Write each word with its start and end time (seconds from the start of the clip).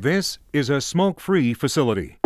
This 0.00 0.38
is 0.52 0.70
a 0.70 0.80
smoke 0.80 1.18
free 1.18 1.52
facility. 1.54 2.18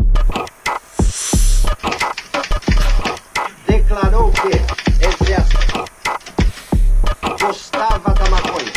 declarou 3.67 4.31
que, 4.31 5.33
aspas, 5.33 5.89
gostava 7.41 8.13
da 8.13 8.29
maconha. 8.29 8.73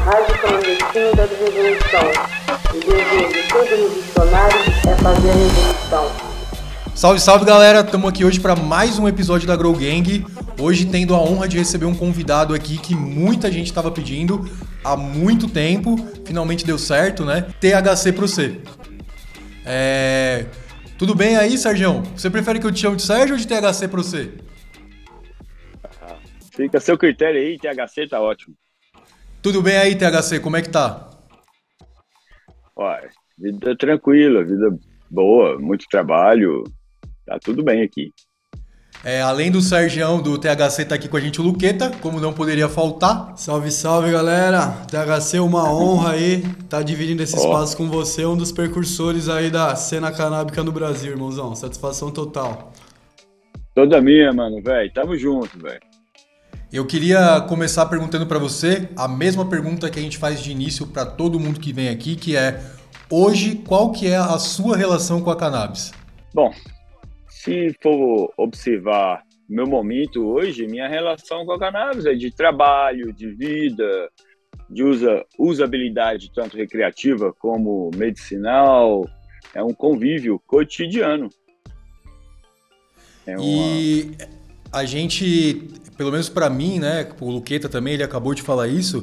Rádio 0.00 0.38
clandestino 0.40 1.14
da 1.16 1.26
revolução. 1.26 2.08
O 2.70 2.80
dever 2.80 3.28
de 3.28 3.42
todo 3.46 3.68
revolucionário 3.68 4.58
é 4.88 4.96
fazer 4.96 5.30
a 5.30 5.34
revolução. 5.34 6.28
Salve, 6.94 7.20
salve 7.20 7.44
galera! 7.44 7.80
Estamos 7.80 8.08
aqui 8.08 8.24
hoje 8.24 8.40
para 8.40 8.56
mais 8.56 8.98
um 8.98 9.06
episódio 9.06 9.46
da 9.46 9.54
Grow 9.54 9.74
Gang. 9.74 10.24
Hoje 10.60 10.86
tendo 10.86 11.14
a 11.14 11.20
honra 11.20 11.46
de 11.46 11.56
receber 11.56 11.86
um 11.86 11.94
convidado 11.94 12.52
aqui 12.52 12.78
que 12.78 12.92
muita 12.92 13.50
gente 13.50 13.66
estava 13.66 13.92
pedindo 13.92 14.44
há 14.82 14.96
muito 14.96 15.48
tempo. 15.48 15.96
Finalmente 16.26 16.66
deu 16.66 16.76
certo, 16.76 17.24
né? 17.24 17.42
THC 17.60 18.12
pro 18.12 18.26
C. 18.26 18.60
É... 19.64 20.46
Tudo 20.98 21.14
bem 21.14 21.36
aí, 21.36 21.56
Sérgio? 21.56 22.02
Você 22.16 22.28
prefere 22.28 22.58
que 22.58 22.66
eu 22.66 22.72
te 22.72 22.80
chame 22.80 22.96
de 22.96 23.02
Sérgio 23.02 23.36
ou 23.36 23.40
de 23.40 23.46
THC 23.46 23.86
pro 23.86 24.02
C? 24.02 24.32
Fica 26.56 26.78
a 26.78 26.80
seu 26.80 26.98
critério 26.98 27.40
aí, 27.40 27.56
THC 27.56 28.08
tá 28.08 28.20
ótimo. 28.20 28.56
Tudo 29.40 29.62
bem 29.62 29.76
aí, 29.76 29.94
THC? 29.94 30.40
Como 30.40 30.56
é 30.56 30.62
que 30.62 30.70
tá? 30.70 31.08
Olha, 32.74 33.08
vida 33.38 33.76
tranquila, 33.76 34.44
vida 34.44 34.76
boa, 35.08 35.56
muito 35.56 35.86
trabalho, 35.88 36.64
tá 37.24 37.38
tudo 37.38 37.62
bem 37.62 37.82
aqui. 37.82 38.12
É, 39.04 39.22
além 39.22 39.50
do 39.50 39.60
Sergião 39.60 40.20
do 40.20 40.36
THC 40.36 40.84
tá 40.84 40.96
aqui 40.96 41.08
com 41.08 41.16
a 41.16 41.20
gente 41.20 41.40
o 41.40 41.44
Luqueta, 41.44 41.92
como 42.00 42.18
não 42.18 42.32
poderia 42.32 42.68
faltar. 42.68 43.32
Salve, 43.36 43.70
salve 43.70 44.10
galera! 44.10 44.82
THC, 44.88 45.38
uma 45.38 45.72
honra 45.72 46.12
aí 46.12 46.42
tá 46.68 46.82
dividindo 46.82 47.22
esse 47.22 47.36
Ó. 47.36 47.38
espaço 47.38 47.76
com 47.76 47.88
você, 47.88 48.26
um 48.26 48.36
dos 48.36 48.50
precursores 48.50 49.28
aí 49.28 49.50
da 49.50 49.74
cena 49.76 50.10
canábica 50.10 50.64
no 50.64 50.72
Brasil, 50.72 51.12
irmãozão. 51.12 51.54
Satisfação 51.54 52.10
total. 52.10 52.72
Toda 53.72 54.00
minha, 54.00 54.32
mano, 54.32 54.60
velho. 54.60 54.92
Tamo 54.92 55.16
junto, 55.16 55.56
velho. 55.60 55.80
Eu 56.72 56.84
queria 56.84 57.40
começar 57.42 57.86
perguntando 57.86 58.26
para 58.26 58.38
você 58.38 58.88
a 58.96 59.06
mesma 59.06 59.46
pergunta 59.48 59.88
que 59.88 59.98
a 59.98 60.02
gente 60.02 60.18
faz 60.18 60.42
de 60.42 60.50
início 60.50 60.86
para 60.86 61.06
todo 61.06 61.38
mundo 61.38 61.60
que 61.60 61.72
vem 61.72 61.88
aqui, 61.88 62.16
que 62.16 62.36
é 62.36 62.60
hoje 63.08 63.62
qual 63.66 63.92
que 63.92 64.08
é 64.08 64.16
a 64.16 64.36
sua 64.38 64.76
relação 64.76 65.20
com 65.20 65.30
a 65.30 65.36
cannabis? 65.36 65.92
Bom, 66.34 66.52
se 67.48 67.74
for 67.82 68.30
observar 68.36 69.22
meu 69.48 69.66
momento 69.66 70.22
hoje, 70.22 70.66
minha 70.66 70.86
relação 70.86 71.46
com 71.46 71.52
a 71.52 71.58
cannabis 71.58 72.04
é 72.04 72.14
de 72.14 72.30
trabalho, 72.30 73.10
de 73.14 73.30
vida, 73.30 74.10
de 74.68 74.84
usa, 74.84 75.24
usabilidade 75.38 76.30
tanto 76.34 76.58
recreativa 76.58 77.32
como 77.38 77.90
medicinal. 77.96 79.08
É 79.54 79.62
um 79.62 79.72
convívio 79.72 80.38
cotidiano. 80.46 81.30
É 83.26 83.34
uma... 83.38 83.42
E 83.42 84.10
a 84.70 84.84
gente, 84.84 85.70
pelo 85.96 86.12
menos 86.12 86.28
para 86.28 86.50
mim, 86.50 86.78
né, 86.78 87.08
o 87.18 87.30
Luqueta 87.30 87.66
também, 87.66 87.94
ele 87.94 88.02
acabou 88.02 88.34
de 88.34 88.42
falar 88.42 88.68
isso, 88.68 89.02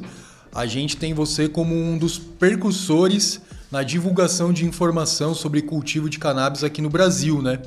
a 0.54 0.66
gente 0.66 0.96
tem 0.96 1.12
você 1.12 1.48
como 1.48 1.74
um 1.74 1.98
dos 1.98 2.16
percursores 2.16 3.42
na 3.72 3.82
divulgação 3.82 4.52
de 4.52 4.64
informação 4.64 5.34
sobre 5.34 5.62
cultivo 5.62 6.08
de 6.08 6.20
cannabis 6.20 6.62
aqui 6.62 6.80
no 6.80 6.88
Brasil, 6.88 7.42
né? 7.42 7.60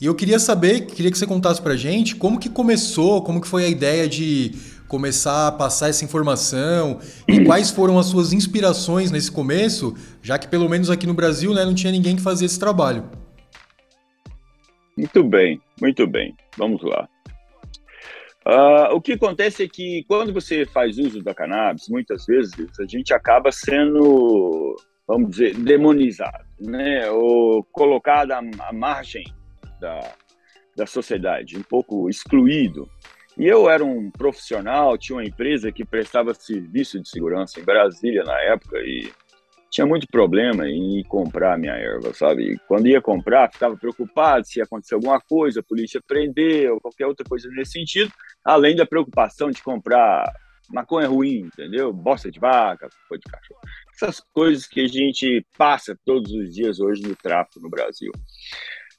E 0.00 0.06
eu 0.06 0.14
queria 0.14 0.38
saber, 0.38 0.86
queria 0.86 1.10
que 1.10 1.18
você 1.18 1.26
contasse 1.26 1.60
pra 1.60 1.76
gente 1.76 2.14
como 2.14 2.38
que 2.38 2.48
começou, 2.48 3.20
como 3.20 3.40
que 3.40 3.48
foi 3.48 3.64
a 3.64 3.68
ideia 3.68 4.08
de 4.08 4.52
começar 4.86 5.48
a 5.48 5.52
passar 5.52 5.88
essa 5.88 6.04
informação 6.04 7.00
e 7.26 7.42
quais 7.44 7.70
foram 7.70 7.98
as 7.98 8.06
suas 8.06 8.32
inspirações 8.32 9.10
nesse 9.10 9.30
começo, 9.30 9.94
já 10.22 10.38
que 10.38 10.46
pelo 10.46 10.68
menos 10.68 10.88
aqui 10.88 11.04
no 11.04 11.14
Brasil, 11.14 11.52
né, 11.52 11.64
não 11.64 11.74
tinha 11.74 11.90
ninguém 11.90 12.14
que 12.14 12.22
fazia 12.22 12.46
esse 12.46 12.60
trabalho. 12.60 13.10
Muito 14.96 15.24
bem, 15.24 15.60
muito 15.80 16.06
bem. 16.06 16.32
Vamos 16.56 16.80
lá. 16.82 17.08
Ah, 18.44 18.90
o 18.94 19.00
que 19.00 19.12
acontece 19.12 19.64
é 19.64 19.68
que 19.68 20.04
quando 20.06 20.32
você 20.32 20.64
faz 20.64 20.96
uso 20.96 21.22
da 21.22 21.34
cannabis, 21.34 21.88
muitas 21.88 22.24
vezes 22.24 22.54
a 22.80 22.86
gente 22.86 23.12
acaba 23.12 23.50
sendo, 23.50 24.76
vamos 25.06 25.30
dizer, 25.30 25.54
demonizado, 25.56 26.44
né? 26.60 27.10
Ou 27.10 27.64
colocado 27.64 28.30
à, 28.30 28.40
à 28.60 28.72
margem 28.72 29.24
da, 29.80 30.14
da 30.76 30.86
sociedade, 30.86 31.56
um 31.56 31.62
pouco 31.62 32.08
excluído. 32.08 32.88
E 33.36 33.46
eu 33.46 33.70
era 33.70 33.84
um 33.84 34.10
profissional, 34.10 34.98
tinha 34.98 35.16
uma 35.16 35.24
empresa 35.24 35.70
que 35.70 35.84
prestava 35.84 36.34
serviço 36.34 37.00
de 37.00 37.08
segurança 37.08 37.60
em 37.60 37.64
Brasília 37.64 38.24
na 38.24 38.38
época 38.40 38.78
e 38.78 39.12
tinha 39.70 39.86
muito 39.86 40.06
problema 40.10 40.68
em 40.68 41.02
comprar 41.04 41.58
minha 41.58 41.74
erva, 41.74 42.12
sabe? 42.14 42.52
E 42.52 42.58
quando 42.66 42.88
ia 42.88 43.00
comprar, 43.00 43.52
ficava 43.52 43.76
preocupado 43.76 44.46
se 44.46 44.58
ia 44.58 44.64
acontecer 44.64 44.94
alguma 44.94 45.20
coisa, 45.20 45.60
a 45.60 45.62
polícia 45.62 46.00
prender 46.06 46.72
ou 46.72 46.80
qualquer 46.80 47.06
outra 47.06 47.24
coisa 47.28 47.48
nesse 47.50 47.72
sentido, 47.72 48.10
além 48.44 48.74
da 48.74 48.86
preocupação 48.86 49.50
de 49.50 49.62
comprar 49.62 50.24
maconha 50.70 51.08
ruim, 51.08 51.40
entendeu? 51.40 51.92
Bosta 51.92 52.30
de 52.30 52.38
vaca, 52.38 52.88
cocô 52.88 53.16
de 53.16 53.30
cachorro. 53.30 53.60
Essas 53.94 54.20
coisas 54.32 54.66
que 54.66 54.80
a 54.80 54.86
gente 54.86 55.46
passa 55.56 55.98
todos 56.04 56.32
os 56.32 56.54
dias 56.54 56.80
hoje 56.80 57.02
no 57.02 57.16
tráfico 57.16 57.60
no 57.60 57.70
Brasil. 57.70 58.12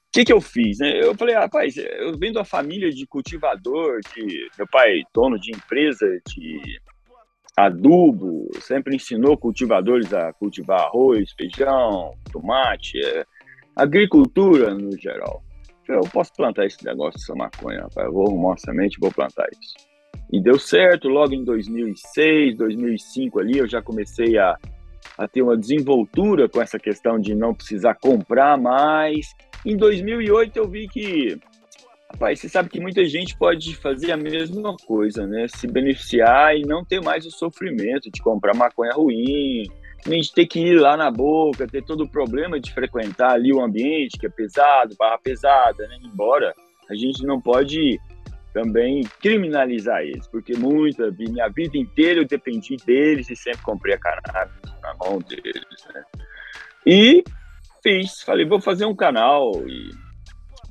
O 0.09 0.11
que, 0.11 0.25
que 0.25 0.33
eu 0.33 0.41
fiz? 0.41 0.79
Né? 0.79 1.03
Eu 1.03 1.13
falei, 1.13 1.35
rapaz, 1.35 1.77
eu 1.77 2.17
venho 2.17 2.33
de 2.33 2.39
uma 2.39 2.45
família 2.45 2.89
de 2.89 3.05
cultivador, 3.05 3.99
de 4.15 4.49
meu 4.57 4.67
pai 4.67 5.03
dono 5.13 5.39
de 5.39 5.51
empresa 5.51 6.19
de 6.27 6.81
adubo, 7.55 8.49
sempre 8.59 8.95
ensinou 8.95 9.37
cultivadores 9.37 10.11
a 10.11 10.33
cultivar 10.33 10.81
arroz, 10.81 11.31
feijão, 11.33 12.15
tomate, 12.31 12.99
é, 13.05 13.23
agricultura 13.75 14.73
no 14.73 14.97
geral. 14.97 15.43
Eu 15.87 16.01
posso 16.01 16.33
plantar 16.33 16.65
esse 16.65 16.83
negócio, 16.83 17.19
essa 17.19 17.35
maconha, 17.35 17.81
rapaz, 17.81 18.07
eu 18.07 18.13
vou 18.13 18.27
arrumar 18.27 18.49
uma 18.49 18.57
semente 18.57 18.95
e 18.97 18.99
vou 18.99 19.11
plantar 19.11 19.47
isso. 19.51 19.75
E 20.31 20.41
deu 20.41 20.57
certo, 20.57 21.07
logo 21.07 21.33
em 21.33 21.43
2006, 21.43 22.57
2005 22.57 23.39
ali, 23.39 23.59
eu 23.59 23.67
já 23.67 23.81
comecei 23.81 24.37
a, 24.37 24.55
a 25.17 25.27
ter 25.27 25.41
uma 25.41 25.57
desenvoltura 25.57 26.47
com 26.47 26.61
essa 26.61 26.79
questão 26.79 27.19
de 27.19 27.35
não 27.35 27.53
precisar 27.53 27.95
comprar 27.95 28.57
mais. 28.57 29.27
Em 29.65 29.75
2008 29.75 30.57
eu 30.57 30.67
vi 30.67 30.87
que 30.87 31.39
Rapaz, 32.11 32.39
você 32.39 32.49
sabe 32.49 32.69
que 32.69 32.79
muita 32.79 33.05
gente 33.05 33.37
pode 33.37 33.75
fazer 33.75 34.11
a 34.11 34.17
mesma 34.17 34.75
coisa, 34.87 35.27
né? 35.27 35.45
Se 35.47 35.67
beneficiar 35.67 36.57
e 36.57 36.63
não 36.63 36.83
ter 36.83 36.99
mais 36.99 37.23
o 37.25 37.29
sofrimento 37.29 38.09
de 38.11 38.19
comprar 38.19 38.55
maconha 38.55 38.93
ruim, 38.93 39.67
nem 40.07 40.19
de 40.19 40.33
ter 40.33 40.47
que 40.47 40.59
ir 40.59 40.79
lá 40.79 40.97
na 40.97 41.11
boca, 41.11 41.67
ter 41.67 41.83
todo 41.83 42.03
o 42.03 42.09
problema 42.09 42.59
de 42.59 42.73
frequentar 42.73 43.33
ali 43.33 43.53
o 43.53 43.61
ambiente 43.61 44.17
que 44.17 44.25
é 44.25 44.29
pesado, 44.29 44.95
barra 44.97 45.19
pesada, 45.19 45.87
né? 45.87 45.99
Embora 46.01 46.53
a 46.89 46.95
gente 46.95 47.23
não 47.23 47.39
pode 47.39 47.99
também 48.53 49.03
criminalizar 49.21 50.01
eles, 50.01 50.27
porque 50.27 50.57
muita, 50.57 51.11
minha 51.11 51.47
vida 51.49 51.77
inteira 51.77 52.21
eu 52.21 52.25
dependi 52.25 52.75
deles 52.77 53.29
e 53.29 53.35
sempre 53.35 53.61
comprei 53.61 53.93
a 53.93 53.99
cannabis 53.99 54.73
na 54.81 54.95
mão 54.95 55.19
deles, 55.19 55.87
né? 55.93 56.03
E 56.85 57.23
fiz, 57.81 58.21
falei, 58.21 58.45
vou 58.45 58.61
fazer 58.61 58.85
um 58.85 58.95
canal 58.95 59.51
e 59.67 59.89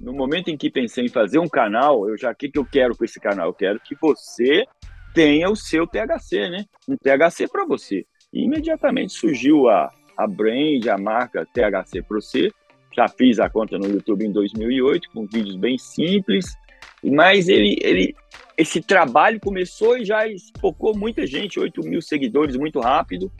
no 0.00 0.12
momento 0.12 0.48
em 0.48 0.56
que 0.56 0.70
pensei 0.70 1.06
em 1.06 1.08
fazer 1.08 1.38
um 1.38 1.48
canal, 1.48 2.08
eu 2.08 2.16
já 2.16 2.30
o 2.30 2.34
que, 2.34 2.48
que 2.48 2.58
eu 2.58 2.64
quero 2.64 2.96
com 2.96 3.04
esse 3.04 3.18
canal? 3.18 3.48
Eu 3.48 3.54
quero 3.54 3.80
que 3.80 3.96
você 4.00 4.64
tenha 5.12 5.50
o 5.50 5.56
seu 5.56 5.86
THC, 5.86 6.48
né? 6.48 6.64
Um 6.88 6.96
THC 6.96 7.48
para 7.48 7.64
você. 7.66 8.06
E 8.32 8.44
imediatamente 8.44 9.12
surgiu 9.12 9.68
a, 9.68 9.90
a 10.16 10.26
brand, 10.26 10.86
a 10.86 10.96
marca 10.96 11.46
THC 11.46 12.02
Pro 12.02 12.22
C. 12.22 12.52
Já 12.94 13.08
fiz 13.08 13.38
a 13.40 13.50
conta 13.50 13.78
no 13.78 13.88
YouTube 13.88 14.24
em 14.24 14.32
2008 14.32 15.10
com 15.12 15.26
vídeos 15.26 15.56
bem 15.56 15.76
simples, 15.78 16.56
mas 17.02 17.48
ele, 17.48 17.76
ele 17.80 18.14
esse 18.56 18.80
trabalho 18.80 19.40
começou 19.40 19.96
e 19.96 20.04
já 20.04 20.26
espocou 20.26 20.96
muita 20.96 21.26
gente, 21.26 21.60
8 21.60 21.80
mil 21.82 22.02
seguidores 22.02 22.56
muito 22.56 22.80
rápido 22.80 23.30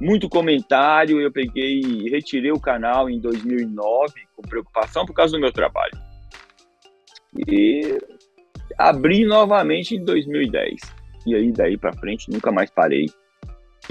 muito 0.00 0.28
comentário. 0.28 1.20
Eu 1.20 1.32
peguei 1.32 1.80
e 1.80 2.10
retirei 2.10 2.52
o 2.52 2.60
canal 2.60 3.08
em 3.08 3.20
2009 3.20 4.12
com 4.34 4.42
preocupação 4.42 5.04
por 5.04 5.14
causa 5.14 5.32
do 5.32 5.40
meu 5.40 5.52
trabalho. 5.52 5.92
E 7.46 7.98
abri 8.76 9.24
novamente 9.24 9.96
em 9.96 10.04
2010. 10.04 10.80
E 11.26 11.34
aí 11.34 11.52
daí 11.52 11.76
para 11.76 11.92
frente 11.92 12.30
nunca 12.30 12.50
mais 12.50 12.70
parei. 12.70 13.06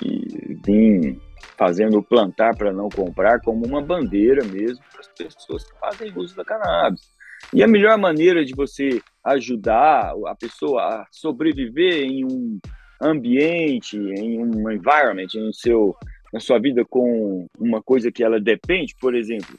E 0.04 0.58
vim 0.66 1.20
fazendo 1.58 2.04
plantar 2.04 2.56
para 2.56 2.72
não 2.72 2.90
comprar 2.90 3.42
como 3.42 3.66
uma 3.66 3.82
bandeira 3.82 4.44
mesmo 4.44 4.84
para 4.92 5.02
as 5.02 5.08
pessoas 5.08 5.64
que 5.64 5.80
fazem 5.80 6.14
uso 6.16 6.36
da 6.36 6.46
cannabis. 6.46 7.16
E 7.54 7.64
a 7.64 7.68
melhor 7.68 7.98
maneira 7.98 8.44
de 8.44 8.54
você 8.54 9.02
ajudar 9.24 10.14
a 10.26 10.36
pessoa 10.36 10.82
a 10.82 11.08
sobreviver 11.12 12.04
em 12.04 12.26
um 12.26 12.60
ambiente, 13.02 13.98
em 13.98 14.40
um 14.40 14.72
environment, 14.72 15.28
em 15.36 15.54
seu, 15.54 15.96
na 16.34 16.40
sua 16.40 16.60
vida 16.60 16.84
com 16.86 17.48
uma 17.60 17.82
coisa 17.82 18.12
que 18.12 18.24
ela 18.24 18.40
depende, 18.40 18.96
por 19.00 19.16
exemplo, 19.16 19.56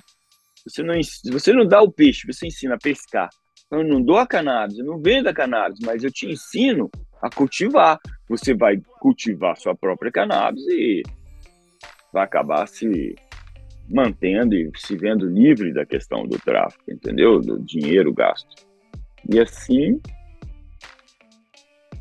você 0.67 0.83
não, 0.83 0.95
você 1.33 1.53
não 1.53 1.67
dá 1.67 1.81
o 1.81 1.91
peixe, 1.91 2.27
você 2.27 2.47
ensina 2.47 2.75
a 2.75 2.79
pescar. 2.79 3.29
Eu 3.71 3.85
não 3.85 4.03
dou 4.03 4.17
a 4.17 4.27
cannabis, 4.27 4.79
eu 4.79 4.85
não 4.85 4.99
vendo 4.99 5.29
a 5.29 5.35
cannabis, 5.35 5.79
mas 5.85 6.03
eu 6.03 6.11
te 6.11 6.27
ensino 6.27 6.91
a 7.23 7.31
cultivar. 7.31 7.99
Você 8.29 8.55
vai 8.55 8.81
cultivar 9.01 9.57
sua 9.57 9.75
própria 9.75 10.11
cannabis 10.11 10.63
e 10.69 11.03
vai 12.13 12.25
acabar 12.25 12.67
se 12.67 13.15
mantendo 13.89 14.55
e 14.55 14.71
se 14.77 14.97
vendo 14.97 15.27
livre 15.27 15.73
da 15.73 15.87
questão 15.87 16.27
do 16.27 16.39
tráfico, 16.39 16.91
entendeu? 16.91 17.41
Do 17.41 17.59
dinheiro 17.63 18.13
gasto. 18.13 18.67
E 19.31 19.39
assim 19.39 20.01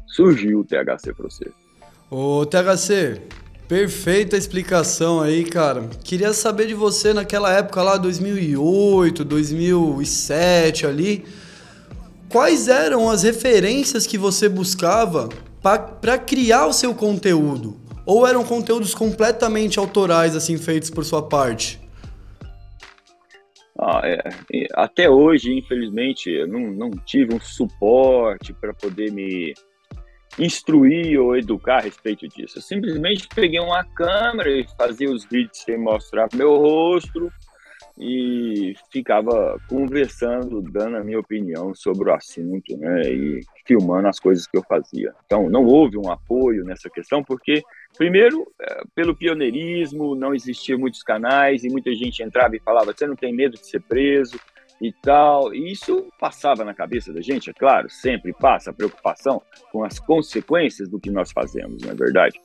surgiu 0.07 0.59
o 0.59 0.63
THC 0.63 1.13
para 1.13 1.30
você. 1.30 1.51
Ô, 2.09 2.45
THC, 2.45 3.21
perfeita 3.68 4.38
explicação 4.38 5.19
aí, 5.19 5.44
cara. 5.44 5.89
Queria 6.04 6.33
saber 6.33 6.68
de 6.68 6.74
você 6.74 7.13
naquela 7.13 7.54
época 7.54 7.83
lá, 7.83 7.98
2008, 7.98 9.25
2007 9.25 10.88
ali, 10.88 11.25
quais 12.30 12.68
eram 12.68 13.09
as 13.09 13.24
referências 13.24 14.07
que 14.07 14.18
você 14.18 14.48
buscava 14.48 15.30
para 15.62 16.18
criar 16.18 16.68
o 16.68 16.74
seu 16.74 16.95
conteúdo? 16.95 17.77
Ou 18.06 18.25
eram 18.25 18.45
conteúdos 18.45 18.95
completamente 18.95 19.77
autorais, 19.77 20.33
assim, 20.33 20.57
feitos 20.57 20.89
por 20.89 21.03
sua 21.03 21.21
parte? 21.21 21.77
Ah, 23.77 24.01
é, 24.06 24.18
até 24.74 25.10
hoje, 25.10 25.53
infelizmente, 25.53 26.30
eu 26.30 26.48
não, 26.48 26.71
não 26.71 26.89
tive 26.89 27.36
um 27.36 27.39
suporte 27.39 28.53
para 28.53 28.74
poder 28.74 29.12
me 29.12 29.53
instruir 30.39 31.19
ou 31.19 31.36
educar 31.36 31.78
a 31.78 31.81
respeito 31.81 32.28
disso. 32.28 32.57
Eu 32.57 32.62
simplesmente 32.62 33.28
peguei 33.34 33.60
uma 33.60 33.84
câmera 33.84 34.50
e 34.50 34.66
fazia 34.78 35.10
os 35.10 35.25
vídeos 35.25 35.57
sem 35.60 35.78
mostrar 35.78 36.28
meu 36.34 36.57
rosto 36.57 37.31
e 38.00 38.75
ficava 38.92 39.60
conversando, 39.68 40.62
dando 40.62 40.98
a 40.98 41.04
minha 41.04 41.19
opinião 41.19 41.74
sobre 41.74 42.10
o 42.10 42.13
assunto, 42.13 42.78
né, 42.78 43.01
e 43.12 43.42
filmando 43.66 44.07
as 44.07 44.19
coisas 44.19 44.45
que 44.45 44.56
eu 44.56 44.63
fazia. 44.63 45.13
Então, 45.25 45.50
não 45.50 45.66
houve 45.66 45.98
um 45.98 46.12
apoio 46.12 46.63
nessa 46.63 46.89
questão, 46.92 47.24
porque, 47.24 47.63
primeiro, 47.98 48.48
é, 48.62 48.84
pelo 48.94 49.16
pioneirismo, 49.16 50.16
não 50.16 50.36
existiam 50.36 50.78
muitos 50.78 51.01
canais 51.01 51.63
e 51.63 51.69
muita 51.69 51.92
gente 51.95 52.22
entrava 52.22 52.56
e 52.56 52.60
falava: 52.60 52.94
você 52.94 53.07
não 53.07 53.16
tem 53.16 53.34
medo 53.34 53.57
de 53.57 53.66
ser 53.66 53.81
preso, 53.81 54.39
e 54.81 54.91
tal. 55.01 55.53
E 55.53 55.71
isso 55.71 56.07
passava 56.19 56.63
na 56.63 56.74
cabeça 56.74 57.13
da 57.13 57.21
gente, 57.21 57.50
é 57.50 57.53
claro, 57.53 57.89
sempre 57.89 58.33
passa 58.33 58.71
a 58.71 58.74
preocupação 58.74 59.41
com 59.71 59.83
as 59.83 60.00
consequências 60.00 60.89
do 60.89 61.00
que 61.00 61.09
nós 61.09 61.31
fazemos, 61.31 61.83
não 61.83 61.91
é 61.91 61.95
verdade? 61.95 62.39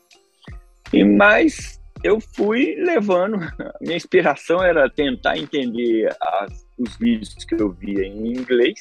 E 0.93 1.05
mais 1.05 1.81
eu 2.05 2.21
fui 2.21 2.75
levando, 2.79 3.39
minha 3.81 3.97
inspiração 3.97 4.63
era 4.63 4.91
tentar 4.91 5.39
entender 5.39 6.15
as, 6.21 6.67
os 6.79 6.97
vídeos 6.97 7.35
que 7.45 7.55
eu 7.55 7.71
via 7.71 8.05
em 8.05 8.33
inglês 8.33 8.81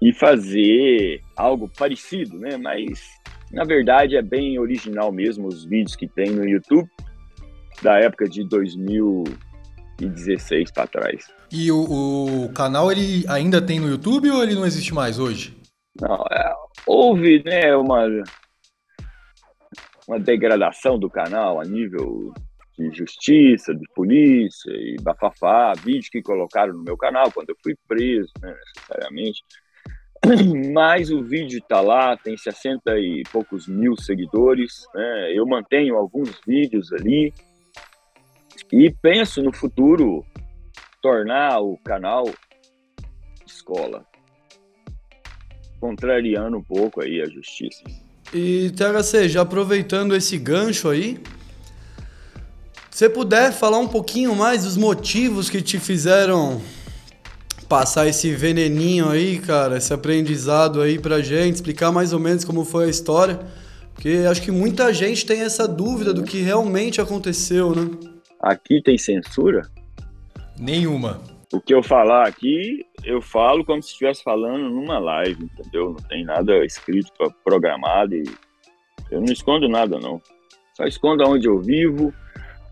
e 0.00 0.12
fazer 0.12 1.20
algo 1.36 1.70
parecido, 1.78 2.38
né? 2.38 2.56
Mas 2.56 3.00
na 3.52 3.64
verdade 3.64 4.16
é 4.16 4.22
bem 4.22 4.58
original 4.58 5.12
mesmo 5.12 5.46
os 5.46 5.64
vídeos 5.64 5.94
que 5.94 6.08
tem 6.08 6.30
no 6.30 6.48
YouTube 6.48 6.88
da 7.82 7.98
época 7.98 8.26
de 8.28 8.48
2016 8.48 10.72
para 10.72 10.86
trás. 10.86 11.41
E 11.52 11.70
o, 11.70 12.46
o, 12.46 12.52
canal 12.54 12.90
ele 12.90 13.26
ainda 13.28 13.60
tem 13.60 13.78
no 13.78 13.86
YouTube 13.86 14.30
ou 14.30 14.42
ele 14.42 14.54
não 14.54 14.64
existe 14.64 14.94
mais 14.94 15.18
hoje? 15.18 15.54
Não, 16.00 16.24
é, 16.32 16.54
houve 16.86 17.42
né, 17.44 17.76
uma, 17.76 18.06
uma 20.08 20.18
degradação 20.18 20.98
do 20.98 21.10
canal 21.10 21.60
a 21.60 21.64
nível 21.64 22.32
de 22.78 22.90
justiça, 22.96 23.74
de 23.74 23.84
polícia 23.94 24.70
e 24.70 24.96
bafafá, 25.02 25.74
vídeos 25.74 26.08
que 26.08 26.22
colocaram 26.22 26.72
no 26.72 26.82
meu 26.82 26.96
canal 26.96 27.30
quando 27.30 27.50
eu 27.50 27.56
fui 27.62 27.74
preso, 27.86 28.32
né, 28.40 28.54
necessariamente. 28.74 29.42
Mas 30.72 31.10
o 31.10 31.22
vídeo 31.22 31.58
está 31.58 31.82
lá, 31.82 32.16
tem 32.16 32.34
60 32.34 32.98
e 32.98 33.24
poucos 33.30 33.68
mil 33.68 33.94
seguidores. 33.98 34.86
Né? 34.94 35.32
Eu 35.34 35.46
mantenho 35.46 35.96
alguns 35.96 36.30
vídeos 36.46 36.90
ali 36.94 37.30
e 38.72 38.90
penso 39.02 39.42
no 39.42 39.52
futuro 39.52 40.24
tornar 41.02 41.60
o 41.60 41.76
canal 41.78 42.24
escola, 43.44 44.06
contrariando 45.80 46.56
um 46.56 46.62
pouco 46.62 47.02
aí 47.02 47.20
a 47.20 47.26
justiça. 47.26 47.82
E 48.32 48.70
THC, 48.70 49.28
já 49.28 49.42
aproveitando 49.42 50.14
esse 50.14 50.38
gancho 50.38 50.88
aí, 50.88 51.20
se 52.88 53.08
puder 53.08 53.52
falar 53.52 53.78
um 53.78 53.88
pouquinho 53.88 54.34
mais 54.34 54.64
dos 54.64 54.76
motivos 54.76 55.50
que 55.50 55.60
te 55.60 55.78
fizeram 55.78 56.62
passar 57.68 58.06
esse 58.06 58.32
veneninho 58.34 59.08
aí, 59.08 59.38
cara, 59.38 59.78
esse 59.78 59.92
aprendizado 59.92 60.80
aí 60.80 60.98
pra 60.98 61.20
gente, 61.20 61.56
explicar 61.56 61.90
mais 61.90 62.12
ou 62.12 62.20
menos 62.20 62.44
como 62.44 62.64
foi 62.64 62.84
a 62.84 62.90
história, 62.90 63.40
porque 63.92 64.24
acho 64.30 64.40
que 64.40 64.50
muita 64.50 64.92
gente 64.94 65.26
tem 65.26 65.40
essa 65.40 65.66
dúvida 65.66 66.14
do 66.14 66.22
que 66.22 66.40
realmente 66.40 67.00
aconteceu, 67.00 67.74
né? 67.74 67.90
Aqui 68.40 68.80
tem 68.82 68.96
censura? 68.96 69.62
Nenhuma. 70.62 71.20
O 71.52 71.60
que 71.60 71.74
eu 71.74 71.82
falar 71.82 72.28
aqui, 72.28 72.86
eu 73.02 73.20
falo 73.20 73.64
como 73.64 73.82
se 73.82 73.88
estivesse 73.88 74.22
falando 74.22 74.70
numa 74.70 74.96
live, 74.96 75.42
entendeu? 75.44 75.88
Não 75.88 76.08
tem 76.08 76.24
nada 76.24 76.64
escrito, 76.64 77.10
programado 77.42 78.14
e 78.14 78.22
eu 79.10 79.20
não 79.20 79.32
escondo 79.32 79.68
nada, 79.68 79.98
não. 79.98 80.22
Só 80.76 80.84
escondo 80.84 81.28
onde 81.28 81.48
eu 81.48 81.60
vivo, 81.60 82.14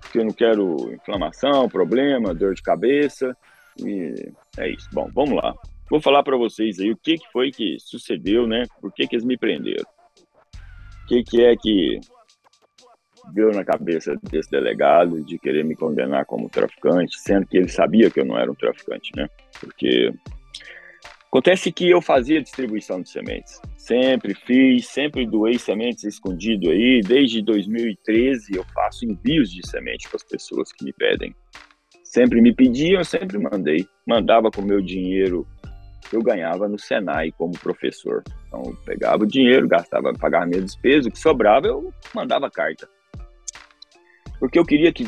porque 0.01 0.21
eu 0.21 0.25
não 0.25 0.33
quero 0.33 0.95
inflamação, 0.95 1.69
problema, 1.69 2.33
dor 2.33 2.55
de 2.55 2.63
cabeça 2.63 3.37
e 3.77 4.15
é 4.57 4.71
isso. 4.71 4.89
Bom, 4.93 5.11
vamos 5.13 5.35
lá. 5.43 5.53
Vou 5.91 6.01
falar 6.01 6.23
para 6.23 6.37
vocês 6.37 6.79
aí 6.79 6.93
o 6.93 6.97
que, 6.97 7.17
que 7.17 7.33
foi 7.33 7.51
que 7.51 7.77
sucedeu, 7.81 8.47
né? 8.47 8.63
Por 8.81 8.93
que, 8.93 9.05
que 9.09 9.17
eles 9.17 9.25
me 9.25 9.37
prenderam? 9.37 9.85
O 11.03 11.07
que, 11.09 11.25
que 11.25 11.43
é 11.43 11.57
que 11.57 11.99
deu 13.33 13.51
na 13.53 13.65
cabeça 13.65 14.17
desse 14.31 14.51
delegado 14.51 15.23
de 15.25 15.39
querer 15.39 15.65
me 15.65 15.75
condenar 15.75 16.25
como 16.27 16.49
traficante, 16.49 17.19
sendo 17.21 17.47
que 17.47 17.57
ele 17.57 17.69
sabia 17.69 18.11
que 18.11 18.21
eu 18.21 18.25
não 18.25 18.39
era 18.39 18.51
um 18.51 18.55
traficante, 18.55 19.11
né? 19.17 19.29
Porque 19.61 20.13
acontece 21.29 21.71
que 21.71 21.89
eu 21.89 22.01
fazia 22.01 22.43
distribuição 22.43 23.01
de 23.01 23.11
sementes, 23.11 23.61
sempre 23.77 24.35
fiz, 24.35 24.87
sempre 24.87 25.27
doei 25.27 25.59
sementes 25.59 26.05
escondido 26.05 26.71
aí, 26.71 27.01
desde 27.01 27.43
2013 27.43 28.57
eu 28.57 28.65
faço 28.75 29.05
envios 29.05 29.51
de 29.51 29.67
semente 29.69 30.09
para 30.09 30.17
as 30.17 30.25
pessoas 30.25 30.73
que 30.73 30.85
me 30.85 30.93
pedem. 30.93 31.35
Sempre 32.03 32.41
me 32.41 32.53
pediam, 32.53 33.05
sempre 33.05 33.39
mandei, 33.39 33.87
mandava 34.05 34.51
com 34.51 34.63
meu 34.63 34.81
dinheiro 34.81 35.47
eu 36.13 36.21
ganhava 36.21 36.69
no 36.69 36.77
Senai 36.77 37.31
como 37.31 37.53
professor. 37.53 38.25
Então, 38.49 38.62
eu 38.67 38.77
pegava 38.85 39.23
o 39.23 39.27
dinheiro, 39.27 39.69
gastava, 39.69 40.12
pagava 40.15 40.45
minha 40.45 40.61
despesa, 40.61 41.09
o 41.09 41.12
que 41.12 41.19
sobrava 41.19 41.69
eu 41.69 41.95
mandava 42.12 42.50
carta 42.50 42.89
porque 44.40 44.59
eu 44.59 44.64
queria 44.64 44.92
que 44.92 45.06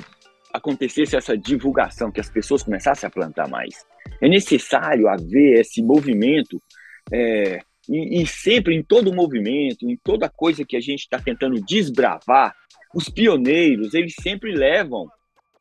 acontecesse 0.52 1.16
essa 1.16 1.36
divulgação, 1.36 2.12
que 2.12 2.20
as 2.20 2.28
pessoas 2.28 2.62
começassem 2.62 3.06
a 3.06 3.10
plantar 3.10 3.48
mais. 3.48 3.86
É 4.20 4.28
necessário 4.28 5.08
haver 5.08 5.60
esse 5.60 5.82
movimento, 5.82 6.62
é, 7.10 7.58
e, 7.88 8.22
e, 8.22 8.26
sempre 8.26 8.76
em 8.76 8.82
todo 8.82 9.14
movimento, 9.14 9.88
em 9.88 9.96
toda 9.96 10.28
coisa 10.28 10.64
que 10.64 10.76
a 10.76 10.80
gente 10.80 11.00
está 11.00 11.18
tentando 11.18 11.60
desbravar, 11.64 12.54
os 12.94 13.08
pioneiros, 13.08 13.94
eles 13.94 14.14
sempre 14.20 14.52
levam 14.52 15.08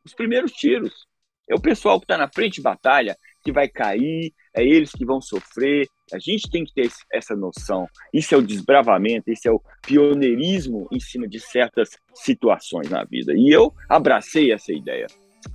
os 0.03 0.13
primeiros 0.13 0.51
tiros. 0.51 1.07
É 1.49 1.55
o 1.55 1.61
pessoal 1.61 1.97
que 1.97 2.03
está 2.03 2.17
na 2.17 2.27
frente 2.27 2.55
de 2.55 2.61
batalha 2.61 3.17
que 3.41 3.51
vai 3.51 3.69
cair, 3.69 4.33
é 4.55 4.63
eles 4.63 4.91
que 4.91 5.05
vão 5.05 5.21
sofrer. 5.21 5.87
A 6.13 6.19
gente 6.19 6.49
tem 6.49 6.65
que 6.65 6.73
ter 6.73 6.89
essa 7.11 7.35
noção. 7.35 7.87
Isso 8.13 8.35
é 8.35 8.37
o 8.37 8.41
desbravamento, 8.41 9.31
isso 9.31 9.47
é 9.47 9.51
o 9.51 9.61
pioneirismo 9.81 10.87
em 10.91 10.99
cima 10.99 11.27
de 11.27 11.39
certas 11.39 11.89
situações 12.13 12.89
na 12.89 13.03
vida. 13.03 13.33
E 13.35 13.49
eu 13.49 13.73
abracei 13.89 14.51
essa 14.51 14.73
ideia 14.73 15.07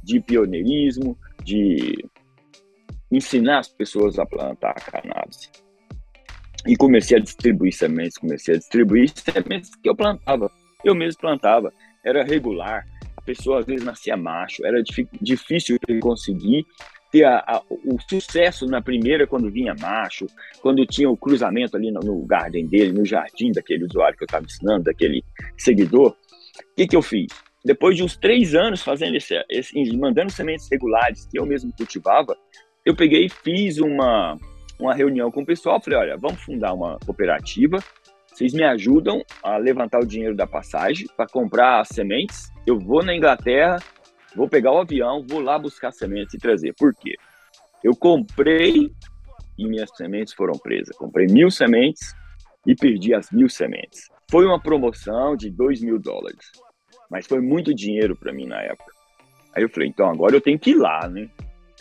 de 0.03 0.21
pioneirismo, 0.21 1.17
de 1.45 2.05
ensinar 3.11 3.61
as 3.61 3.69
pessoas 3.69 4.19
a 4.19 4.27
plantar 4.27 4.75
cannabis. 4.75 5.51
E 6.67 6.77
comecei 6.77 7.17
a 7.17 7.21
distribuir 7.21 7.73
sementes, 7.73 8.19
comecei 8.19 8.55
a 8.55 8.59
distribuir 8.59 9.11
sementes 9.15 9.71
que 9.77 9.89
eu 9.89 9.95
plantava. 9.95 10.51
Eu 10.85 10.95
mesmo 10.95 11.21
plantava, 11.21 11.73
era 12.05 12.25
regular. 12.25 12.87
A 13.17 13.21
pessoa 13.21 13.61
às 13.61 13.67
vezes 13.67 13.85
nascia 13.85 14.17
macho, 14.17 14.65
era 14.65 14.83
difícil 15.21 15.79
de 15.87 15.99
conseguir 16.01 16.65
a, 17.25 17.39
a, 17.39 17.63
o 17.69 17.99
sucesso 18.09 18.67
na 18.67 18.81
primeira 18.81 19.27
quando 19.27 19.51
vinha 19.51 19.75
macho, 19.81 20.27
quando 20.61 20.87
tinha 20.87 21.09
o 21.09 21.17
cruzamento 21.17 21.77
ali 21.77 21.91
no, 21.91 22.01
no 22.01 22.25
garden 22.27 22.67
dele, 22.67 22.93
no 22.93 23.05
jardim 23.05 23.53
daquele 23.53 23.85
usuário 23.85 24.17
que 24.17 24.25
eu 24.25 24.27
estava 24.27 24.45
ensinando, 24.45 24.85
daquele 24.85 25.23
seguidor. 25.57 26.11
O 26.11 26.75
que, 26.77 26.87
que 26.87 26.97
eu 26.97 27.03
fiz? 27.03 27.29
Depois 27.65 27.97
de 27.97 28.05
uns 28.05 28.17
três 28.17 28.55
anos 28.55 28.83
fazendo 28.83 29.17
esse, 29.17 29.35
esse, 29.51 29.97
mandando 29.97 30.31
sementes 30.31 30.69
regulares 30.71 31.27
que 31.27 31.39
eu 31.39 31.45
mesmo 31.45 31.73
cultivava, 31.77 32.37
eu 32.85 32.95
peguei 32.95 33.27
e 33.27 33.29
fiz 33.29 33.79
uma, 33.79 34.39
uma 34.79 34.95
reunião 34.95 35.31
com 35.33 35.43
o 35.43 35.47
pessoal. 35.47 35.83
Falei: 35.83 35.99
olha, 35.99 36.17
vamos 36.17 36.41
fundar 36.43 36.73
uma 36.73 36.99
cooperativa. 37.05 37.79
Vocês 38.33 38.53
me 38.53 38.63
ajudam 38.63 39.23
a 39.43 39.57
levantar 39.57 39.99
o 39.99 40.07
dinheiro 40.07 40.37
da 40.37 40.47
passagem 40.47 41.07
para 41.17 41.27
comprar 41.27 41.81
as 41.81 41.89
sementes. 41.89 42.53
Eu 42.67 42.79
vou 42.79 43.03
na 43.03 43.17
Inglaterra, 43.17 43.79
Vou 44.37 44.49
pegar 44.49 44.73
o 44.73 44.79
avião, 44.79 45.25
vou 45.27 45.41
lá 45.41 45.59
buscar 45.59 45.91
sementes 45.91 46.35
e 46.35 46.39
trazer. 46.39 46.75
Por 46.75 46.95
quê? 46.95 47.15
Eu 47.83 47.97
comprei 47.97 48.93
e 49.59 49.67
minhas 49.67 49.91
sementes 49.97 50.35
foram 50.35 50.59
presas. 50.59 50.95
Comprei 50.97 51.27
mil 51.27 51.51
sementes 51.51 52.15
e 52.67 52.75
perdi 52.75 53.15
as 53.15 53.31
mil 53.31 53.49
sementes. 53.49 54.11
Foi 54.31 54.45
uma 54.45 54.61
promoção 54.61 55.37
de 55.37 55.51
dois 55.51 55.81
mil 55.81 55.99
dólares, 55.99 56.51
mas 57.11 57.27
foi 57.27 57.41
muito 57.41 57.75
dinheiro 57.75 58.15
para 58.15 58.33
mim 58.33 58.47
na 58.47 58.61
época. 58.61 58.93
Aí 59.55 59.63
eu 59.63 59.71
falei, 59.71 59.89
então 59.89 60.11
agora 60.11 60.37
eu 60.37 60.41
tenho 60.41 60.59
que 60.59 60.73
ir 60.73 60.77
lá, 60.77 61.09
né? 61.09 61.31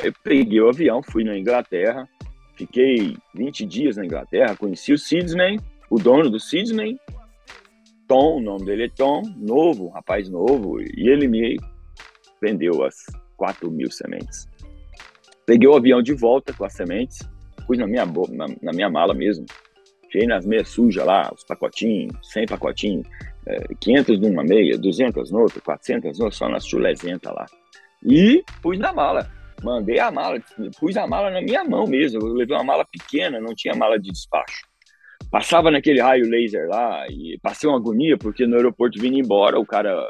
Eu 0.02 0.14
peguei 0.24 0.62
o 0.62 0.70
avião, 0.70 1.02
fui 1.04 1.24
na 1.24 1.38
Inglaterra, 1.38 2.08
fiquei 2.56 3.18
20 3.34 3.66
dias 3.66 3.98
na 3.98 4.06
Inglaterra, 4.06 4.56
conheci 4.56 4.94
o 4.94 4.98
Seedsman, 4.98 5.60
o 5.90 5.98
dono 5.98 6.30
do 6.30 6.40
Seedsman, 6.40 6.98
Tom, 8.08 8.38
o 8.38 8.42
nome 8.42 8.66
dele 8.66 8.86
é 8.86 8.90
Tom, 8.90 9.24
novo, 9.36 9.88
um 9.88 9.90
rapaz 9.90 10.30
novo, 10.30 10.80
e 10.80 11.10
ele 11.10 11.28
me 11.28 11.58
vendeu 12.46 12.84
as 12.84 12.96
4 13.38 13.70
mil 13.72 13.90
sementes. 13.90 14.48
Peguei 15.46 15.68
o 15.68 15.76
avião 15.76 16.02
de 16.02 16.14
volta 16.14 16.54
com 16.54 16.64
as 16.64 16.74
sementes, 16.74 17.20
pus 17.66 17.78
na 17.78 17.88
minha, 17.88 18.06
na, 18.06 18.48
na 18.62 18.72
minha 18.72 18.90
mala 18.90 19.14
mesmo, 19.14 19.46
cheguei 20.12 20.28
nas 20.28 20.46
meias 20.46 20.70
sujas 20.70 21.06
lá, 21.06 21.32
os 21.34 21.44
pacotinhos, 21.44 22.16
100 22.32 22.46
pacotinhos, 22.48 23.08
é, 23.48 23.60
500 23.80 24.20
numa 24.20 24.44
meia, 24.44 24.78
200 24.78 25.32
noutra, 25.32 25.60
400 25.62 26.20
noutra, 26.20 26.38
só 26.38 26.50
nas 26.50 26.66
chulezentas 26.66 27.34
lá. 27.34 27.46
E 28.04 28.44
pus 28.62 28.78
na 28.78 28.94
mala. 28.94 29.30
Mandei 29.64 30.00
a 30.00 30.12
mala, 30.12 30.40
pus 30.80 30.96
a 30.98 31.08
mala 31.08 31.32
na 31.32 31.42
minha 31.42 31.64
mão 31.64 31.86
mesmo. 31.88 32.22
Eu 32.22 32.34
levei 32.34 32.56
uma 32.56 32.64
mala 32.64 32.86
pequena, 32.86 33.40
não 33.40 33.56
tinha 33.56 33.76
mala 33.76 34.00
de 34.00 34.12
despacho. 34.12 34.68
Passava 35.32 35.72
naquele 35.72 36.02
raio 36.02 36.30
laser 36.30 36.68
lá 36.68 37.08
e 37.10 37.38
passei 37.42 37.68
uma 37.68 37.78
agonia, 37.78 38.18
porque 38.18 38.46
no 38.46 38.56
aeroporto 38.56 39.00
vindo 39.00 39.18
embora, 39.18 39.60
o 39.60 39.66
cara 39.66 40.08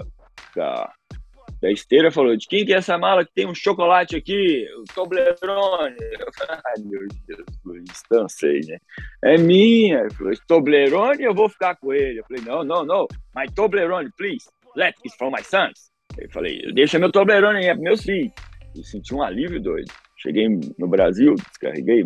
da 1.65 1.71
esteira 1.71 2.11
falou: 2.11 2.37
De 2.37 2.47
quem 2.47 2.63
que 2.63 2.73
é 2.73 2.77
essa 2.77 2.95
mala 2.95 3.25
que 3.25 3.33
tem 3.33 3.47
um 3.47 3.55
chocolate 3.55 4.15
aqui? 4.15 4.67
O 4.79 4.83
Toblerone. 4.93 5.95
Eu 6.19 6.31
falei: 6.37 6.61
Ai 6.63 6.83
meu 6.83 7.07
Deus, 7.27 8.01
cansei, 8.07 8.59
né? 8.67 8.77
É 9.23 9.37
minha. 9.37 10.01
Ele 10.01 10.13
falou: 10.13 10.33
Toblerone, 10.47 11.23
eu 11.23 11.33
vou 11.33 11.49
ficar 11.49 11.75
com 11.75 11.91
ele. 11.91 12.19
Eu 12.19 12.25
falei: 12.25 12.43
Não, 12.43 12.63
não, 12.63 12.85
não. 12.85 13.07
My 13.35 13.51
Toblerone, 13.51 14.11
please. 14.15 14.45
Let 14.75 14.93
it 15.03 15.17
from 15.17 15.31
my 15.31 15.43
sons. 15.43 15.89
Eu 16.19 16.29
falei: 16.29 16.61
Deixa 16.73 16.99
meu 16.99 17.11
Toblerone 17.11 17.57
aí, 17.59 17.65
é 17.65 17.73
para 17.73 17.81
meus 17.81 18.03
filhos 18.03 18.31
e 18.75 18.83
senti 18.83 19.15
um 19.15 19.23
alívio 19.23 19.59
doido. 19.59 19.91
Cheguei 20.17 20.47
no 20.77 20.87
Brasil, 20.87 21.33
descarreguei 21.33 22.05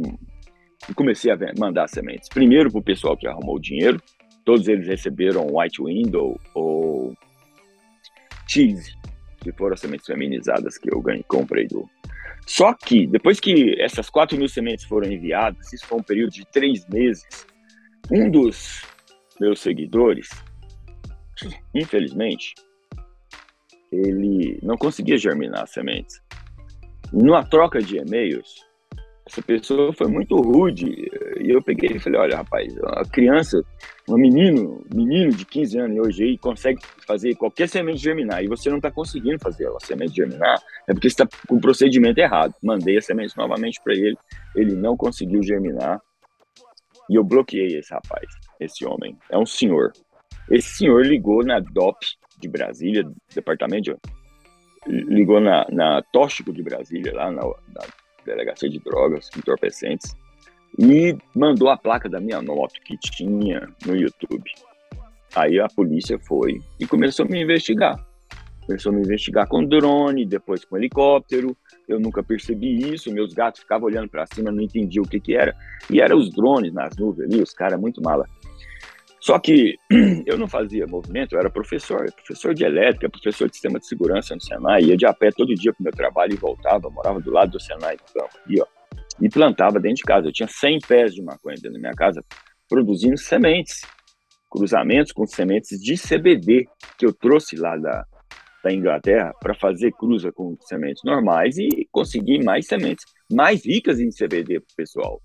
e 0.88 0.94
comecei 0.94 1.32
a 1.32 1.38
mandar 1.58 1.89
sementes. 1.89 2.30
Primeiro 2.30 2.72
para 2.72 2.80
o 2.80 2.84
pessoal 2.84 3.18
que 3.18 3.28
arrumou 3.28 3.58
o 3.58 3.62
dinheiro, 3.62 4.01
todos 4.46 4.68
eles 4.68 4.88
receberam 4.88 5.48
White 5.51 5.84
Window 5.84 6.39
ou 6.54 7.13
Cheese, 8.48 8.94
que 9.39 9.51
foram 9.51 9.74
as 9.74 9.79
sementes 9.79 10.05
feminizadas 10.05 10.77
que 10.77 10.93
eu 10.93 11.01
ganhei, 11.01 11.24
comprei 11.24 11.67
do. 11.67 11.89
Só 12.46 12.74
que, 12.74 13.08
depois 13.08 13.39
que 13.39 13.75
essas 13.79 14.10
4 14.10 14.38
mil 14.38 14.50
sementes 14.50 14.86
foram 14.86 15.12
enviadas, 15.12 15.72
isso 15.72 15.86
foi 15.86 16.00
um 16.00 16.03
período 16.03 16.31
de 16.31 16.46
três 16.46 16.88
meses, 16.88 17.46
um 18.12 18.29
dos 18.29 18.84
meus 19.39 19.60
seguidores, 19.60 20.29
infelizmente, 21.74 22.53
ele 23.91 24.60
não 24.62 24.77
conseguia 24.77 25.17
germinar 25.17 25.63
as 25.63 25.72
sementes 25.72 26.22
numa 27.12 27.43
troca 27.43 27.81
de 27.81 27.98
e-mails, 27.98 28.63
essa 29.29 29.41
pessoa 29.43 29.93
foi 29.93 30.07
muito 30.07 30.36
rude. 30.36 30.86
E 31.39 31.50
eu 31.50 31.62
peguei 31.62 31.95
e 31.95 32.00
falei: 32.00 32.19
olha, 32.19 32.38
rapaz, 32.38 32.75
uma 32.77 33.03
criança, 33.05 33.63
um 34.07 34.17
menino, 34.17 34.83
menino 34.93 35.31
de 35.31 35.45
15 35.45 35.79
anos 35.79 36.07
hoje 36.07 36.24
aí, 36.24 36.38
consegue 36.38 36.81
fazer 37.05 37.36
qualquer 37.36 37.69
semente 37.69 38.00
germinar 38.00 38.43
e 38.43 38.48
você 38.48 38.69
não 38.69 38.77
está 38.77 38.91
conseguindo 38.91 39.39
fazer 39.39 39.67
a 39.67 39.79
semente 39.79 40.15
germinar, 40.15 40.59
é 40.88 40.93
porque 40.93 41.07
está 41.07 41.27
com 41.48 41.55
o 41.55 41.62
procedimento 41.62 42.19
errado. 42.19 42.53
Mandei 42.62 42.98
a 42.98 43.01
semente 43.01 43.38
novamente 43.38 43.79
para 43.83 43.93
ele, 43.93 44.17
ele 44.55 44.75
não 44.75 44.98
conseguiu 44.98 45.43
germinar 45.43 46.01
e 47.09 47.15
eu 47.15 47.24
bloqueei 47.24 47.77
esse 47.77 47.93
rapaz, 47.93 48.27
esse 48.59 48.86
homem. 48.86 49.15
É 49.29 49.38
um 49.38 49.45
senhor. 49.45 49.91
Esse 50.50 50.77
senhor 50.77 51.05
ligou 51.05 51.43
na 51.45 51.59
DOP 51.59 51.98
de 52.39 52.48
Brasília, 52.48 53.03
departamento 53.33 53.93
de 53.93 53.98
ligou 54.88 55.39
na, 55.41 55.67
na 55.69 56.01
Tóxico 56.01 56.53
de 56.53 56.63
Brasília, 56.63 57.13
lá 57.13 57.29
na, 57.29 57.43
na 57.43 57.81
delegacia 58.29 58.69
de 58.69 58.79
drogas, 58.79 59.29
entorpecentes, 59.38 60.15
e 60.77 61.17
mandou 61.36 61.69
a 61.69 61.77
placa 61.77 62.07
da 62.07 62.19
minha 62.19 62.41
moto 62.41 62.79
que 62.86 62.98
tinha 62.98 63.67
no 63.86 63.95
YouTube. 63.95 64.50
Aí 65.36 65.59
a 65.59 65.67
polícia 65.67 66.17
foi 66.19 66.62
e 66.79 66.86
começou 66.86 67.25
a 67.25 67.29
me 67.29 67.41
investigar. 67.41 67.95
Começou 68.65 68.91
a 68.91 68.95
me 68.95 69.01
investigar 69.01 69.48
com 69.48 69.65
drone, 69.65 70.25
depois 70.25 70.63
com 70.63 70.77
helicóptero. 70.77 71.57
Eu 71.88 72.00
nunca 72.00 72.21
percebi 72.21 72.93
isso. 72.93 73.12
Meus 73.12 73.33
gatos 73.33 73.62
ficavam 73.62 73.88
olhando 73.88 74.09
para 74.09 74.27
cima, 74.27 74.51
não 74.51 74.62
entendiam 74.62 75.03
o 75.03 75.07
que, 75.07 75.19
que 75.19 75.36
era. 75.36 75.55
E 75.89 76.00
eram 76.00 76.17
os 76.17 76.29
drones 76.31 76.71
nas 76.71 76.95
nuvens 76.95 77.31
ali, 77.31 77.41
os 77.41 77.51
caras 77.51 77.79
muito 77.79 78.00
mala. 78.01 78.27
Só 79.19 79.38
que 79.38 79.75
eu 80.25 80.38
não 80.38 80.47
fazia 80.47 80.88
movimento, 80.88 81.33
eu 81.33 81.39
era 81.39 81.49
professor, 81.49 82.11
professor 82.13 82.53
de 82.53 82.63
elétrica, 82.63 83.09
professor 83.09 83.47
de 83.47 83.55
sistema 83.55 83.79
de 83.79 83.88
segurança 83.88 84.33
no 84.33 84.41
Senai, 84.41 84.83
ia 84.83 84.97
de 84.97 85.05
a 85.05 85.13
pé 85.13 85.29
todo 85.31 85.53
dia 85.55 85.73
para 85.73 85.81
o 85.81 85.83
meu 85.83 85.93
trabalho 85.93 86.33
e 86.33 86.38
voltava, 86.38 86.89
morava 86.89 87.19
do 87.19 87.31
lado 87.31 87.51
do 87.51 87.59
Senai 87.59 87.97
campo, 88.13 88.39
e, 88.47 88.61
ó, 88.61 88.65
e 89.21 89.29
plantava 89.29 89.79
dentro 89.79 89.97
de 89.97 90.03
casa. 90.03 90.27
Eu 90.27 90.33
tinha 90.33 90.47
100 90.47 90.79
pés 90.88 91.13
de 91.13 91.21
maconha 91.21 91.55
dentro 91.55 91.73
da 91.73 91.79
minha 91.79 91.93
casa, 91.93 92.23
produzindo 92.69 93.17
sementes, 93.17 93.81
cruzamentos 94.49 95.11
com 95.11 95.25
sementes 95.25 95.79
de 95.79 95.95
CBD, 95.95 96.67
que 96.97 97.05
eu 97.05 97.13
trouxe 97.13 97.57
lá 97.57 97.75
da, 97.75 98.05
da 98.63 98.73
Inglaterra 98.73 99.33
para 99.39 99.53
fazer 99.53 99.91
cruza 99.91 100.31
com 100.31 100.57
sementes 100.61 101.03
normais 101.03 101.57
e 101.57 101.88
conseguir 101.91 102.43
mais 102.43 102.67
sementes 102.67 103.05
mais 103.31 103.65
ricas 103.65 103.99
em 103.99 104.09
CBD 104.09 104.59
para 104.59 104.71
o 104.71 104.75
pessoal. 104.75 105.21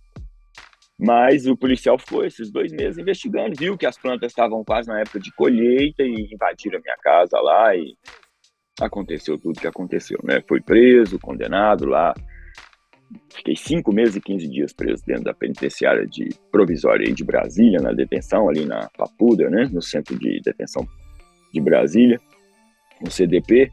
Mas 1.05 1.47
o 1.47 1.55
policial 1.55 1.99
ficou 1.99 2.25
esses 2.25 2.51
dois 2.51 2.73
meses 2.73 2.97
investigando, 2.97 3.55
viu 3.59 3.77
que 3.77 3.85
as 3.85 3.99
plantas 3.99 4.33
estavam 4.33 4.65
quase 4.65 4.89
na 4.89 5.01
época 5.01 5.21
de 5.21 5.31
colheita 5.35 6.03
e 6.03 6.29
invadiram 6.33 6.79
a 6.79 6.83
minha 6.83 6.97
casa 6.97 7.39
lá 7.41 7.77
e 7.77 7.95
aconteceu 8.81 9.39
tudo 9.39 9.61
que 9.61 9.67
aconteceu, 9.67 10.19
né? 10.25 10.43
Fui 10.49 10.63
preso, 10.63 11.19
condenado 11.19 11.85
lá. 11.85 12.15
Fiquei 13.35 13.55
cinco 13.55 13.93
meses 13.93 14.17
e 14.17 14.21
15 14.21 14.49
dias 14.49 14.73
preso 14.73 15.05
dentro 15.07 15.25
da 15.25 15.35
penitenciária 15.35 16.07
de 16.07 16.31
provisória 16.51 17.13
de 17.13 17.23
Brasília, 17.23 17.81
na 17.81 17.93
detenção, 17.93 18.49
ali 18.49 18.65
na 18.65 18.89
Papuda, 18.97 19.51
né? 19.51 19.69
No 19.71 19.83
centro 19.83 20.19
de 20.19 20.41
detenção 20.41 20.87
de 21.53 21.61
Brasília, 21.61 22.19
no 23.03 23.11
CDP. 23.11 23.71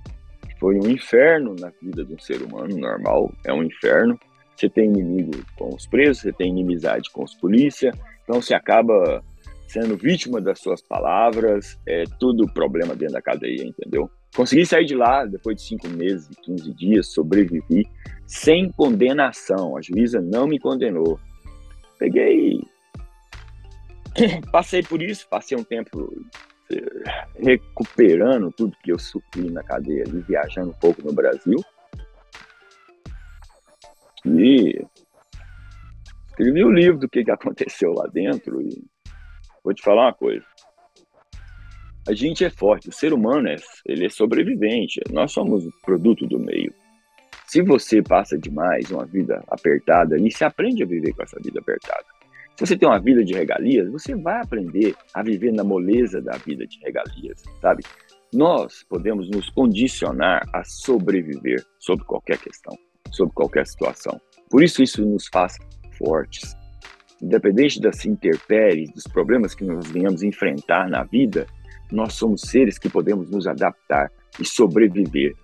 Foi 0.59 0.75
um 0.75 0.89
inferno 0.89 1.55
na 1.57 1.71
vida 1.81 2.03
de 2.03 2.13
um 2.13 2.19
ser 2.19 2.41
humano 2.41 2.77
normal, 2.77 3.33
é 3.45 3.53
um 3.53 3.63
inferno 3.63 4.19
você 4.55 4.69
tem 4.69 4.85
inimigo 4.85 5.31
com 5.57 5.73
os 5.75 5.87
presos, 5.87 6.23
você 6.23 6.31
tem 6.31 6.49
inimizade 6.49 7.09
com 7.11 7.23
os 7.23 7.33
polícia, 7.33 7.91
então 8.23 8.41
você 8.41 8.53
acaba 8.53 9.23
sendo 9.67 9.95
vítima 9.95 10.41
das 10.41 10.59
suas 10.59 10.81
palavras, 10.81 11.79
é 11.87 12.03
tudo 12.19 12.51
problema 12.53 12.95
dentro 12.95 13.13
da 13.13 13.21
cadeia, 13.21 13.63
entendeu? 13.63 14.09
Consegui 14.35 14.65
sair 14.65 14.85
de 14.85 14.95
lá 14.95 15.25
depois 15.25 15.57
de 15.57 15.63
cinco 15.63 15.87
meses 15.89 16.29
e 16.29 16.35
15 16.41 16.73
dias, 16.73 17.07
sobrevivi 17.13 17.87
sem 18.27 18.71
condenação, 18.71 19.77
a 19.77 19.81
juíza 19.81 20.21
não 20.21 20.47
me 20.47 20.59
condenou. 20.59 21.19
Peguei, 21.99 22.61
passei 24.51 24.83
por 24.83 25.01
isso, 25.01 25.27
passei 25.29 25.57
um 25.57 25.63
tempo 25.63 26.13
eh, 26.71 27.03
recuperando 27.35 28.51
tudo 28.51 28.77
que 28.83 28.91
eu 28.91 28.99
sofri 28.99 29.49
na 29.51 29.63
cadeia 29.63 30.03
e 30.07 30.19
viajando 30.21 30.69
um 30.69 30.79
pouco 30.79 31.01
no 31.03 31.13
Brasil. 31.13 31.57
E 34.25 34.85
escrevi 36.29 36.63
o 36.63 36.71
livro 36.71 36.99
do 36.99 37.09
que, 37.09 37.23
que 37.23 37.31
aconteceu 37.31 37.93
lá 37.93 38.07
dentro 38.07 38.61
e 38.61 38.83
vou 39.63 39.73
te 39.73 39.81
falar 39.81 40.07
uma 40.07 40.13
coisa. 40.13 40.45
A 42.07 42.13
gente 42.13 42.43
é 42.43 42.49
forte, 42.49 42.89
o 42.89 42.93
ser 42.93 43.13
humano 43.13 43.47
é, 43.47 43.55
ele 43.85 44.05
é 44.05 44.09
sobrevivente, 44.09 44.99
nós 45.11 45.31
somos 45.31 45.63
produto 45.83 46.25
do 46.27 46.39
meio. 46.39 46.73
Se 47.45 47.61
você 47.61 48.01
passa 48.01 48.37
demais 48.37 48.89
uma 48.91 49.05
vida 49.05 49.43
apertada 49.47 50.17
e 50.17 50.31
se 50.31 50.43
aprende 50.43 50.83
a 50.83 50.85
viver 50.85 51.13
com 51.13 51.23
essa 51.23 51.39
vida 51.43 51.59
apertada. 51.59 52.05
Se 52.57 52.65
você 52.65 52.77
tem 52.77 52.87
uma 52.87 52.99
vida 52.99 53.23
de 53.23 53.33
regalias, 53.33 53.89
você 53.91 54.15
vai 54.15 54.41
aprender 54.41 54.95
a 55.13 55.21
viver 55.21 55.51
na 55.51 55.63
moleza 55.63 56.21
da 56.21 56.37
vida 56.37 56.65
de 56.65 56.79
regalias, 56.79 57.43
sabe? 57.61 57.83
Nós 58.33 58.83
podemos 58.87 59.29
nos 59.29 59.49
condicionar 59.49 60.47
a 60.53 60.63
sobreviver 60.63 61.63
sobre 61.79 62.05
qualquer 62.05 62.37
questão 62.37 62.75
sobre 63.09 63.33
qualquer 63.33 63.65
situação. 63.67 64.19
Por 64.49 64.63
isso, 64.63 64.83
isso 64.83 65.05
nos 65.05 65.27
faz 65.27 65.57
fortes. 65.97 66.55
Independente 67.21 67.79
das 67.79 68.05
intempéries, 68.05 68.91
dos 68.91 69.03
problemas 69.03 69.53
que 69.53 69.63
nós 69.63 69.87
venhamos 69.89 70.23
enfrentar 70.23 70.89
na 70.89 71.03
vida, 71.03 71.45
nós 71.91 72.13
somos 72.13 72.41
seres 72.41 72.77
que 72.77 72.89
podemos 72.89 73.29
nos 73.29 73.47
adaptar 73.47 74.11
e 74.39 74.45
sobreviver. 74.45 75.35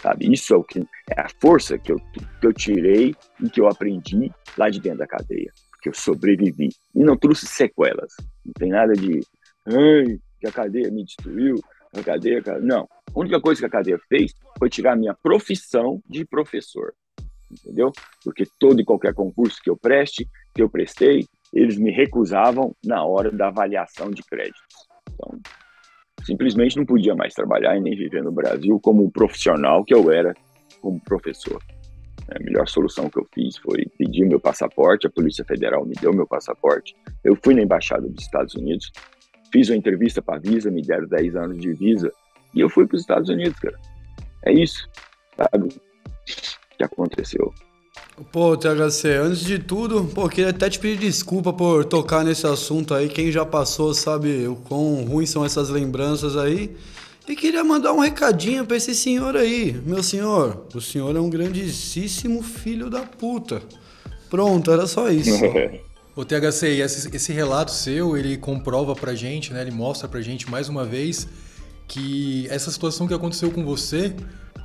Sabe? 0.00 0.32
Isso 0.32 0.54
é, 0.54 0.56
o 0.56 0.64
que, 0.64 0.80
é 0.80 1.20
a 1.20 1.28
força 1.40 1.78
que 1.78 1.92
eu, 1.92 1.96
que 2.40 2.46
eu 2.46 2.52
tirei 2.52 3.14
e 3.42 3.48
que 3.48 3.60
eu 3.60 3.68
aprendi 3.68 4.30
lá 4.56 4.68
de 4.68 4.80
dentro 4.80 4.98
da 4.98 5.06
cadeia. 5.06 5.52
Porque 5.70 5.88
eu 5.88 5.94
sobrevivi. 5.94 6.68
E 6.94 7.00
não 7.00 7.16
trouxe 7.16 7.46
sequelas. 7.46 8.12
Não 8.44 8.52
tem 8.54 8.70
nada 8.70 8.92
de. 8.92 9.20
Ai, 9.66 10.18
que 10.40 10.48
a 10.48 10.52
cadeia 10.52 10.90
me 10.90 11.04
destruiu. 11.04 11.56
A 11.94 12.02
cadeia. 12.02 12.42
Não. 12.60 12.88
A 13.14 13.18
única 13.18 13.40
coisa 13.40 13.60
que 13.60 13.66
a 13.66 13.70
cadeia 13.70 13.98
fez 14.08 14.32
foi 14.58 14.68
tirar 14.68 14.92
a 14.92 14.96
minha 14.96 15.14
profissão 15.14 16.02
de 16.08 16.24
professor 16.24 16.92
entendeu? 17.60 17.92
Porque 18.22 18.44
todo 18.58 18.80
e 18.80 18.84
qualquer 18.84 19.14
concurso 19.14 19.60
que 19.62 19.70
eu 19.70 19.76
preste, 19.76 20.28
que 20.54 20.62
eu 20.62 20.68
prestei, 20.68 21.26
eles 21.52 21.76
me 21.76 21.90
recusavam 21.90 22.74
na 22.84 23.04
hora 23.04 23.30
da 23.30 23.48
avaliação 23.48 24.10
de 24.10 24.22
créditos. 24.22 24.62
Então, 25.12 25.38
simplesmente 26.24 26.76
não 26.76 26.84
podia 26.84 27.14
mais 27.14 27.34
trabalhar 27.34 27.76
e 27.76 27.80
nem 27.80 27.96
viver 27.96 28.22
no 28.22 28.32
Brasil 28.32 28.80
como 28.80 29.10
profissional 29.10 29.84
que 29.84 29.94
eu 29.94 30.10
era 30.10 30.34
como 30.80 31.00
professor. 31.00 31.62
A 32.28 32.42
melhor 32.42 32.66
solução 32.66 33.10
que 33.10 33.18
eu 33.18 33.26
fiz 33.34 33.56
foi 33.58 33.84
pedir 33.98 34.24
meu 34.24 34.40
passaporte, 34.40 35.06
a 35.06 35.10
Polícia 35.10 35.44
Federal 35.44 35.84
me 35.84 35.94
deu 36.00 36.12
meu 36.12 36.26
passaporte. 36.26 36.96
Eu 37.22 37.36
fui 37.36 37.54
na 37.54 37.62
Embaixada 37.62 38.08
dos 38.08 38.22
Estados 38.22 38.54
Unidos, 38.54 38.90
fiz 39.52 39.68
uma 39.68 39.76
entrevista 39.76 40.22
para 40.22 40.36
a 40.36 40.38
Visa, 40.38 40.70
me 40.70 40.82
deram 40.82 41.06
10 41.06 41.36
anos 41.36 41.58
de 41.58 41.72
Visa, 41.74 42.10
e 42.54 42.60
eu 42.60 42.68
fui 42.68 42.86
para 42.86 42.96
os 42.96 43.02
Estados 43.02 43.28
Unidos, 43.28 43.58
cara. 43.58 43.78
É 44.46 44.52
isso, 44.52 44.88
sabe? 45.36 45.68
Que 46.76 46.84
aconteceu. 46.84 47.52
Pô, 48.30 48.56
THC, 48.56 49.08
antes 49.14 49.40
de 49.40 49.58
tudo, 49.58 50.04
pô, 50.04 50.28
queria 50.28 50.50
até 50.50 50.68
te 50.68 50.78
pedir 50.78 50.98
desculpa 50.98 51.52
por 51.52 51.84
tocar 51.84 52.24
nesse 52.24 52.46
assunto 52.46 52.94
aí. 52.94 53.08
Quem 53.08 53.30
já 53.30 53.44
passou 53.44 53.92
sabe 53.94 54.46
o 54.46 54.56
quão 54.56 55.04
ruins 55.04 55.30
são 55.30 55.44
essas 55.44 55.68
lembranças 55.68 56.36
aí. 56.36 56.76
E 57.28 57.34
queria 57.34 57.64
mandar 57.64 57.92
um 57.92 58.00
recadinho 58.00 58.66
pra 58.66 58.76
esse 58.76 58.94
senhor 58.94 59.36
aí. 59.36 59.72
Meu 59.84 60.02
senhor, 60.02 60.66
o 60.74 60.80
senhor 60.80 61.16
é 61.16 61.20
um 61.20 61.30
grandíssimo 61.30 62.42
filho 62.42 62.90
da 62.90 63.00
puta. 63.00 63.62
Pronto, 64.28 64.70
era 64.70 64.86
só 64.86 65.08
isso. 65.10 65.40
O 66.16 66.24
THC, 66.24 66.80
esse, 66.80 67.16
esse 67.16 67.32
relato 67.32 67.72
seu, 67.72 68.16
ele 68.16 68.36
comprova 68.36 68.94
pra 68.94 69.16
gente, 69.16 69.52
né? 69.52 69.62
Ele 69.62 69.72
mostra 69.72 70.06
pra 70.06 70.20
gente 70.20 70.48
mais 70.48 70.68
uma 70.68 70.84
vez 70.84 71.26
que 71.88 72.46
essa 72.50 72.70
situação 72.70 73.08
que 73.08 73.14
aconteceu 73.14 73.50
com 73.50 73.64
você, 73.64 74.14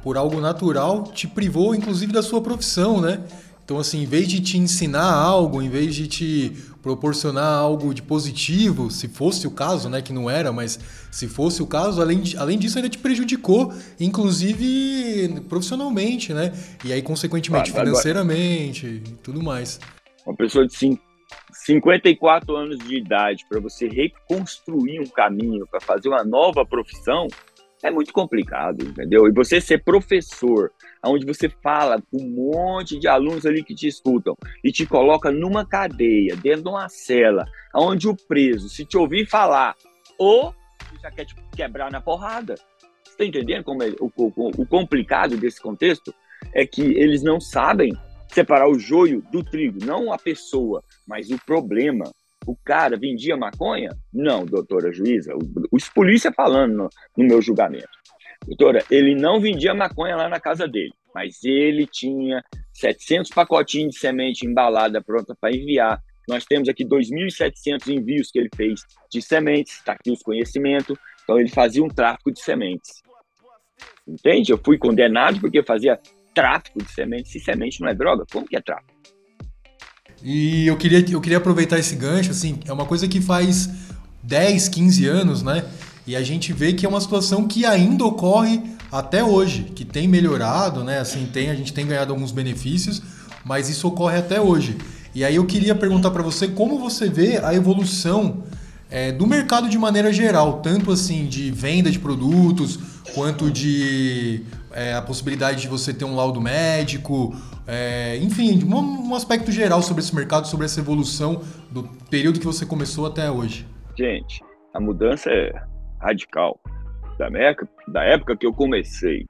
por 0.03 0.17
algo 0.17 0.39
natural, 0.39 1.03
te 1.03 1.27
privou 1.27 1.73
inclusive 1.75 2.11
da 2.11 2.21
sua 2.21 2.41
profissão, 2.41 3.01
né? 3.01 3.23
Então, 3.65 3.77
assim, 3.77 4.01
em 4.01 4.05
vez 4.05 4.27
de 4.27 4.39
te 4.41 4.57
ensinar 4.57 5.13
algo, 5.13 5.61
em 5.61 5.69
vez 5.69 5.93
de 5.93 6.07
te 6.07 6.51
proporcionar 6.81 7.53
algo 7.59 7.93
de 7.93 8.01
positivo, 8.01 8.89
se 8.89 9.07
fosse 9.07 9.45
o 9.45 9.51
caso, 9.51 9.87
né, 9.89 10.01
que 10.01 10.11
não 10.11 10.27
era, 10.27 10.51
mas 10.51 10.79
se 11.11 11.27
fosse 11.27 11.61
o 11.61 11.67
caso, 11.67 12.01
além, 12.01 12.19
de, 12.19 12.35
além 12.35 12.57
disso, 12.57 12.79
ainda 12.79 12.89
te 12.89 12.97
prejudicou, 12.97 13.71
inclusive 13.99 15.41
profissionalmente, 15.47 16.33
né? 16.33 16.51
E 16.83 16.91
aí, 16.91 17.01
consequentemente, 17.03 17.71
Claro, 17.71 17.87
financeiramente 17.87 18.87
e 18.87 18.99
tudo 19.21 19.43
mais. 19.43 19.79
Uma 20.25 20.35
pessoa 20.35 20.65
de 20.65 20.73
cin- 20.75 20.97
54 21.51 22.55
anos 22.55 22.79
de 22.79 22.97
idade, 22.97 23.45
para 23.47 23.59
você 23.59 23.87
reconstruir 23.87 24.99
um 24.99 25.07
caminho, 25.07 25.67
para 25.69 25.79
fazer 25.79 26.09
uma 26.09 26.23
nova 26.23 26.65
profissão, 26.65 27.27
é 27.81 27.89
muito 27.89 28.11
complicado, 28.11 28.83
entendeu? 28.85 29.27
E 29.27 29.31
você 29.31 29.61
ser 29.61 29.83
professor, 29.83 30.71
onde 31.05 31.25
você 31.25 31.47
fala 31.47 32.01
com 32.11 32.21
um 32.21 32.29
monte 32.29 32.99
de 32.99 33.07
alunos 33.07 33.45
ali 33.45 33.63
que 33.63 33.73
te 33.73 33.87
escutam 33.87 34.35
e 34.63 34.71
te 34.71 34.85
coloca 34.85 35.31
numa 35.31 35.65
cadeia, 35.65 36.35
dentro 36.35 36.63
de 36.63 36.69
uma 36.69 36.89
cela, 36.89 37.45
onde 37.73 38.07
o 38.07 38.15
preso, 38.15 38.69
se 38.69 38.85
te 38.85 38.97
ouvir 38.97 39.25
falar, 39.25 39.75
ou 40.17 40.53
já 41.01 41.09
quer 41.09 41.25
te 41.25 41.35
quebrar 41.55 41.91
na 41.91 42.01
porrada. 42.01 42.55
Você 43.03 43.11
está 43.11 43.25
entendendo 43.25 43.63
como 43.63 43.83
é, 43.83 43.89
o, 43.99 44.11
o, 44.17 44.61
o 44.61 44.65
complicado 44.65 45.37
desse 45.37 45.61
contexto? 45.61 46.13
É 46.53 46.65
que 46.65 46.81
eles 46.81 47.21
não 47.21 47.39
sabem 47.39 47.93
separar 48.29 48.69
o 48.69 48.79
joio 48.79 49.21
do 49.31 49.43
trigo, 49.43 49.83
não 49.83 50.13
a 50.13 50.17
pessoa, 50.17 50.83
mas 51.07 51.29
o 51.29 51.37
problema. 51.45 52.05
O 52.45 52.55
cara 52.55 52.97
vendia 52.97 53.37
maconha? 53.37 53.89
Não, 54.13 54.45
doutora 54.45 54.91
juíza. 54.91 55.33
Os 55.71 55.89
polícia 55.89 56.31
falando 56.31 56.75
no, 56.75 56.89
no 57.17 57.25
meu 57.25 57.41
julgamento. 57.41 57.89
Doutora, 58.45 58.83
ele 58.89 59.15
não 59.15 59.39
vendia 59.39 59.73
maconha 59.73 60.15
lá 60.15 60.29
na 60.29 60.39
casa 60.39 60.67
dele, 60.67 60.93
mas 61.13 61.43
ele 61.43 61.85
tinha 61.85 62.43
700 62.73 63.29
pacotinhos 63.31 63.95
de 63.95 63.99
semente 63.99 64.45
embalada 64.45 65.03
pronta 65.03 65.35
para 65.39 65.53
enviar. 65.53 66.01
Nós 66.27 66.45
temos 66.45 66.69
aqui 66.69 66.85
2.700 66.85 67.87
envios 67.87 68.31
que 68.31 68.39
ele 68.39 68.49
fez 68.55 68.81
de 69.11 69.21
sementes, 69.21 69.73
está 69.73 69.93
aqui 69.93 70.11
os 70.11 70.21
conhecimentos. 70.21 70.97
Então 71.23 71.39
ele 71.39 71.49
fazia 71.49 71.83
um 71.83 71.89
tráfico 71.89 72.31
de 72.31 72.41
sementes. 72.41 73.01
Entende? 74.07 74.51
Eu 74.51 74.57
fui 74.57 74.77
condenado 74.77 75.39
porque 75.39 75.61
fazia 75.63 75.99
tráfico 76.33 76.79
de 76.79 76.91
sementes. 76.91 77.31
Se 77.31 77.39
semente 77.39 77.81
não 77.81 77.89
é 77.89 77.93
droga, 77.93 78.25
como 78.31 78.47
que 78.47 78.55
é 78.55 78.61
tráfico? 78.61 78.93
E 80.23 80.67
eu 80.67 80.75
queria, 80.77 81.05
eu 81.09 81.21
queria 81.21 81.37
aproveitar 81.37 81.79
esse 81.79 81.95
gancho, 81.95 82.31
assim, 82.31 82.59
é 82.65 82.73
uma 82.73 82.85
coisa 82.85 83.07
que 83.07 83.21
faz 83.21 83.69
10, 84.23 84.67
15 84.69 85.05
anos, 85.05 85.43
né? 85.43 85.65
E 86.05 86.15
a 86.15 86.23
gente 86.23 86.51
vê 86.51 86.73
que 86.73 86.85
é 86.85 86.89
uma 86.89 86.99
situação 86.99 87.47
que 87.47 87.65
ainda 87.65 88.03
ocorre 88.03 88.61
até 88.91 89.23
hoje, 89.23 89.71
que 89.75 89.85
tem 89.85 90.07
melhorado, 90.07 90.83
né? 90.83 90.99
Assim, 90.99 91.27
tem, 91.31 91.49
a 91.49 91.55
gente 91.55 91.71
tem 91.71 91.85
ganhado 91.85 92.11
alguns 92.11 92.31
benefícios, 92.31 93.01
mas 93.45 93.69
isso 93.69 93.87
ocorre 93.87 94.17
até 94.17 94.41
hoje. 94.41 94.77
E 95.13 95.23
aí 95.23 95.35
eu 95.35 95.45
queria 95.45 95.73
perguntar 95.73 96.11
para 96.11 96.23
você 96.23 96.47
como 96.47 96.79
você 96.79 97.09
vê 97.09 97.37
a 97.37 97.53
evolução 97.53 98.43
é, 98.89 99.11
do 99.11 99.25
mercado 99.27 99.69
de 99.69 99.77
maneira 99.77 100.11
geral, 100.11 100.61
tanto 100.61 100.91
assim 100.91 101.27
de 101.27 101.51
venda 101.51 101.91
de 101.91 101.99
produtos, 101.99 102.79
quanto 103.13 103.49
de 103.49 104.41
é, 104.71 104.93
a 104.93 105.01
possibilidade 105.01 105.61
de 105.61 105.67
você 105.67 105.93
ter 105.93 106.05
um 106.05 106.15
laudo 106.15 106.39
médico, 106.41 107.35
é, 107.67 108.17
enfim, 108.17 108.63
um, 108.63 109.09
um 109.09 109.15
aspecto 109.15 109.51
geral 109.51 109.81
sobre 109.81 110.01
esse 110.01 110.15
mercado, 110.15 110.47
sobre 110.47 110.65
essa 110.65 110.79
evolução 110.79 111.43
do 111.69 111.83
período 112.09 112.39
que 112.39 112.45
você 112.45 112.65
começou 112.65 113.05
até 113.05 113.29
hoje. 113.29 113.67
Gente, 113.97 114.43
a 114.73 114.79
mudança 114.79 115.29
é 115.29 115.51
radical. 115.99 116.59
Da 117.17 117.27
época, 117.27 117.69
da 117.87 118.03
época 118.03 118.37
que 118.37 118.45
eu 118.45 118.53
comecei 118.53 119.25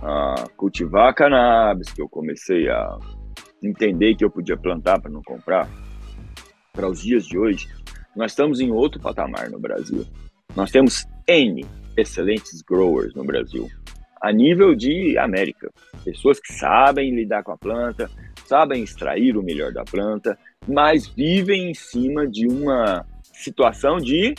a 0.00 0.44
cultivar 0.56 1.14
cannabis, 1.14 1.90
que 1.90 2.02
eu 2.02 2.08
comecei 2.08 2.68
a 2.68 2.98
entender 3.62 4.14
que 4.14 4.24
eu 4.24 4.30
podia 4.30 4.56
plantar 4.56 5.00
para 5.00 5.10
não 5.10 5.22
comprar, 5.22 5.68
para 6.72 6.88
os 6.88 7.00
dias 7.00 7.26
de 7.26 7.38
hoje, 7.38 7.66
nós 8.14 8.32
estamos 8.32 8.60
em 8.60 8.70
outro 8.70 9.00
patamar 9.00 9.50
no 9.50 9.58
Brasil. 9.58 10.06
Nós 10.54 10.70
temos 10.70 11.06
N 11.26 11.64
excelentes 11.96 12.62
growers 12.62 13.14
no 13.14 13.24
Brasil, 13.24 13.68
a 14.20 14.32
nível 14.32 14.74
de 14.74 15.16
América. 15.18 15.70
Pessoas 16.04 16.40
que 16.40 16.52
sabem 16.52 17.14
lidar 17.14 17.42
com 17.42 17.52
a 17.52 17.58
planta, 17.58 18.10
sabem 18.46 18.82
extrair 18.82 19.36
o 19.36 19.42
melhor 19.42 19.72
da 19.72 19.84
planta, 19.84 20.38
mas 20.66 21.06
vivem 21.06 21.70
em 21.70 21.74
cima 21.74 22.26
de 22.26 22.46
uma 22.46 23.04
situação 23.32 23.98
de 23.98 24.34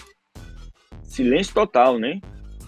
silêncio 1.04 1.54
total, 1.54 1.98
né? 1.98 2.20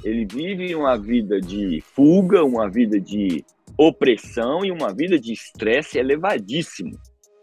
Ele 0.03 0.25
vive 0.25 0.73
uma 0.75 0.97
vida 0.97 1.39
de 1.41 1.81
fuga, 1.81 2.43
uma 2.43 2.69
vida 2.69 2.99
de 2.99 3.43
opressão 3.77 4.63
e 4.63 4.71
uma 4.71 4.93
vida 4.93 5.19
de 5.19 5.33
estresse 5.33 5.97
elevadíssimo, 5.97 6.97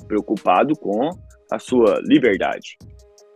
preocupado 0.07 0.75
com 0.75 1.11
a 1.51 1.59
sua 1.59 2.01
liberdade. 2.03 2.77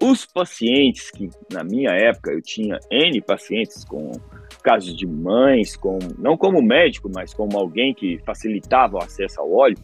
Os 0.03 0.25
pacientes 0.25 1.11
que 1.11 1.29
na 1.53 1.63
minha 1.63 1.91
época 1.91 2.33
eu 2.33 2.41
tinha 2.41 2.79
N 2.91 3.21
pacientes 3.21 3.85
com 3.85 4.13
casos 4.61 4.97
de 4.97 5.07
mães, 5.07 5.77
com 5.77 5.99
não 6.19 6.37
como 6.37 6.63
médico, 6.63 7.11
mas 7.13 7.35
como 7.35 7.59
alguém 7.59 7.95
que 7.95 8.19
facilitava 8.25 8.97
o 8.97 9.03
acesso 9.03 9.41
ao 9.41 9.53
óleo, 9.53 9.79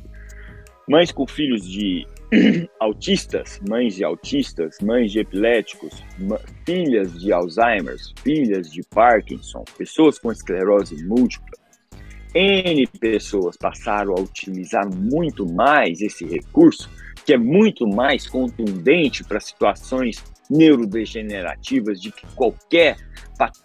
mães 0.88 1.10
com 1.10 1.26
filhos 1.26 1.66
de 1.66 2.06
autistas, 2.80 3.60
mães 3.68 3.94
de 3.94 4.04
autistas, 4.04 4.78
mães 4.82 5.12
de 5.12 5.20
epiléticos, 5.20 6.02
filhas 6.64 7.20
de 7.20 7.32
Alzheimer, 7.32 7.96
filhas 8.22 8.70
de 8.70 8.82
Parkinson, 8.82 9.64
pessoas 9.76 10.18
com 10.18 10.32
esclerose 10.32 11.04
múltipla. 11.04 11.58
N 12.34 12.86
pessoas 13.00 13.56
passaram 13.56 14.12
a 14.12 14.20
utilizar 14.20 14.86
muito 14.94 15.50
mais 15.50 16.00
esse 16.02 16.26
recurso, 16.26 16.90
que 17.24 17.32
é 17.32 17.38
muito 17.38 17.88
mais 17.88 18.26
contundente 18.26 19.24
para 19.24 19.40
situações 19.40 20.22
neurodegenerativas 20.50 22.00
de 22.00 22.10
que 22.12 22.26
qualquer 22.34 22.96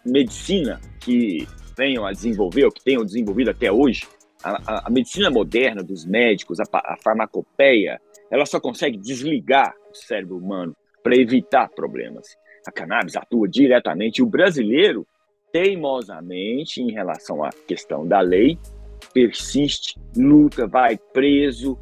medicina 0.05 0.79
que 0.99 1.47
venham 1.77 2.05
a 2.05 2.11
desenvolver, 2.11 2.65
ou 2.65 2.71
que 2.71 2.83
tenham 2.83 3.03
desenvolvido 3.05 3.51
até 3.51 3.71
hoje. 3.71 4.07
A, 4.43 4.51
a- 4.51 4.87
a 4.87 4.89
medicina 4.89 5.29
moderna 5.29 5.83
dos 5.83 6.05
médicos, 6.05 6.59
a, 6.59 6.63
a 6.73 6.97
farmacopeia, 7.03 7.99
ela 8.29 8.45
só 8.45 8.59
consegue 8.59 8.97
desligar 8.97 9.73
o 9.91 9.95
cérebro 9.95 10.37
humano 10.37 10.75
para 11.03 11.15
evitar 11.15 11.69
problemas. 11.69 12.27
A 12.67 12.71
cannabis 12.71 13.15
atua 13.15 13.47
diretamente 13.47 14.21
o 14.21 14.25
brasileiro, 14.25 15.07
teimosamente, 15.51 16.81
em 16.81 16.91
relação 16.91 17.43
à 17.43 17.49
questão 17.67 18.07
da 18.07 18.19
lei, 18.21 18.57
persiste, 19.13 19.99
luta, 20.15 20.67
vai 20.67 20.97
preso. 21.13 21.77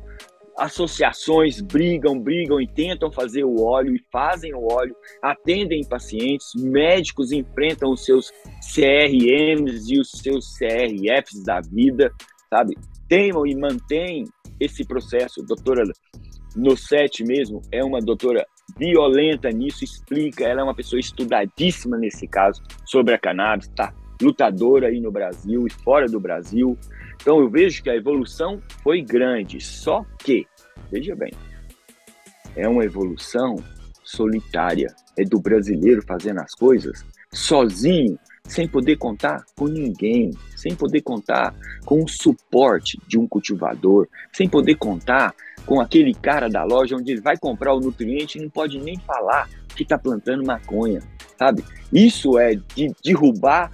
Associações 0.60 1.62
brigam, 1.62 2.20
brigam 2.20 2.60
e 2.60 2.68
tentam 2.68 3.10
fazer 3.12 3.46
o 3.46 3.64
óleo 3.64 3.96
e 3.96 4.04
fazem 4.12 4.54
o 4.54 4.72
óleo, 4.72 4.96
atendem 5.22 5.88
pacientes, 5.88 6.48
médicos 6.56 7.32
enfrentam 7.32 7.92
os 7.92 8.04
seus 8.04 8.30
CRMs 8.74 9.94
e 9.94 10.00
os 10.00 10.12
seus 10.12 10.58
CRFs 10.58 11.44
da 11.46 11.62
vida, 11.62 12.12
sabe? 12.50 12.76
Teimam 13.08 13.48
e 13.48 13.56
mantêm 13.56 14.26
esse 14.60 14.86
processo. 14.86 15.42
Doutora 15.44 15.84
Nossete 16.56 17.24
mesmo 17.24 17.62
é 17.72 17.84
uma 17.84 18.00
doutora 18.00 18.46
violenta 18.78 19.50
nisso, 19.50 19.84
explica, 19.84 20.44
ela 20.44 20.62
é 20.62 20.64
uma 20.64 20.76
pessoa 20.76 21.00
estudadíssima 21.00 21.98
nesse 21.98 22.28
caso 22.28 22.62
sobre 22.86 23.14
a 23.14 23.20
cannabis, 23.20 23.70
tá 23.70 23.94
lutadora 24.22 24.88
aí 24.88 25.00
no 25.00 25.12
Brasil 25.12 25.66
e 25.66 25.70
fora 25.70 26.08
do 26.08 26.20
Brasil, 26.20 26.78
Então 27.22 27.40
eu 27.40 27.50
vejo 27.50 27.84
que 27.84 27.90
a 27.90 27.96
evolução 27.96 28.62
foi 28.82 29.02
grande, 29.02 29.60
só 29.60 30.06
que, 30.18 30.46
veja 30.90 31.16
bem, 31.16 31.34
é 32.56 32.68
uma 32.68 32.86
evolução 32.86 33.56
solitária, 34.04 34.88
é 35.18 35.24
do 35.24 35.40
brasileiro 35.40 36.02
fazendo 36.02 36.40
as 36.40 36.54
coisas 36.54 37.06
sozinho, 37.32 38.18
sem 38.46 38.68
poder 38.68 38.98
contar 38.98 39.44
com 39.56 39.68
ninguém, 39.68 40.32
sem 40.56 40.74
poder 40.76 41.02
contar 41.02 41.54
com 41.86 42.04
o 42.04 42.08
suporte 42.08 43.00
de 43.08 43.20
um 43.20 43.28
cultivador, 43.28 44.08
sem 44.34 44.50
poder 44.50 44.76
contar 44.76 45.36
com 45.66 45.80
aquele 45.80 46.16
cara 46.16 46.50
da 46.50 46.64
loja 46.64 46.96
onde 46.96 47.12
ele 47.12 47.22
vai 47.22 47.38
comprar 47.38 47.74
o 47.76 47.80
nutriente 47.80 48.38
e 48.38 48.42
não 48.42 48.50
pode 48.50 48.80
nem 48.80 48.98
falar 49.00 49.48
que 49.76 49.84
está 49.84 49.98
plantando 50.00 50.44
maconha, 50.44 51.02
sabe? 51.38 51.64
Isso 51.94 52.40
é 52.40 52.56
de 52.56 52.92
derrubar 53.04 53.72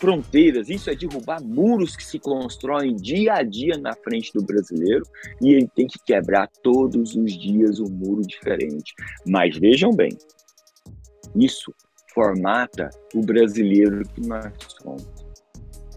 fronteiras, 0.00 0.70
isso 0.70 0.90
é 0.90 0.94
derrubar 0.94 1.42
muros 1.42 1.94
que 1.94 2.04
se 2.04 2.18
constroem 2.18 2.96
dia 2.96 3.34
a 3.34 3.42
dia 3.42 3.76
na 3.78 3.94
frente 3.94 4.32
do 4.32 4.42
brasileiro 4.42 5.04
e 5.42 5.52
ele 5.52 5.68
tem 5.68 5.86
que 5.86 5.98
quebrar 6.04 6.48
todos 6.62 7.14
os 7.14 7.38
dias 7.38 7.78
um 7.78 7.88
muro 7.88 8.22
diferente. 8.22 8.94
Mas 9.26 9.56
vejam 9.58 9.92
bem, 9.92 10.16
isso 11.36 11.72
formata 12.14 12.88
o 13.14 13.20
brasileiro 13.20 14.02
que 14.08 14.26
nós 14.26 14.52
somos. 14.82 15.06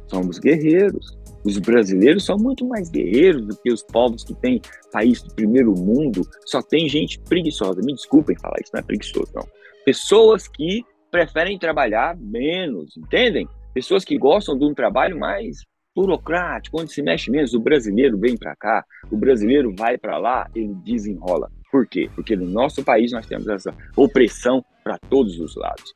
Somos 0.08 0.38
guerreiros. 0.38 1.18
Os 1.44 1.58
brasileiros 1.58 2.26
são 2.26 2.38
muito 2.38 2.66
mais 2.68 2.90
guerreiros 2.90 3.46
do 3.48 3.56
que 3.58 3.72
os 3.72 3.84
povos 3.84 4.24
que 4.24 4.34
têm 4.36 4.62
país 4.92 5.22
do 5.22 5.34
primeiro 5.34 5.74
mundo. 5.74 6.22
Só 6.46 6.62
tem 6.62 6.88
gente 6.88 7.20
preguiçosa. 7.20 7.82
Me 7.82 7.94
desculpem 7.94 8.38
falar 8.38 8.58
isso, 8.62 8.72
não 8.74 8.80
é 8.80 8.84
preguiçoso, 8.84 9.32
não. 9.34 9.48
Pessoas 9.86 10.48
que 10.48 10.86
preferem 11.12 11.58
trabalhar 11.60 12.16
menos, 12.18 12.96
entendem? 12.96 13.48
Pessoas 13.74 14.06
que 14.06 14.18
gostam 14.18 14.58
de 14.58 14.66
um 14.66 14.74
trabalho 14.74 15.20
mais 15.20 15.62
burocrático, 15.96 16.82
onde 16.82 16.92
se 16.92 17.02
mexe 17.02 17.30
menos. 17.30 17.54
O 17.54 17.60
brasileiro 17.60 18.18
vem 18.18 18.38
para 18.38 18.56
cá, 18.56 18.86
o 19.12 19.18
brasileiro 19.18 19.74
vai 19.76 19.98
para 19.98 20.18
lá, 20.18 20.50
ele 20.56 20.74
desenrola. 20.84 21.52
Por 21.72 21.88
quê? 21.88 22.10
Porque 22.16 22.36
no 22.36 22.46
nosso 22.46 22.84
país 22.84 23.12
nós 23.12 23.26
temos 23.26 23.48
essa 23.48 23.76
opressão 23.96 24.64
para 24.84 24.98
todos 24.98 25.40
os 25.40 25.56
lados. 25.56 25.94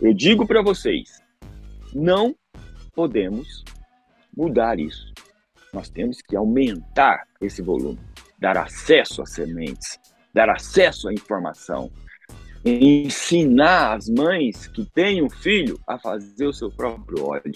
Eu 0.00 0.12
digo 0.12 0.46
para 0.46 0.62
vocês, 0.62 1.22
não 1.94 2.34
podemos 2.94 3.64
mudar 4.36 4.78
isso. 4.78 5.12
Nós 5.72 5.88
temos 5.88 6.20
que 6.20 6.36
aumentar 6.36 7.26
esse 7.40 7.62
volume, 7.62 7.98
dar 8.38 8.56
acesso 8.56 9.22
a 9.22 9.26
sementes, 9.26 9.98
dar 10.32 10.50
acesso 10.50 11.08
à 11.08 11.12
informação, 11.12 11.90
ensinar 12.64 13.96
as 13.96 14.08
mães 14.08 14.66
que 14.68 14.84
têm 14.84 15.22
um 15.22 15.30
filho 15.30 15.78
a 15.86 15.98
fazer 15.98 16.46
o 16.46 16.52
seu 16.52 16.70
próprio 16.70 17.26
óleo. 17.26 17.52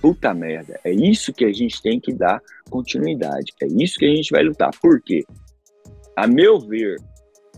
Puta 0.00 0.32
merda, 0.32 0.78
é 0.84 0.92
isso 0.92 1.32
que 1.32 1.44
a 1.44 1.52
gente 1.52 1.82
tem 1.82 1.98
que 1.98 2.12
dar 2.12 2.40
continuidade, 2.70 3.52
é 3.62 3.66
isso 3.66 3.98
que 3.98 4.06
a 4.06 4.14
gente 4.14 4.30
vai 4.30 4.42
lutar. 4.42 4.70
Por 4.80 5.00
quê? 5.00 5.24
A 6.16 6.26
meu 6.26 6.58
ver, 6.60 6.96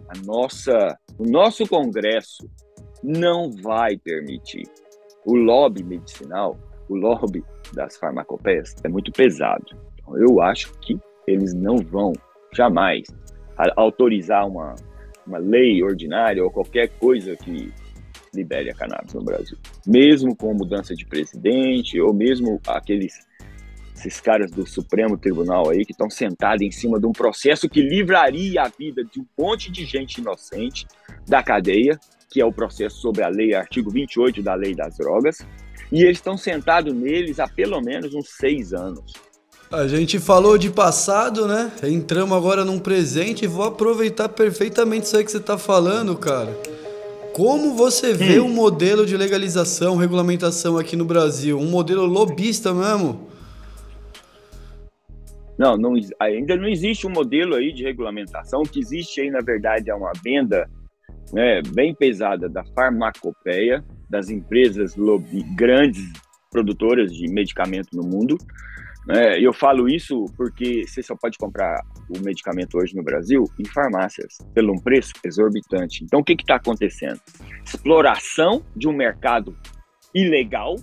a 0.09 0.19
nossa, 0.25 0.99
o 1.19 1.25
nosso 1.25 1.67
Congresso 1.67 2.49
não 3.03 3.51
vai 3.51 3.97
permitir. 3.97 4.67
O 5.25 5.35
lobby 5.35 5.83
medicinal, 5.83 6.59
o 6.89 6.97
lobby 6.97 7.45
das 7.75 7.97
farmacopeias 7.97 8.75
é 8.85 8.89
muito 8.89 9.13
pesado. 9.13 9.65
Então, 9.95 10.17
eu 10.17 10.41
acho 10.41 10.73
que 10.81 10.99
eles 11.27 11.55
não 11.55 11.77
vão 11.77 12.13
jamais 12.55 13.03
autorizar 13.77 14.47
uma, 14.47 14.75
uma 15.27 15.39
lei 15.39 15.83
ordinária 15.83 16.43
ou 16.43 16.51
qualquer 16.51 16.89
coisa 16.99 17.37
que 17.37 17.73
libere 18.35 18.71
a 18.71 18.75
cannabis 18.75 19.15
no 19.15 19.23
Brasil. 19.23 19.59
Mesmo 19.87 20.37
com 20.37 20.55
mudança 20.55 20.95
de 20.95 21.05
presidente 21.05 22.01
ou 22.01 22.13
mesmo 22.15 22.61
aqueles 22.67 23.29
esses 23.97 24.21
caras 24.21 24.51
do 24.51 24.67
Supremo 24.67 25.19
Tribunal 25.19 25.69
aí 25.69 25.85
que 25.85 25.93
estão 25.93 26.09
sentados 26.09 26.63
em 26.63 26.71
cima 26.71 26.99
de 26.99 27.07
um 27.07 27.13
processo 27.13 27.69
que 27.69 27.83
livraria 27.83 28.63
a 28.63 28.69
vida 28.69 29.05
de 29.05 29.21
um 29.21 29.27
monte 29.39 29.71
de 29.71 29.85
gente 29.85 30.21
inocente 30.21 30.87
da 31.29 31.43
cadeia, 31.43 31.99
que 32.31 32.41
é 32.41 32.45
o 32.45 32.53
processo 32.53 32.97
sobre 32.97 33.23
a 33.23 33.29
lei, 33.29 33.55
artigo 33.55 33.91
28 33.91 34.43
da 34.43 34.55
lei 34.55 34.75
das 34.75 34.97
drogas, 34.97 35.47
e 35.93 36.03
eles 36.03 36.19
estão 36.19 36.37
sentados 36.37 36.95
neles 36.95 37.39
há 37.39 37.47
pelo 37.47 37.81
menos 37.83 38.15
uns 38.15 38.31
seis 38.31 38.73
anos. 38.73 39.13
A 39.73 39.87
gente 39.87 40.19
falou 40.19 40.59
de 40.59 40.69
passado, 40.69 41.47
né? 41.47 41.71
Entramos 41.85 42.37
agora 42.37 42.65
num 42.65 42.81
presente 42.81 43.45
e 43.45 43.49
vou 43.49 43.63
aproveitar 43.65 44.29
perfeitamente 44.29 45.07
isso 45.07 45.17
aí 45.17 45.25
que 45.25 45.31
você 45.31 45.37
está 45.37 45.57
falando, 45.57 46.17
cara. 46.17 46.51
Como 47.33 47.77
você 47.77 48.13
vê 48.13 48.41
hum. 48.41 48.47
o 48.47 48.47
um 48.47 48.53
modelo 48.53 49.07
de 49.07 49.17
legalização, 49.17 49.95
regulamentação 49.95 50.77
aqui 50.77 50.97
no 50.97 51.05
Brasil? 51.05 51.57
Um 51.57 51.71
modelo 51.71 52.05
lobista 52.05 52.75
mesmo? 52.75 53.29
Não, 55.57 55.77
não, 55.77 55.95
ainda 56.19 56.57
não 56.57 56.67
existe 56.69 57.07
um 57.07 57.11
modelo 57.11 57.55
aí 57.55 57.73
de 57.73 57.85
regulamentação. 57.85 58.63
O 58.63 58.69
que 58.69 58.81
existe 58.81 59.21
aí, 59.21 59.31
na 59.31 59.41
verdade, 59.41 59.89
é 59.89 59.95
uma 59.95 60.11
venda 60.25 60.69
né, 61.33 61.63
bem 61.63 61.95
pesada 61.95 62.49
da 62.49 62.65
farmacopeia, 62.75 63.85
das 64.09 64.31
empresas 64.31 64.97
lobby, 64.97 65.45
grandes 65.55 66.03
produtoras 66.51 67.13
de 67.13 67.29
medicamento 67.33 67.91
no 67.95 68.03
mundo. 68.03 68.37
É, 69.09 69.41
eu 69.41 69.53
falo 69.53 69.89
isso 69.89 70.27
porque 70.37 70.87
você 70.87 71.03
só 71.03 71.17
pode 71.17 71.39
comprar 71.39 71.81
o 72.09 72.21
medicamento 72.21 72.77
hoje 72.77 72.95
no 72.95 73.03
Brasil 73.03 73.45
em 73.59 73.65
farmácias, 73.65 74.39
pelo 74.55 74.73
um 74.73 74.79
preço 74.79 75.13
exorbitante. 75.25 76.05
Então, 76.05 76.21
o 76.21 76.25
que 76.25 76.35
está 76.35 76.57
acontecendo? 76.57 77.21
Exploração 77.65 78.65
de 78.77 78.87
um 78.89 78.93
mercado 78.93 79.57
ilegal, 80.15 80.77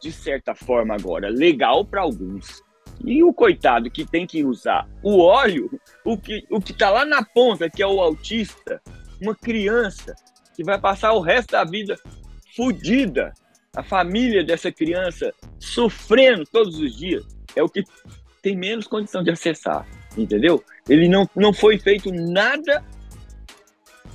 de 0.00 0.12
certa 0.12 0.54
forma 0.54 0.94
agora 0.94 1.28
legal 1.28 1.84
para 1.84 2.02
alguns. 2.02 2.62
E 3.04 3.22
o 3.22 3.32
coitado 3.32 3.90
que 3.90 4.04
tem 4.04 4.26
que 4.26 4.44
usar 4.44 4.88
o 5.02 5.20
óleo, 5.20 5.68
o 6.04 6.16
que 6.16 6.44
o 6.50 6.58
está 6.58 6.90
lá 6.90 7.04
na 7.04 7.24
ponta, 7.24 7.68
que 7.68 7.82
é 7.82 7.86
o 7.86 8.00
autista, 8.00 8.80
uma 9.20 9.34
criança 9.34 10.14
que 10.54 10.62
vai 10.62 10.78
passar 10.80 11.12
o 11.12 11.20
resto 11.20 11.52
da 11.52 11.64
vida 11.64 11.98
fodida, 12.54 13.32
a 13.74 13.82
família 13.82 14.44
dessa 14.44 14.70
criança 14.70 15.32
sofrendo 15.58 16.44
todos 16.44 16.78
os 16.78 16.96
dias, 16.96 17.24
é 17.56 17.62
o 17.62 17.68
que 17.68 17.82
tem 18.42 18.56
menos 18.56 18.86
condição 18.86 19.22
de 19.22 19.30
acessar, 19.30 19.86
entendeu? 20.16 20.62
Ele 20.88 21.08
não, 21.08 21.28
não 21.34 21.52
foi 21.52 21.78
feito 21.78 22.12
nada 22.12 22.84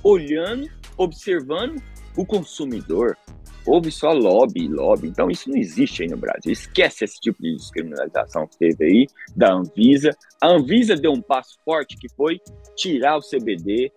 olhando, 0.04 0.70
observando 0.98 1.82
o 2.16 2.26
consumidor. 2.26 3.18
Houve 3.66 3.92
só 3.92 4.12
lobby, 4.12 4.68
lobby. 4.68 5.08
Então 5.08 5.30
isso 5.30 5.50
não 5.50 5.58
existe 5.58 6.04
aí 6.04 6.10
no 6.10 6.18
Brasil. 6.18 6.52
Esquece 6.52 7.04
esse 7.04 7.20
tipo 7.20 7.42
de 7.42 7.56
descriminalização 7.56 8.48
que 8.48 8.58
teve 8.58 8.86
aí 8.86 9.08
da 9.36 9.54
Anvisa. 9.54 10.16
A 10.42 10.48
Anvisa 10.48 10.96
deu 10.96 11.12
um 11.12 11.22
passo 11.22 11.58
forte 11.66 11.98
que 11.98 12.08
foi 12.16 12.40
tirar 12.76 13.18
o 13.18 13.22
CBD 13.22 13.92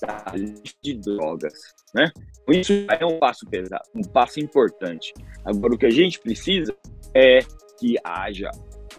da 0.00 0.32
lista 0.34 0.78
de 0.82 0.94
drogas, 0.94 1.52
né? 1.96 2.12
Isso 2.48 2.72
é 2.88 3.04
um 3.04 3.18
passo 3.18 3.44
pesado, 3.46 3.82
um 3.94 4.02
passo 4.02 4.38
importante. 4.38 5.12
Agora, 5.44 5.74
o 5.74 5.78
que 5.78 5.86
a 5.86 5.90
gente 5.90 6.20
precisa 6.20 6.76
é 7.14 7.40
que 7.80 7.96
haja 8.04 8.50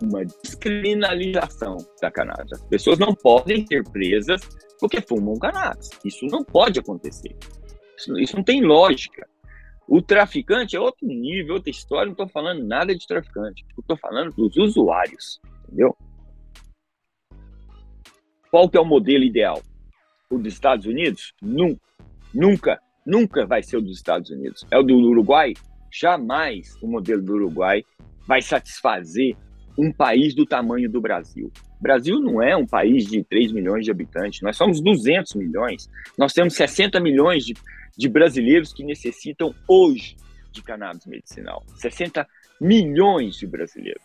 uma 0.02 0.26
descriminalização 0.44 1.78
da 2.02 2.12
cannabis. 2.12 2.54
As 2.54 2.66
pessoas 2.66 3.00
não 3.00 3.16
podem 3.16 3.66
ser 3.66 3.84
presas 3.90 4.42
porque 4.80 5.00
fumam 5.00 5.38
cannabis. 5.40 5.90
Isso 6.04 6.26
não 6.26 6.44
pode 6.44 6.80
acontecer. 6.80 7.36
Isso, 7.98 8.20
isso 8.20 8.36
não 8.36 8.44
tem 8.44 8.62
lógica. 8.62 9.28
O 9.88 10.02
traficante 10.02 10.76
é 10.76 10.80
outro 10.80 11.08
nível, 11.08 11.56
outra 11.56 11.70
história. 11.70 12.06
Não 12.06 12.12
estou 12.12 12.28
falando 12.28 12.66
nada 12.66 12.94
de 12.94 13.08
traficante. 13.08 13.66
Estou 13.80 13.98
falando 13.98 14.34
dos 14.36 14.58
usuários, 14.58 15.40
entendeu? 15.64 15.96
Qual 18.52 18.70
que 18.70 18.78
é 18.78 18.82
o 18.82 18.86
modelo 18.86 19.24
ideal? 19.24 19.62
o 20.30 20.38
dos 20.38 20.54
Estados 20.54 20.86
Unidos? 20.86 21.34
Nunca, 21.42 21.82
nunca, 22.34 22.80
nunca 23.08 23.46
vai 23.46 23.64
ser 23.64 23.78
o 23.78 23.82
dos 23.82 23.96
Estados 23.96 24.30
Unidos. 24.30 24.68
É 24.70 24.78
o 24.78 24.84
do 24.84 24.94
Uruguai? 24.96 25.54
Jamais 25.90 26.76
o 26.82 26.88
modelo 26.88 27.22
do 27.22 27.34
Uruguai 27.34 27.84
vai 28.28 28.42
satisfazer 28.42 29.36
um 29.78 29.92
país 29.92 30.36
do 30.36 30.46
tamanho 30.46 30.92
do 30.92 31.00
Brasil. 31.00 31.52
O 31.80 31.84
Brasil 31.84 32.20
não 32.20 32.42
é 32.42 32.58
um 32.58 32.66
país 32.66 33.06
de 33.06 33.24
3 33.24 33.54
milhões 33.54 33.86
de 33.86 33.92
habitantes, 33.92 34.42
nós 34.42 34.58
somos 34.58 34.82
200 34.82 35.36
milhões. 35.36 35.90
Nós 36.18 36.34
temos 36.34 36.56
60 36.56 37.00
milhões 37.00 37.46
de, 37.46 37.54
de 37.96 38.10
brasileiros 38.10 38.74
que 38.74 38.84
necessitam 38.84 39.56
hoje 39.68 40.18
de 40.52 40.62
cannabis 40.62 41.06
medicinal. 41.06 41.64
60 41.76 42.28
milhões 42.60 43.38
de 43.38 43.48
brasileiros. 43.48 44.04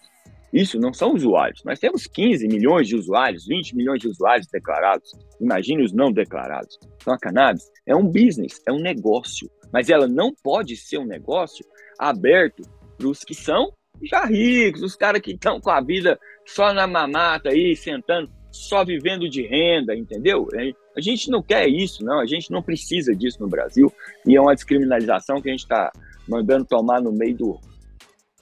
Isso 0.52 0.78
não 0.78 0.92
são 0.92 1.14
usuários. 1.14 1.62
Nós 1.64 1.78
temos 1.78 2.06
15 2.06 2.46
milhões 2.46 2.86
de 2.86 2.94
usuários, 2.94 3.46
20 3.46 3.74
milhões 3.74 4.00
de 4.00 4.08
usuários 4.08 4.46
declarados. 4.52 5.10
Imagine 5.40 5.82
os 5.82 5.92
não 5.92 6.12
declarados. 6.12 6.78
Então, 6.96 7.14
a 7.14 7.18
cannabis 7.18 7.70
é 7.86 7.96
um 7.96 8.06
business, 8.06 8.60
é 8.66 8.72
um 8.72 8.80
negócio. 8.80 9.50
Mas 9.72 9.88
ela 9.88 10.06
não 10.06 10.34
pode 10.42 10.76
ser 10.76 10.98
um 10.98 11.06
negócio 11.06 11.64
aberto 11.98 12.62
para 12.98 13.08
os 13.08 13.24
que 13.24 13.34
são 13.34 13.72
já 14.02 14.24
ricos, 14.24 14.82
os 14.82 14.96
caras 14.96 15.20
que 15.20 15.32
estão 15.32 15.60
com 15.60 15.70
a 15.70 15.80
vida 15.80 16.18
só 16.44 16.72
na 16.72 16.86
mamata 16.86 17.50
aí, 17.50 17.76
sentando, 17.76 18.30
só 18.50 18.84
vivendo 18.84 19.28
de 19.28 19.46
renda, 19.46 19.94
entendeu? 19.94 20.48
A 20.96 21.00
gente 21.00 21.30
não 21.30 21.42
quer 21.42 21.68
isso, 21.68 22.04
não. 22.04 22.20
A 22.20 22.26
gente 22.26 22.50
não 22.50 22.62
precisa 22.62 23.14
disso 23.14 23.38
no 23.40 23.48
Brasil. 23.48 23.92
E 24.26 24.36
é 24.36 24.40
uma 24.40 24.54
descriminalização 24.54 25.40
que 25.40 25.48
a 25.48 25.52
gente 25.52 25.62
está 25.62 25.90
mandando 26.28 26.64
tomar 26.64 27.00
no 27.00 27.12
meio 27.12 27.36
do, 27.36 27.60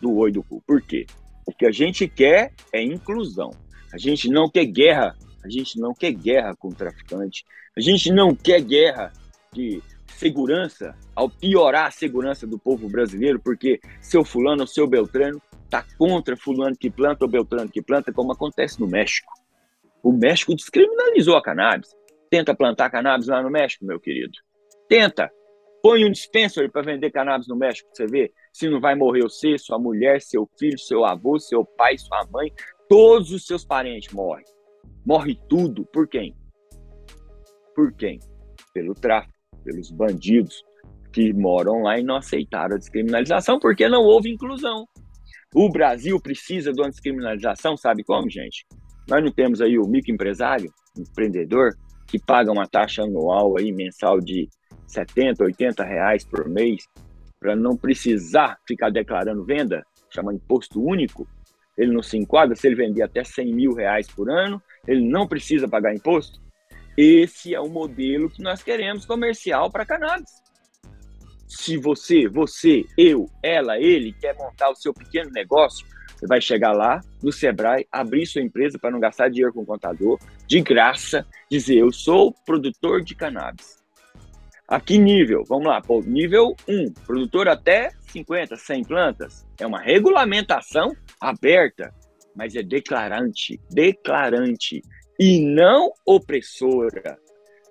do 0.01 0.17
oi 0.17 0.33
do 0.33 0.43
cu. 0.43 0.63
Por 0.67 0.83
quê? 0.83 1.07
O 1.51 1.53
que 1.53 1.67
a 1.67 1.73
gente 1.73 2.07
quer 2.07 2.53
é 2.73 2.81
inclusão. 2.81 3.51
A 3.93 3.99
gente 3.99 4.29
não 4.29 4.49
quer 4.49 4.65
guerra. 4.67 5.17
A 5.45 5.49
gente 5.49 5.81
não 5.81 5.93
quer 5.93 6.13
guerra 6.13 6.55
com 6.55 6.69
o 6.69 6.75
traficante. 6.75 7.45
A 7.77 7.81
gente 7.81 8.13
não 8.13 8.37
quer 8.37 8.61
guerra 8.61 9.13
de 9.53 9.83
segurança, 10.07 10.95
ao 11.15 11.29
piorar 11.29 11.87
a 11.87 11.91
segurança 11.91 12.47
do 12.47 12.57
povo 12.57 12.89
brasileiro, 12.89 13.41
porque 13.41 13.81
seu 14.01 14.25
fulano 14.25 14.65
seu 14.67 14.87
Beltrano 14.87 15.43
está 15.65 15.85
contra 15.99 16.37
fulano 16.37 16.77
que 16.77 16.89
planta 16.89 17.25
ou 17.25 17.31
Beltrano 17.31 17.69
que 17.69 17.83
planta, 17.83 18.13
como 18.13 18.33
acontece 18.33 18.79
no 18.79 18.87
México. 18.87 19.33
O 20.03 20.13
México 20.13 20.55
descriminalizou 20.55 21.37
a 21.37 21.43
cannabis. 21.43 21.91
Tenta 22.31 22.55
plantar 22.55 22.91
cannabis 22.91 23.27
lá 23.27 23.43
no 23.43 23.51
México, 23.51 23.85
meu 23.85 23.99
querido. 23.99 24.39
Tenta. 24.89 25.33
Põe 25.83 26.05
um 26.05 26.11
dispensary 26.11 26.71
para 26.71 26.83
vender 26.83 27.11
cannabis 27.11 27.49
no 27.49 27.57
México, 27.57 27.89
você 27.93 28.07
vê 28.07 28.33
se 28.53 28.69
não 28.69 28.81
vai 28.81 28.95
morrer 28.95 29.23
você, 29.23 29.57
sua 29.57 29.79
mulher, 29.79 30.21
seu 30.21 30.49
filho, 30.59 30.79
seu 30.79 31.05
avô, 31.05 31.39
seu 31.39 31.65
pai, 31.65 31.97
sua 31.97 32.27
mãe, 32.31 32.53
todos 32.89 33.31
os 33.31 33.47
seus 33.47 33.65
parentes 33.65 34.13
morrem. 34.13 34.45
Morre 35.07 35.39
tudo. 35.49 35.87
Por 35.87 36.07
quem? 36.07 36.37
Por 37.75 37.93
quem? 37.95 38.19
Pelo 38.75 38.95
tráfico, 38.95 39.33
pelos 39.65 39.91
bandidos 39.91 40.63
que 41.13 41.33
moram 41.33 41.83
lá 41.83 41.99
e 41.99 42.03
não 42.03 42.17
aceitaram 42.17 42.77
a 42.77 42.79
descriminalização 42.79 43.59
porque 43.59 43.89
não 43.89 44.03
houve 44.03 44.31
inclusão. 44.31 44.87
O 45.55 45.69
Brasil 45.69 46.21
precisa 46.21 46.73
de 46.73 46.81
uma 46.81 46.91
descriminalização, 46.91 47.77
sabe 47.77 48.05
como, 48.05 48.31
gente? 48.31 48.65
Nós 49.09 49.25
não 49.25 49.33
temos 49.33 49.61
aí 49.61 49.79
o 49.79 49.89
microempresário, 49.89 50.71
empreendedor, 50.97 51.73
que 52.07 52.19
paga 52.19 52.53
uma 52.53 52.67
taxa 52.67 53.03
anual 53.03 53.57
aí, 53.59 53.73
mensal 53.73 54.21
de 54.21 54.49
70, 54.91 55.45
80 55.45 55.85
reais 55.85 56.25
por 56.25 56.49
mês, 56.49 56.87
para 57.39 57.57
não 57.57 57.77
precisar 57.77 58.59
ficar 58.67 58.91
declarando 58.91 59.45
venda, 59.45 59.85
chama 60.11 60.35
imposto 60.35 60.83
único, 60.83 61.27
ele 61.77 61.93
não 61.93 62.03
se 62.03 62.19
enquadra, 62.19 62.55
se 62.55 62.67
ele 62.67 62.77
vender 62.77 63.03
até 63.03 63.25
100 63.25 63.55
mil 63.55 63.73
reais 63.73 64.07
por 64.09 64.31
ano, 64.31 64.63
ele 64.87 65.09
não 65.09 65.27
precisa 65.27 65.67
pagar 65.69 65.95
imposto. 65.95 66.41
Esse 66.97 67.55
é 67.55 67.61
o 67.61 67.69
modelo 67.69 68.29
que 68.29 68.43
nós 68.43 68.63
queremos 68.63 69.07
comercial 69.07 69.71
para 69.71 69.87
cannabis. 69.87 70.31
Se 71.49 71.79
você, 71.79 72.29
você, 72.29 72.85
eu, 72.99 73.27
ela, 73.43 73.79
ele 73.79 74.13
quer 74.13 74.37
montar 74.37 74.71
o 74.71 74.75
seu 74.75 74.93
pequeno 74.93 75.31
negócio, 75.31 75.87
você 76.15 76.27
vai 76.27 76.41
chegar 76.41 76.73
lá 76.73 77.01
no 77.23 77.33
Sebrae, 77.33 77.87
abrir 77.91 78.27
sua 78.27 78.43
empresa 78.43 78.79
para 78.79 78.91
não 78.91 79.01
gastar 79.01 79.31
dinheiro 79.31 79.55
com 79.55 79.63
o 79.63 79.67
contador, 79.67 80.19
de 80.47 80.61
graça, 80.61 81.27
dizer 81.51 81.79
eu 81.79 81.91
sou 81.91 82.35
produtor 82.45 83.03
de 83.03 83.15
cannabis. 83.15 83.80
A 84.71 84.79
que 84.81 84.97
nível? 84.99 85.43
Vamos 85.49 85.67
lá, 85.67 85.81
pô, 85.81 86.01
nível 86.01 86.55
1, 86.69 86.93
produtor 87.05 87.49
até 87.49 87.91
50, 88.13 88.55
100 88.55 88.85
plantas. 88.85 89.45
É 89.59 89.67
uma 89.67 89.81
regulamentação 89.81 90.95
aberta, 91.21 91.93
mas 92.37 92.55
é 92.55 92.63
declarante, 92.63 93.61
declarante 93.69 94.81
e 95.19 95.41
não 95.41 95.91
opressora. 96.07 97.19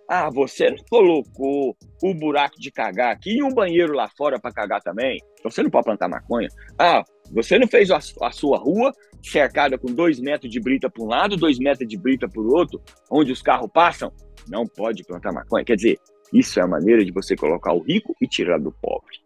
Ah, 0.10 0.30
você 0.30 0.72
não 0.72 0.84
colocou 0.90 1.78
o 2.04 2.14
buraco 2.14 2.60
de 2.60 2.70
cagar 2.70 3.14
aqui 3.14 3.38
e 3.38 3.44
um 3.44 3.54
banheiro 3.54 3.94
lá 3.94 4.10
fora 4.18 4.38
para 4.38 4.52
cagar 4.52 4.82
também? 4.82 5.22
Você 5.42 5.64
não 5.64 5.70
pode 5.70 5.86
plantar 5.86 6.10
maconha. 6.10 6.50
Ah, 6.78 7.02
você 7.32 7.58
não 7.58 7.68
fez 7.68 7.92
a, 7.92 8.00
a 8.24 8.32
sua 8.32 8.58
rua 8.58 8.92
cercada 9.24 9.78
com 9.78 9.88
dois 9.88 10.20
metros 10.20 10.52
de 10.52 10.60
brita 10.60 10.90
para 10.90 11.04
um 11.04 11.08
lado, 11.08 11.38
dois 11.38 11.60
metros 11.60 11.88
de 11.88 11.98
brita 11.98 12.28
para 12.28 12.42
o 12.42 12.54
outro, 12.54 12.82
onde 13.10 13.32
os 13.32 13.42
carros 13.42 13.70
passam? 13.74 14.12
Não 14.50 14.66
pode 14.66 15.06
plantar 15.06 15.32
maconha. 15.32 15.64
Quer 15.64 15.76
dizer, 15.78 16.00
isso 16.34 16.60
é 16.60 16.64
a 16.64 16.68
maneira 16.68 17.04
de 17.04 17.12
você 17.12 17.36
colocar 17.36 17.74
o 17.74 17.80
rico 17.80 18.16
e 18.22 18.28
tirar 18.28 18.60
do 18.60 18.72
pobre. 18.72 19.18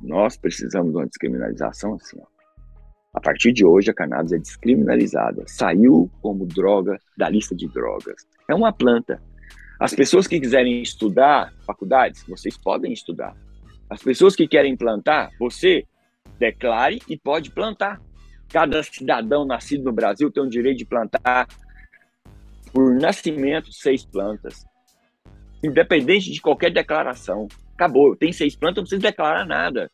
Nós 0.00 0.36
precisamos 0.36 0.92
de 0.92 0.98
uma 0.98 1.06
descriminalização 1.06 1.94
assim. 1.94 2.18
Ó. 2.20 2.26
A 3.14 3.20
partir 3.20 3.52
de 3.52 3.64
hoje, 3.64 3.90
a 3.90 3.94
cannabis 3.94 4.32
é 4.32 4.38
descriminalizada. 4.38 5.42
Saiu 5.46 6.10
como 6.20 6.46
droga 6.46 6.98
da 7.16 7.28
lista 7.28 7.54
de 7.54 7.66
drogas. 7.66 8.26
É 8.48 8.54
uma 8.54 8.72
planta. 8.72 9.20
As 9.80 9.94
pessoas 9.94 10.26
que 10.26 10.38
quiserem 10.38 10.82
estudar 10.82 11.52
faculdades, 11.66 12.22
vocês 12.28 12.56
podem 12.56 12.92
estudar. 12.92 13.34
As 13.88 14.02
pessoas 14.02 14.36
que 14.36 14.46
querem 14.46 14.76
plantar, 14.76 15.30
você 15.38 15.84
declare 16.38 17.00
e 17.08 17.16
pode 17.16 17.50
plantar. 17.50 18.00
Cada 18.50 18.82
cidadão 18.82 19.44
nascido 19.44 19.84
no 19.84 19.92
Brasil 19.92 20.30
tem 20.30 20.42
o 20.42 20.48
direito 20.48 20.78
de 20.78 20.84
plantar, 20.84 21.46
por 22.72 22.94
nascimento, 22.94 23.72
seis 23.72 24.04
plantas 24.04 24.67
independente 25.62 26.30
de 26.30 26.40
qualquer 26.40 26.72
declaração. 26.72 27.48
Acabou, 27.74 28.16
tem 28.16 28.32
seis 28.32 28.56
plantas, 28.56 28.76
não 28.76 28.82
preciso 28.84 29.02
declarar 29.02 29.44
nada. 29.44 29.90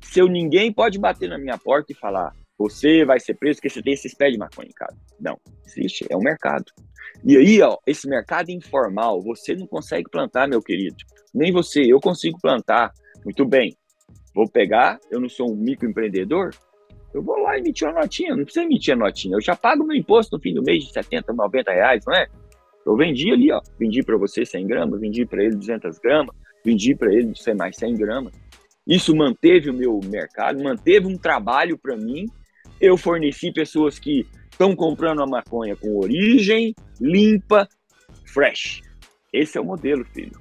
Seu 0.00 0.26
ninguém 0.26 0.72
pode 0.72 0.98
bater 0.98 1.28
na 1.28 1.38
minha 1.38 1.58
porta 1.58 1.92
e 1.92 1.96
falar: 1.96 2.32
você 2.58 3.04
vai 3.04 3.20
ser 3.20 3.34
preso 3.34 3.58
porque 3.58 3.70
você 3.70 3.82
tem 3.82 3.92
esses 3.92 4.14
pés 4.14 4.32
de 4.32 4.38
maconha 4.38 4.68
em 4.68 4.74
casa. 4.74 4.96
Não, 5.20 5.38
existe, 5.66 6.06
é 6.10 6.16
um 6.16 6.22
mercado. 6.22 6.66
E 7.24 7.36
aí, 7.36 7.60
ó, 7.62 7.76
esse 7.86 8.08
mercado 8.08 8.50
informal, 8.50 9.20
você 9.20 9.54
não 9.54 9.66
consegue 9.66 10.08
plantar, 10.10 10.48
meu 10.48 10.62
querido. 10.62 10.96
Nem 11.34 11.52
você, 11.52 11.82
eu 11.82 12.00
consigo 12.00 12.38
plantar. 12.40 12.92
Muito 13.24 13.44
bem. 13.44 13.76
Vou 14.34 14.48
pegar, 14.48 14.98
eu 15.10 15.20
não 15.20 15.28
sou 15.28 15.50
um 15.50 15.56
microempreendedor, 15.56 16.50
eu 17.12 17.22
vou 17.22 17.36
lá 17.38 17.58
emitir 17.58 17.88
uma 17.88 18.00
notinha, 18.00 18.36
não 18.36 18.44
precisa 18.44 18.64
emitir 18.64 18.94
a 18.94 18.96
notinha. 18.96 19.36
Eu 19.36 19.40
já 19.40 19.56
pago 19.56 19.84
meu 19.84 19.96
imposto 19.96 20.36
no 20.36 20.42
fim 20.42 20.54
do 20.54 20.62
mês 20.62 20.84
de 20.84 20.92
70, 20.92 21.32
90 21.32 21.72
reais, 21.72 22.04
não 22.06 22.14
é? 22.14 22.26
Eu 22.90 22.96
vendi 22.96 23.30
ali, 23.30 23.52
ó, 23.52 23.60
vendi 23.78 24.02
para 24.02 24.16
você 24.16 24.44
100 24.44 24.66
gramas, 24.66 25.00
vendi 25.00 25.24
para 25.24 25.44
ele 25.44 25.54
200 25.54 25.96
gramas, 26.00 26.34
vendi 26.64 26.92
para 26.92 27.14
ele 27.14 27.32
sei 27.36 27.54
mais 27.54 27.76
100 27.76 27.96
gramas. 27.96 28.32
Isso 28.84 29.14
manteve 29.14 29.70
o 29.70 29.72
meu 29.72 30.00
mercado, 30.06 30.60
manteve 30.60 31.06
um 31.06 31.16
trabalho 31.16 31.78
para 31.78 31.96
mim. 31.96 32.26
Eu 32.80 32.96
forneci 32.96 33.52
pessoas 33.52 34.00
que 34.00 34.26
estão 34.50 34.74
comprando 34.74 35.22
a 35.22 35.26
maconha 35.26 35.76
com 35.76 36.00
origem, 36.00 36.74
limpa, 37.00 37.68
fresh. 38.26 38.80
Esse 39.32 39.56
é 39.56 39.60
o 39.60 39.64
modelo, 39.64 40.04
filho. 40.06 40.39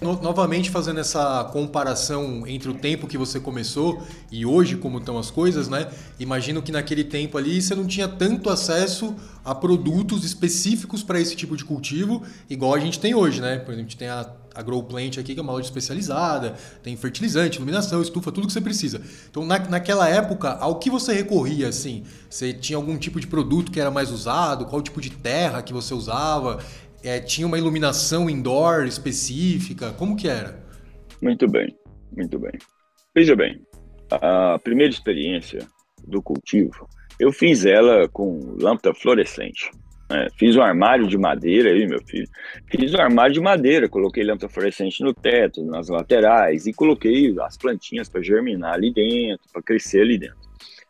No, 0.00 0.20
novamente 0.22 0.70
fazendo 0.70 1.00
essa 1.00 1.42
comparação 1.52 2.46
entre 2.46 2.68
o 2.68 2.74
tempo 2.74 3.08
que 3.08 3.18
você 3.18 3.40
começou 3.40 4.00
e 4.30 4.46
hoje 4.46 4.76
como 4.76 4.98
estão 4.98 5.18
as 5.18 5.28
coisas, 5.28 5.68
né? 5.68 5.88
Imagino 6.20 6.62
que 6.62 6.70
naquele 6.70 7.02
tempo 7.02 7.36
ali 7.36 7.60
você 7.60 7.74
não 7.74 7.84
tinha 7.84 8.06
tanto 8.06 8.48
acesso 8.48 9.16
a 9.44 9.52
produtos 9.56 10.24
específicos 10.24 11.02
para 11.02 11.20
esse 11.20 11.34
tipo 11.34 11.56
de 11.56 11.64
cultivo, 11.64 12.22
igual 12.48 12.74
a 12.74 12.78
gente 12.78 13.00
tem 13.00 13.12
hoje, 13.12 13.40
né? 13.40 13.56
Por 13.58 13.72
exemplo, 13.72 13.74
a 13.74 13.82
gente 13.82 13.96
tem 13.96 14.08
a, 14.08 14.30
a 14.54 14.62
Grow 14.62 14.84
Plant 14.84 15.18
aqui, 15.18 15.34
que 15.34 15.40
é 15.40 15.42
uma 15.42 15.52
loja 15.52 15.66
especializada, 15.66 16.54
tem 16.80 16.96
fertilizante, 16.96 17.56
iluminação, 17.56 18.00
estufa, 18.00 18.30
tudo 18.30 18.46
que 18.46 18.52
você 18.52 18.60
precisa. 18.60 19.00
Então, 19.28 19.44
na, 19.44 19.58
naquela 19.58 20.08
época, 20.08 20.50
ao 20.60 20.78
que 20.78 20.90
você 20.90 21.12
recorria, 21.12 21.68
assim? 21.68 22.04
Você 22.30 22.52
tinha 22.52 22.76
algum 22.76 22.96
tipo 22.96 23.18
de 23.18 23.26
produto 23.26 23.72
que 23.72 23.80
era 23.80 23.90
mais 23.90 24.12
usado? 24.12 24.66
Qual 24.66 24.80
tipo 24.80 25.00
de 25.00 25.10
terra 25.10 25.60
que 25.62 25.72
você 25.72 25.92
usava? 25.92 26.58
É, 27.02 27.20
tinha 27.20 27.46
uma 27.46 27.58
iluminação 27.58 28.28
indoor 28.28 28.86
específica? 28.86 29.92
Como 29.92 30.16
que 30.16 30.28
era? 30.28 30.62
Muito 31.22 31.48
bem, 31.48 31.76
muito 32.16 32.38
bem. 32.38 32.52
Veja 33.14 33.34
bem, 33.36 33.60
a 34.10 34.58
primeira 34.62 34.92
experiência 34.92 35.66
do 36.06 36.22
cultivo, 36.22 36.88
eu 37.18 37.32
fiz 37.32 37.64
ela 37.66 38.08
com 38.08 38.56
lâmpada 38.60 38.94
fluorescente. 38.94 39.70
É, 40.10 40.28
fiz 40.38 40.56
um 40.56 40.62
armário 40.62 41.06
de 41.06 41.18
madeira 41.18 41.70
aí, 41.70 41.86
meu 41.86 42.02
filho. 42.02 42.26
Fiz 42.70 42.94
um 42.94 43.00
armário 43.00 43.34
de 43.34 43.40
madeira, 43.40 43.88
coloquei 43.88 44.24
lâmpada 44.24 44.48
fluorescente 44.48 45.02
no 45.02 45.12
teto, 45.12 45.62
nas 45.64 45.88
laterais 45.88 46.66
e 46.66 46.72
coloquei 46.72 47.34
as 47.42 47.58
plantinhas 47.58 48.08
para 48.08 48.22
germinar 48.22 48.74
ali 48.74 48.92
dentro, 48.92 49.46
para 49.52 49.62
crescer 49.62 50.00
ali 50.00 50.16
dentro. 50.16 50.38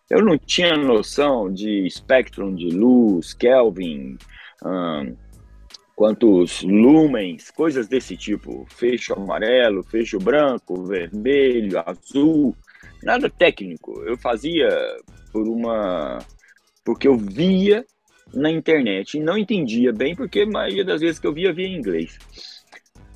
Eu 0.09 0.25
não 0.25 0.39
tinha 0.39 0.77
noção 0.77 1.53
de 1.53 1.87
espectro 1.87 2.55
de 2.55 2.71
luz, 2.71 3.35
Kelvin, 3.35 4.17
hum, 4.65 5.17
quantos 5.99 6.63
lumens, 6.63 7.51
coisas 7.51 7.89
desse 7.89 8.17
tipo, 8.17 8.65
fecho 8.69 9.15
amarelo, 9.15 9.83
fecho 9.83 10.17
branco, 10.21 10.85
vermelho, 10.85 11.83
azul, 11.85 12.55
nada 13.03 13.29
técnico. 13.29 14.01
Eu 14.05 14.17
fazia 14.17 14.69
por 15.33 15.49
uma 15.49 16.21
porque 16.85 17.09
eu 17.09 17.17
via 17.17 17.85
na 18.33 18.49
internet 18.49 19.19
e 19.19 19.21
não 19.21 19.37
entendia 19.37 19.93
bem 19.93 20.15
porque 20.15 20.43
a 20.43 20.47
maioria 20.47 20.85
das 20.85 21.01
vezes 21.01 21.19
que 21.19 21.27
eu 21.27 21.35
via 21.35 21.53
via 21.53 21.67
em 21.67 21.77
inglês. 21.77 22.17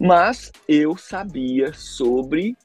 Mas 0.01 0.51
eu 0.67 0.97
sabia 0.97 1.73
sobre 1.73 2.57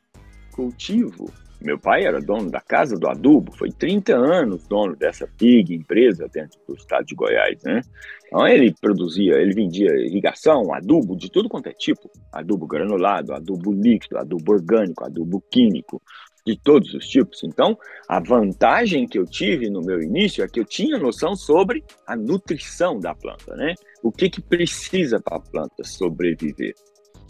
cultivo, 0.51 1.31
meu 1.61 1.79
pai 1.79 2.05
era 2.05 2.21
dono 2.21 2.51
da 2.51 2.61
casa 2.61 2.95
do 2.95 3.07
adubo, 3.07 3.51
foi 3.51 3.71
30 3.71 4.15
anos 4.15 4.67
dono 4.67 4.95
dessa 4.95 5.27
big 5.39 5.73
empresa 5.73 6.27
dentro 6.31 6.59
do 6.67 6.75
estado 6.75 7.05
de 7.05 7.15
Goiás, 7.15 7.61
né? 7.63 7.81
Então 8.27 8.47
ele 8.47 8.73
produzia, 8.79 9.35
ele 9.35 9.53
vendia 9.53 9.89
irrigação, 10.05 10.73
adubo 10.73 11.15
de 11.15 11.31
tudo 11.31 11.49
quanto 11.49 11.67
é 11.67 11.73
tipo, 11.73 12.09
adubo 12.31 12.67
granulado, 12.67 13.33
adubo 13.33 13.71
líquido, 13.71 14.17
adubo 14.17 14.53
orgânico, 14.53 15.03
adubo 15.03 15.41
químico, 15.49 16.01
de 16.47 16.57
todos 16.57 16.93
os 16.93 17.05
tipos. 17.07 17.43
Então, 17.43 17.77
a 18.07 18.21
vantagem 18.21 19.05
que 19.05 19.19
eu 19.19 19.25
tive 19.25 19.69
no 19.69 19.81
meu 19.81 20.01
início 20.01 20.43
é 20.43 20.47
que 20.47 20.59
eu 20.59 20.65
tinha 20.65 20.97
noção 20.97 21.35
sobre 21.35 21.83
a 22.07 22.15
nutrição 22.15 22.99
da 22.99 23.13
planta, 23.13 23.53
né? 23.55 23.73
O 24.01 24.11
que 24.11 24.29
que 24.29 24.41
precisa 24.41 25.19
para 25.19 25.37
a 25.37 25.41
planta 25.41 25.83
sobreviver. 25.83 26.73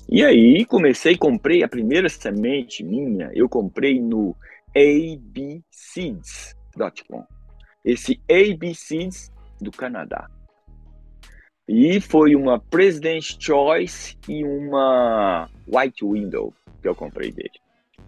E 0.10 0.24
aí 0.24 0.64
comecei, 0.66 1.18
comprei 1.18 1.64
a 1.64 1.68
primeira 1.68 2.08
semente 2.08 2.82
minha, 2.84 3.30
eu 3.34 3.50
comprei 3.50 4.00
no 4.00 4.34
abseeds.com. 4.74 6.56
esse 7.84 8.20
ABCs 8.30 9.32
do 9.60 9.72
Canadá. 9.72 10.30
E 11.68 12.00
foi 12.00 12.36
uma 12.36 12.58
President 12.60 13.36
Choice 13.38 14.18
e 14.30 14.44
uma 14.46 15.50
White 15.68 16.06
Window 16.06 16.54
que 16.82 16.88
eu 16.88 16.96
comprei 16.96 17.32
dele. 17.32 17.60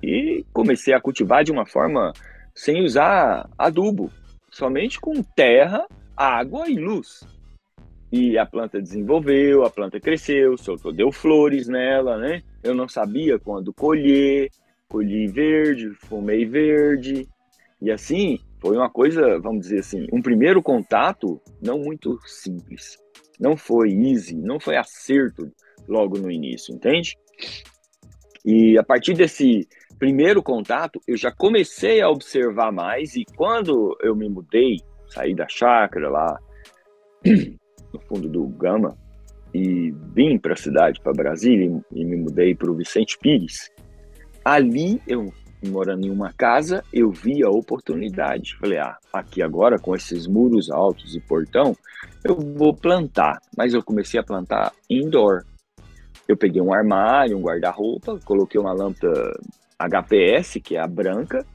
E 0.01 0.45
comecei 0.53 0.93
a 0.93 1.01
cultivar 1.01 1.43
de 1.43 1.51
uma 1.51 1.65
forma 1.65 2.13
sem 2.55 2.81
usar 2.81 3.49
adubo, 3.57 4.09
somente 4.49 4.99
com 4.99 5.21
terra, 5.21 5.85
água 6.15 6.69
e 6.69 6.75
luz. 6.75 7.27
E 8.11 8.37
a 8.37 8.45
planta 8.45 8.81
desenvolveu, 8.81 9.63
a 9.63 9.69
planta 9.69 9.99
cresceu, 9.99 10.57
soltou, 10.57 10.91
deu 10.91 11.11
flores 11.11 11.67
nela, 11.67 12.17
né? 12.17 12.41
Eu 12.63 12.73
não 12.73 12.87
sabia 12.87 13.37
quando 13.37 13.73
colher, 13.73 14.49
colhi 14.87 15.27
verde, 15.27 15.93
fumei 15.93 16.45
verde. 16.45 17.27
E 17.81 17.91
assim, 17.91 18.39
foi 18.59 18.75
uma 18.75 18.89
coisa, 18.89 19.39
vamos 19.39 19.61
dizer 19.61 19.79
assim, 19.79 20.07
um 20.11 20.21
primeiro 20.21 20.61
contato 20.61 21.39
não 21.61 21.77
muito 21.79 22.19
simples 22.25 22.97
não 23.39 23.55
foi 23.55 23.91
easy, 23.91 24.35
não 24.35 24.59
foi 24.59 24.75
acerto 24.75 25.49
logo 25.87 26.17
no 26.17 26.29
início, 26.29 26.75
entende? 26.75 27.17
E 28.45 28.77
a 28.77 28.83
partir 28.83 29.13
desse 29.13 29.67
primeiro 29.97 30.43
contato, 30.43 30.99
eu 31.07 31.15
já 31.15 31.31
comecei 31.31 32.01
a 32.01 32.09
observar 32.09 32.71
mais 32.71 33.15
e 33.15 33.25
quando 33.35 33.97
eu 34.01 34.15
me 34.15 34.27
mudei, 34.27 34.77
saí 35.07 35.33
da 35.33 35.47
chácara 35.47 36.09
lá 36.09 36.39
no 37.93 37.99
fundo 38.01 38.27
do 38.27 38.47
Gama 38.47 38.97
e 39.53 39.91
vim 40.13 40.37
para 40.37 40.53
a 40.53 40.57
cidade, 40.57 40.99
para 41.01 41.13
Brasília 41.13 41.65
e, 41.91 42.01
e 42.01 42.05
me 42.05 42.15
mudei 42.15 42.53
para 42.53 42.69
o 42.69 42.75
Vicente 42.75 43.17
Pires, 43.19 43.69
ali 44.45 45.01
eu 45.07 45.33
morando 45.67 46.05
em 46.05 46.09
uma 46.09 46.31
casa, 46.31 46.83
eu 46.93 47.11
vi 47.11 47.43
a 47.43 47.49
oportunidade. 47.49 48.55
Falei, 48.57 48.77
ah, 48.77 48.97
aqui 49.11 49.41
agora 49.41 49.77
com 49.77 49.95
esses 49.95 50.25
muros 50.27 50.69
altos 50.69 51.15
e 51.15 51.19
portão, 51.19 51.75
eu 52.23 52.35
vou 52.35 52.73
plantar. 52.73 53.39
Mas 53.57 53.73
eu 53.73 53.83
comecei 53.83 54.19
a 54.19 54.23
plantar 54.23 54.71
indoor. 54.89 55.43
Eu 56.27 56.37
peguei 56.37 56.61
um 56.61 56.73
armário, 56.73 57.37
um 57.37 57.41
guarda-roupa, 57.41 58.19
coloquei 58.23 58.59
uma 58.59 58.71
lâmpada 58.71 59.37
HPS, 59.77 60.59
que 60.63 60.75
é 60.75 60.79
a 60.79 60.87
branca, 60.87 61.45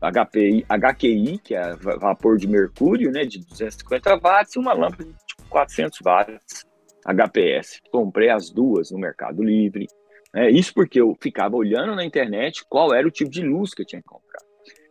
HPI, 0.00 0.64
HQI, 0.68 1.38
que 1.38 1.54
é 1.54 1.74
vapor 1.76 2.38
de 2.38 2.46
mercúrio, 2.46 3.10
né, 3.10 3.24
de 3.24 3.38
250 3.40 4.16
watts, 4.18 4.54
e 4.54 4.58
uma 4.58 4.72
lâmpada 4.72 5.10
400 5.50 5.98
watts 6.04 6.66
HPS. 7.04 7.80
Comprei 7.90 8.30
as 8.30 8.50
duas 8.50 8.90
no 8.90 8.98
Mercado 8.98 9.42
Livre. 9.42 9.86
É, 10.34 10.48
isso 10.48 10.72
porque 10.72 11.00
eu 11.00 11.16
ficava 11.20 11.56
olhando 11.56 11.94
na 11.94 12.04
internet 12.04 12.64
qual 12.68 12.94
era 12.94 13.06
o 13.06 13.10
tipo 13.10 13.30
de 13.30 13.42
luz 13.42 13.74
que 13.74 13.82
eu 13.82 13.86
tinha 13.86 14.00
que 14.00 14.08
comprar. 14.08 14.40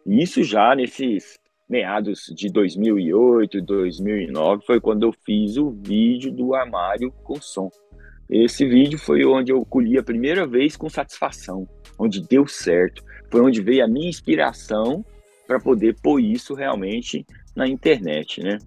E 0.05 0.21
isso 0.21 0.43
já 0.43 0.75
nesses 0.75 1.39
meados 1.69 2.25
de 2.35 2.51
2008, 2.51 3.61
2009, 3.61 4.65
foi 4.65 4.81
quando 4.81 5.03
eu 5.03 5.13
fiz 5.25 5.55
o 5.55 5.69
vídeo 5.69 6.31
do 6.31 6.53
armário 6.55 7.11
com 7.23 7.39
som. 7.39 7.69
Esse 8.29 8.65
vídeo 8.67 8.97
foi 8.97 9.23
onde 9.25 9.51
eu 9.51 9.63
colhi 9.65 9.97
a 9.97 10.03
primeira 10.03 10.45
vez 10.45 10.75
com 10.75 10.89
satisfação, 10.89 11.67
onde 11.97 12.21
deu 12.27 12.47
certo. 12.47 13.03
Foi 13.31 13.41
onde 13.41 13.61
veio 13.61 13.83
a 13.83 13.87
minha 13.87 14.09
inspiração 14.09 15.05
para 15.47 15.59
poder 15.59 15.95
pôr 16.01 16.19
isso 16.19 16.53
realmente 16.53 17.25
na 17.55 17.67
internet, 17.67 18.41
né? 18.41 18.57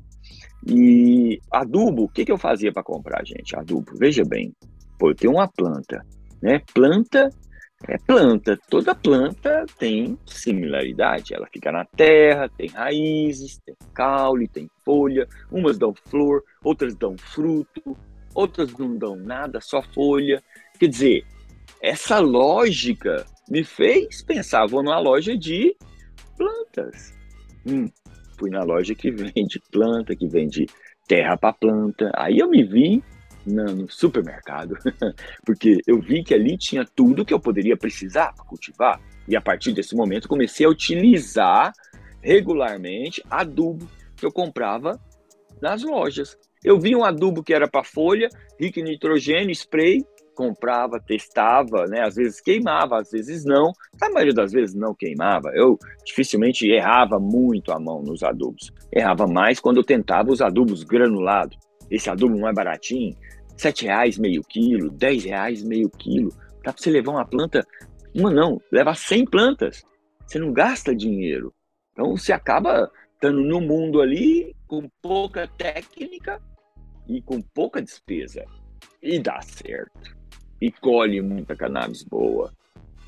E 0.67 1.41
adubo, 1.51 2.05
o 2.05 2.09
que, 2.09 2.25
que 2.25 2.33
eu 2.33 2.39
fazia 2.39 2.73
para 2.73 2.83
comprar, 2.83 3.25
gente? 3.25 3.57
Adubo, 3.57 3.93
veja 3.97 4.25
bem, 4.25 4.55
pô, 4.99 5.11
eu 5.11 5.15
tenho 5.15 5.35
uma 5.35 5.49
planta, 5.49 6.05
né? 6.41 6.61
Planta 6.73 7.31
é 7.89 7.99
planta. 7.99 8.59
Toda 8.69 8.95
planta 8.95 9.67
tem 9.79 10.19
similaridade. 10.27 11.35
Ela 11.35 11.47
fica 11.53 11.73
na 11.73 11.85
terra, 11.85 12.49
tem 12.49 12.69
raízes, 12.69 13.59
tem 13.65 13.75
caule, 13.93 14.47
tem 14.47 14.71
folha. 14.85 15.27
Umas 15.51 15.79
dão 15.79 15.95
flor, 15.95 16.43
outras 16.63 16.95
dão 16.95 17.17
fruto, 17.19 17.97
outras 18.35 18.73
não 18.75 18.97
dão 18.97 19.17
nada, 19.17 19.61
só 19.61 19.83
folha. 19.83 20.43
Quer 20.79 20.89
dizer, 20.89 21.27
essa 21.81 22.21
lógica 22.21 23.27
me 23.49 23.65
fez 23.65 24.23
pensar, 24.23 24.67
vou 24.67 24.83
numa 24.83 24.99
loja 24.99 25.37
de 25.37 25.77
plantas. 26.37 27.13
Hum, 27.67 27.89
fui 28.43 28.51
na 28.51 28.65
loja 28.65 28.95
que 28.95 29.11
vende 29.13 29.61
planta, 29.71 30.17
que 30.17 30.27
vende 30.27 30.67
terra 31.07 31.37
para 31.37 31.53
planta. 31.53 32.11
Aí 32.17 32.39
eu 32.39 32.51
me 32.51 32.65
vi 32.65 33.03
no 33.47 33.89
supermercado, 33.89 34.77
porque 35.47 35.79
eu 35.87 36.01
vi 36.01 36.23
que 36.23 36.35
ali 36.35 36.57
tinha 36.57 36.85
tudo 36.85 37.25
que 37.25 37.35
eu 37.35 37.41
poderia 37.41 37.77
precisar 37.77 38.33
para 38.33 38.45
cultivar. 38.45 39.01
E 39.29 39.37
a 39.37 39.41
partir 39.41 39.73
desse 39.73 39.95
momento 39.95 40.29
comecei 40.29 40.67
a 40.67 40.69
utilizar 40.69 41.73
regularmente 42.21 43.23
adubo 43.31 43.89
que 44.17 44.27
eu 44.27 44.33
comprava 44.33 45.01
nas 45.61 45.83
lojas. 45.83 46.37
Eu 46.65 46.79
vi 46.79 46.95
um 46.95 47.05
adubo 47.05 47.43
que 47.43 47.55
era 47.55 47.69
para 47.69 47.85
folha, 47.85 48.29
rico 48.59 48.79
em 48.79 48.85
nitrogênio, 48.85 49.53
spray, 49.53 50.05
comprava, 50.35 51.01
testava, 51.01 51.87
né? 51.87 52.03
Às 52.03 52.17
vezes 52.17 52.41
queimava, 52.41 53.01
às 53.01 53.11
vezes 53.11 53.45
não. 53.45 53.73
A 54.01 54.11
maioria 54.11 54.35
das 54.35 54.53
vezes 54.53 54.75
não 54.75 54.95
queimava. 54.95 55.51
Eu 55.55 55.79
dificilmente 56.05 56.67
errava 56.71 57.19
muito 57.19 57.73
a 57.73 57.79
mão 57.79 58.03
nos 58.03 58.23
adubos. 58.23 58.73
Errava 58.93 59.27
mais 59.27 59.61
quando 59.61 59.79
eu 59.79 59.85
tentava 59.85 60.31
os 60.31 60.41
adubos 60.41 60.83
granulados. 60.83 61.59
Esse 61.91 62.09
adubo 62.09 62.37
não 62.37 62.49
é 62.49 62.53
baratinho, 62.53 63.15
sete 63.57 63.85
reais 63.85 64.19
meio 64.19 64.43
quilo, 64.43 64.91
dez 64.91 65.25
reais 65.25 65.63
meio 65.63 65.91
quilo. 65.91 66.31
Dá 66.65 66.73
para 66.73 66.83
você 66.83 66.91
levar 66.91 67.13
uma 67.13 67.27
planta, 67.27 67.67
uma 68.15 68.31
não, 68.31 68.61
leva 68.71 68.95
100 68.95 69.27
plantas. 69.27 69.85
Você 70.27 70.39
não 70.39 70.53
gasta 70.53 70.95
dinheiro. 70.95 71.53
Então 71.93 72.17
você 72.17 72.33
acaba 72.33 72.91
estando 73.15 73.43
no 73.43 73.61
mundo 73.61 74.01
ali 74.01 74.55
com 74.67 74.89
pouca 75.03 75.47
técnica 75.47 76.41
e 77.07 77.21
com 77.21 77.41
pouca 77.41 77.83
despesa. 77.83 78.45
E 79.03 79.19
dá 79.19 79.41
certo. 79.43 80.22
E 80.63 80.71
colhe 80.71 81.21
muita 81.21 81.57
cannabis 81.57 82.03
boa. 82.03 82.53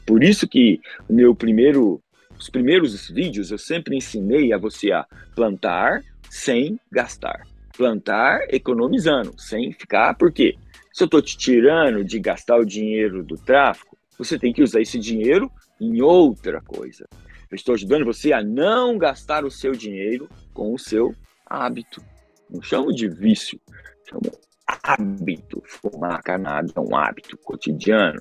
Por 0.06 0.22
isso 0.22 0.48
que 0.48 0.80
meu 1.08 1.34
primeiro, 1.34 2.00
os 2.38 2.50
primeiros 2.50 3.08
vídeos 3.08 3.50
eu 3.50 3.58
sempre 3.58 3.96
ensinei 3.96 4.52
a 4.52 4.58
você 4.58 4.90
a 4.92 5.06
plantar 5.34 6.02
sem 6.28 6.78
gastar 6.90 7.46
plantar 7.76 8.46
economizando, 8.50 9.34
sem 9.36 9.72
ficar, 9.72 10.14
porque 10.14 10.56
se 10.92 11.02
eu 11.02 11.06
estou 11.06 11.20
te 11.20 11.36
tirando 11.36 12.04
de 12.04 12.18
gastar 12.18 12.56
o 12.56 12.64
dinheiro 12.64 13.22
do 13.22 13.36
tráfico, 13.36 13.98
você 14.16 14.38
tem 14.38 14.52
que 14.52 14.62
usar 14.62 14.80
esse 14.80 14.98
dinheiro 14.98 15.50
em 15.80 16.00
outra 16.00 16.60
coisa. 16.62 17.06
Eu 17.50 17.56
estou 17.56 17.74
ajudando 17.74 18.04
você 18.04 18.32
a 18.32 18.42
não 18.42 18.96
gastar 18.96 19.44
o 19.44 19.50
seu 19.50 19.72
dinheiro 19.72 20.28
com 20.52 20.72
o 20.72 20.78
seu 20.78 21.14
hábito. 21.44 22.02
Não 22.48 22.62
chamo 22.62 22.92
de 22.92 23.08
vício, 23.08 23.60
chamo 24.08 24.30
hábito. 24.66 25.62
Fumar 25.64 26.22
cannabis 26.22 26.72
é 26.74 26.80
um 26.80 26.96
hábito 26.96 27.36
cotidiano. 27.38 28.20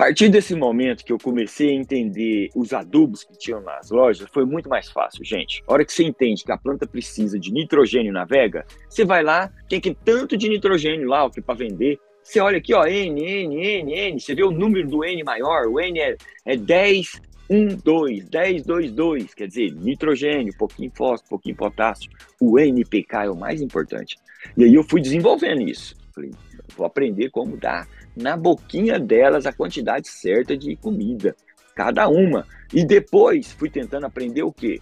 A 0.00 0.04
partir 0.04 0.30
desse 0.30 0.54
momento 0.54 1.04
que 1.04 1.12
eu 1.12 1.18
comecei 1.18 1.68
a 1.68 1.74
entender 1.74 2.48
os 2.56 2.72
adubos 2.72 3.22
que 3.22 3.36
tinham 3.36 3.60
nas 3.60 3.90
lojas, 3.90 4.26
foi 4.32 4.46
muito 4.46 4.66
mais 4.66 4.90
fácil, 4.90 5.22
gente. 5.22 5.62
A 5.68 5.74
hora 5.74 5.84
que 5.84 5.92
você 5.92 6.02
entende 6.04 6.42
que 6.42 6.50
a 6.50 6.56
planta 6.56 6.86
precisa 6.86 7.38
de 7.38 7.52
nitrogênio 7.52 8.10
na 8.10 8.24
vega, 8.24 8.64
você 8.88 9.04
vai 9.04 9.22
lá, 9.22 9.52
tem 9.68 9.78
que 9.78 9.94
tanto 9.94 10.38
de 10.38 10.48
nitrogênio 10.48 11.06
lá, 11.06 11.26
o 11.26 11.30
que 11.30 11.42
para 11.42 11.54
vender. 11.54 11.98
Você 12.22 12.40
olha 12.40 12.56
aqui, 12.56 12.72
ó, 12.72 12.86
N, 12.86 13.22
N, 13.22 13.56
N, 13.56 13.92
N, 13.92 14.20
você 14.20 14.34
vê 14.34 14.42
o 14.42 14.50
número 14.50 14.88
do 14.88 15.04
N 15.04 15.22
maior, 15.22 15.66
o 15.66 15.78
N 15.78 16.00
é, 16.00 16.16
é 16.46 16.56
10, 16.56 17.20
1, 17.50 17.76
2, 17.82 18.28
10, 18.28 18.62
2, 18.62 18.92
2, 18.92 19.34
quer 19.34 19.48
dizer, 19.48 19.72
nitrogênio, 19.72 20.56
pouquinho 20.56 20.92
fósforo, 20.94 21.30
pouquinho 21.30 21.56
potássio. 21.56 22.10
O 22.40 22.58
NPK 22.58 23.24
é 23.24 23.30
o 23.30 23.36
mais 23.36 23.60
importante. 23.60 24.16
E 24.56 24.64
aí 24.64 24.74
eu 24.74 24.84
fui 24.84 25.00
desenvolvendo 25.00 25.62
isso. 25.62 25.96
Falei, 26.14 26.30
vou 26.76 26.86
aprender 26.86 27.30
como 27.30 27.56
dar 27.56 27.88
na 28.16 28.36
boquinha 28.36 28.98
delas 28.98 29.46
a 29.46 29.52
quantidade 29.52 30.08
certa 30.08 30.56
de 30.56 30.76
comida, 30.76 31.34
cada 31.74 32.08
uma. 32.08 32.46
E 32.72 32.84
depois 32.84 33.52
fui 33.52 33.68
tentando 33.68 34.06
aprender 34.06 34.44
o 34.44 34.52
quê? 34.52 34.80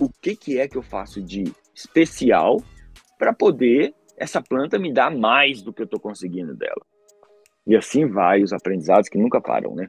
O 0.00 0.08
que, 0.08 0.34
que 0.34 0.58
é 0.58 0.66
que 0.66 0.76
eu 0.76 0.82
faço 0.82 1.22
de 1.22 1.44
especial 1.74 2.62
para 3.18 3.32
poder 3.34 3.94
essa 4.16 4.40
planta 4.40 4.78
me 4.78 4.92
dar 4.92 5.10
mais 5.10 5.62
do 5.62 5.72
que 5.72 5.82
eu 5.82 5.84
estou 5.84 6.00
conseguindo 6.00 6.54
dela. 6.54 6.80
E 7.66 7.76
assim 7.76 8.06
vai 8.06 8.42
os 8.42 8.52
aprendizados 8.52 9.08
que 9.08 9.18
nunca 9.18 9.40
param, 9.40 9.74
né? 9.74 9.88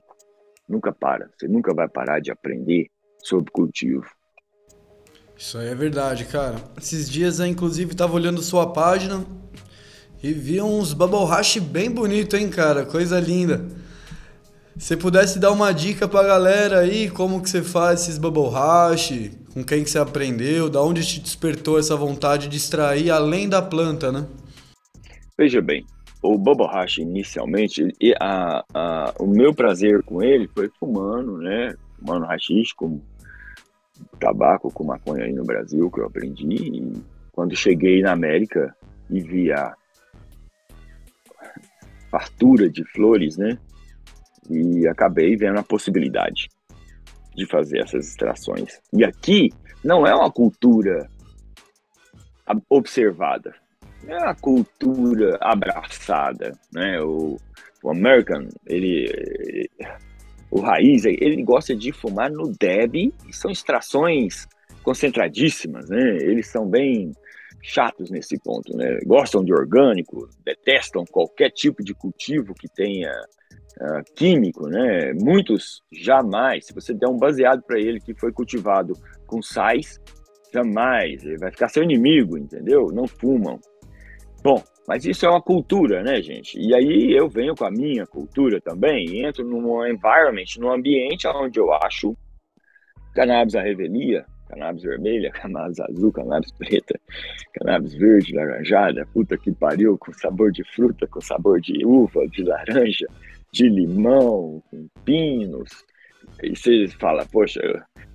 Nunca 0.68 0.91
para. 0.91 1.30
Você 1.38 1.47
nunca 1.47 1.74
vai 1.74 1.88
parar 1.88 2.20
de 2.20 2.32
aprender 2.32 2.88
sobre 3.24 3.51
cultivo. 3.51 4.05
Isso 5.38 5.57
aí 5.57 5.68
é 5.68 5.76
verdade, 5.76 6.26
cara. 6.26 6.55
Esses 6.78 7.09
dias, 7.09 7.39
inclusive, 7.39 7.91
estava 7.91 8.13
olhando 8.13 8.41
sua 8.41 8.74
página 8.74 9.26
e 10.22 10.34
vi 10.34 10.59
uns 10.61 10.93
bubble 10.93 11.26
hash 11.26 11.57
bem 11.57 11.91
bonito, 11.91 12.36
hein, 12.36 12.49
cara? 12.49 12.86
Coisa 12.86 13.20
linda. 13.20 13.68
Se 14.78 14.97
pudesse 14.97 15.39
dar 15.39 15.51
uma 15.51 15.72
dica 15.72 16.07
pra 16.07 16.24
galera 16.24 16.80
aí, 16.80 17.09
como 17.09 17.41
que 17.41 17.49
você 17.49 17.61
faz 17.61 18.01
esses 18.01 18.18
bubble 18.18 18.49
hash, 18.49 19.32
com 19.53 19.63
quem 19.63 19.84
que 19.84 19.89
você 19.89 19.99
aprendeu, 19.99 20.70
da 20.70 20.82
onde 20.82 21.05
te 21.05 21.20
despertou 21.20 21.80
essa 21.80 21.95
vontade 21.95 22.47
de 22.47 22.57
extrair 22.57 23.09
além 23.09 23.47
da 23.47 23.61
planta, 23.61 24.11
né? 24.11 24.28
Veja 25.38 25.61
bem, 25.61 25.86
o 26.28 26.38
bubble 26.38 26.67
hash 26.67 26.97
inicialmente, 26.97 27.93
a, 28.19 28.63
a, 28.73 29.13
o 29.19 29.28
meu 29.28 29.53
prazer 29.53 30.03
com 30.03 30.21
ele 30.21 30.47
foi 30.47 30.69
fumando, 30.80 31.38
né? 31.38 31.73
Fumando 31.97 32.25
hashish, 32.25 32.73
como 32.73 33.01
tabaco, 34.19 34.71
com 34.71 34.84
maconha 34.84 35.23
aí 35.23 35.34
no 35.34 35.43
Brasil, 35.43 35.89
que 35.89 35.99
eu 35.99 36.05
aprendi. 36.05 36.47
E 36.47 37.03
quando 37.32 37.55
cheguei 37.55 38.01
na 38.01 38.11
América 38.11 38.75
e 39.09 39.21
vi 39.21 39.51
a 39.51 39.73
fartura 42.11 42.69
de 42.69 42.84
flores, 42.91 43.38
né? 43.38 43.57
E 44.49 44.88
acabei 44.88 45.36
vendo 45.36 45.59
a 45.59 45.63
possibilidade 45.63 46.49
de 47.36 47.45
fazer 47.45 47.80
essas 47.80 48.07
extrações. 48.07 48.82
E 48.91 49.03
aqui 49.03 49.51
não 49.84 50.05
é 50.05 50.13
uma 50.13 50.32
cultura 50.32 51.09
observada, 52.69 53.53
é 54.07 54.17
uma 54.17 54.35
cultura 54.35 55.37
abraçada, 55.41 56.53
né? 56.73 57.01
O, 57.01 57.37
o 57.83 57.91
American, 57.91 58.47
ele, 58.65 59.69
o 60.49 60.59
raiz, 60.61 61.05
ele 61.05 61.43
gosta 61.43 61.75
de 61.75 61.91
fumar 61.91 62.31
no 62.31 62.51
deb, 62.57 63.13
são 63.31 63.51
extrações 63.51 64.47
concentradíssimas, 64.83 65.89
né? 65.89 66.17
Eles 66.21 66.47
são 66.47 66.65
bem 66.65 67.11
chatos 67.61 68.09
nesse 68.09 68.39
ponto, 68.39 68.75
né? 68.75 68.99
Gostam 69.05 69.43
de 69.43 69.53
orgânico, 69.53 70.29
detestam 70.45 71.03
qualquer 71.05 71.51
tipo 71.51 71.83
de 71.83 71.93
cultivo 71.93 72.53
que 72.53 72.67
tenha 72.69 73.11
uh, 73.81 74.13
químico, 74.15 74.67
né? 74.67 75.13
Muitos 75.13 75.83
jamais, 75.91 76.65
se 76.65 76.73
você 76.73 76.93
der 76.93 77.09
um 77.09 77.17
baseado 77.17 77.61
para 77.63 77.79
ele 77.79 77.99
que 77.99 78.13
foi 78.13 78.31
cultivado 78.31 78.93
com 79.25 79.41
sais, 79.41 79.99
jamais, 80.53 81.23
ele 81.25 81.37
vai 81.37 81.51
ficar 81.51 81.67
seu 81.67 81.83
inimigo, 81.83 82.37
entendeu? 82.37 82.87
Não 82.93 83.05
fumam. 83.07 83.59
Bom, 84.47 84.63
mas 84.87 85.03
isso 85.03 85.25
é 85.25 85.29
uma 85.29 85.41
cultura, 85.41 86.01
né, 86.01 86.21
gente? 86.21 86.57
E 86.57 86.73
aí 86.73 87.11
eu 87.11 87.27
venho 87.27 87.53
com 87.53 87.65
a 87.65 87.69
minha 87.69 88.07
cultura 88.07 88.61
também, 88.61 89.25
entro 89.25 89.43
num 89.43 89.85
environment, 89.85 90.45
num 90.57 90.71
ambiente 90.71 91.27
onde 91.27 91.59
eu 91.59 91.73
acho 91.73 92.15
cannabis 93.13 93.55
à 93.55 93.61
revelia, 93.61 94.25
cannabis 94.47 94.83
vermelha, 94.83 95.31
cannabis 95.35 95.81
azul, 95.81 96.13
cannabis 96.13 96.49
preta, 96.53 96.97
cannabis 97.55 97.93
verde, 97.93 98.33
laranjada, 98.33 99.05
puta 99.13 99.37
que 99.37 99.51
pariu, 99.51 99.97
com 99.97 100.13
sabor 100.13 100.49
de 100.53 100.63
fruta, 100.73 101.05
com 101.07 101.19
sabor 101.19 101.59
de 101.59 101.85
uva, 101.85 102.25
de 102.29 102.43
laranja, 102.43 103.07
de 103.51 103.67
limão, 103.67 104.63
com 104.71 104.87
pinos. 105.03 105.83
E 106.41 106.55
você 106.55 106.87
fala, 106.87 107.25
poxa, 107.25 107.59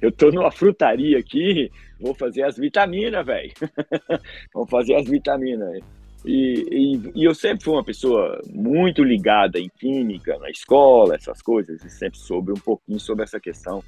eu 0.01 0.11
tô 0.11 0.31
numa 0.31 0.51
frutaria 0.51 1.19
aqui, 1.19 1.71
vou 2.01 2.15
fazer 2.15 2.45
as 2.45 2.57
vitaminas, 2.57 3.27
velho. 3.27 3.53
Vamos 4.55 4.71
fazer 4.71 4.95
as 4.95 5.07
vitaminas. 5.07 5.83
E, 6.25 6.65
e, 6.71 7.13
e, 7.17 7.25
eu 7.25 7.35
sempre 7.35 7.65
fui 7.65 7.75
uma 7.75 7.85
pessoa 7.85 8.41
muito 8.53 9.03
ligada 9.03 9.59
em 9.59 9.69
química, 9.69 10.39
na 10.39 10.51
escola, 10.51 11.17
essas 11.17 11.43
coisas, 11.43 11.83
e 11.85 11.91
sempre 11.91 12.19
soube 12.19 12.53
um 12.53 12.61
pouquinho 12.61 13.01
sobre 13.01 13.25
essa 13.25 13.41
questão 13.41 13.83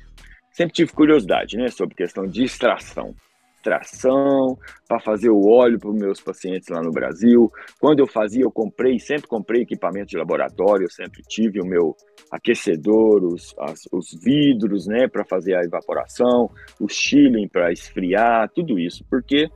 sempre 0.55 0.73
tive 0.73 0.93
curiosidade, 0.93 1.57
né, 1.57 1.69
sobre 1.69 1.95
questão 1.97 2.27
de 2.27 2.45
extração. 2.45 3.15
Extração 3.57 4.59
para 4.87 5.01
fazer 5.01 5.31
o 5.31 5.49
óleo 5.49 5.79
para 5.79 5.91
os 5.91 5.97
meus 5.97 6.21
pacientes 6.21 6.69
lá 6.69 6.83
no 6.83 6.91
Brasil. 6.91 7.51
Quando 7.81 7.99
eu 7.99 8.07
fazia, 8.07 8.43
eu 8.43 8.53
comprei, 8.53 8.99
sempre 8.99 9.27
comprei 9.27 9.63
equipamento 9.63 10.09
de 10.09 10.19
laboratório, 10.19 10.85
eu 10.85 10.91
sempre 10.91 11.23
tive 11.23 11.61
o 11.61 11.67
meu 11.67 11.97
aquecedor, 12.31 13.25
os, 13.25 13.55
as, 13.59 13.81
os 13.91 14.15
vidros, 14.23 14.87
né, 14.87 15.09
para 15.09 15.25
fazer 15.25 15.55
a 15.57 15.65
evaporação, 15.65 16.51
o 16.79 16.89
chilling 16.89 17.49
para 17.49 17.73
esfriar, 17.73 18.51
tudo 18.55 18.79
isso, 18.79 19.05
porque 19.11 19.49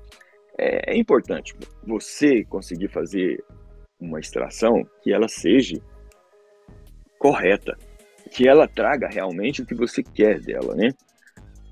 é, 0.59 0.93
é 0.93 0.97
importante 0.97 1.55
você 1.87 2.45
conseguir 2.45 2.89
fazer 2.89 3.43
uma 4.01 4.21
extração 4.21 4.85
que 5.03 5.13
ela 5.13 5.29
seja 5.29 5.81
correta, 7.19 7.77
que 8.31 8.47
ela 8.47 8.69
traga 8.69 9.09
realmente 9.09 9.63
o 9.63 9.67
que 9.67 9.75
você 9.75 10.03
quer 10.03 10.41
dela, 10.41 10.75
né? 10.75 10.93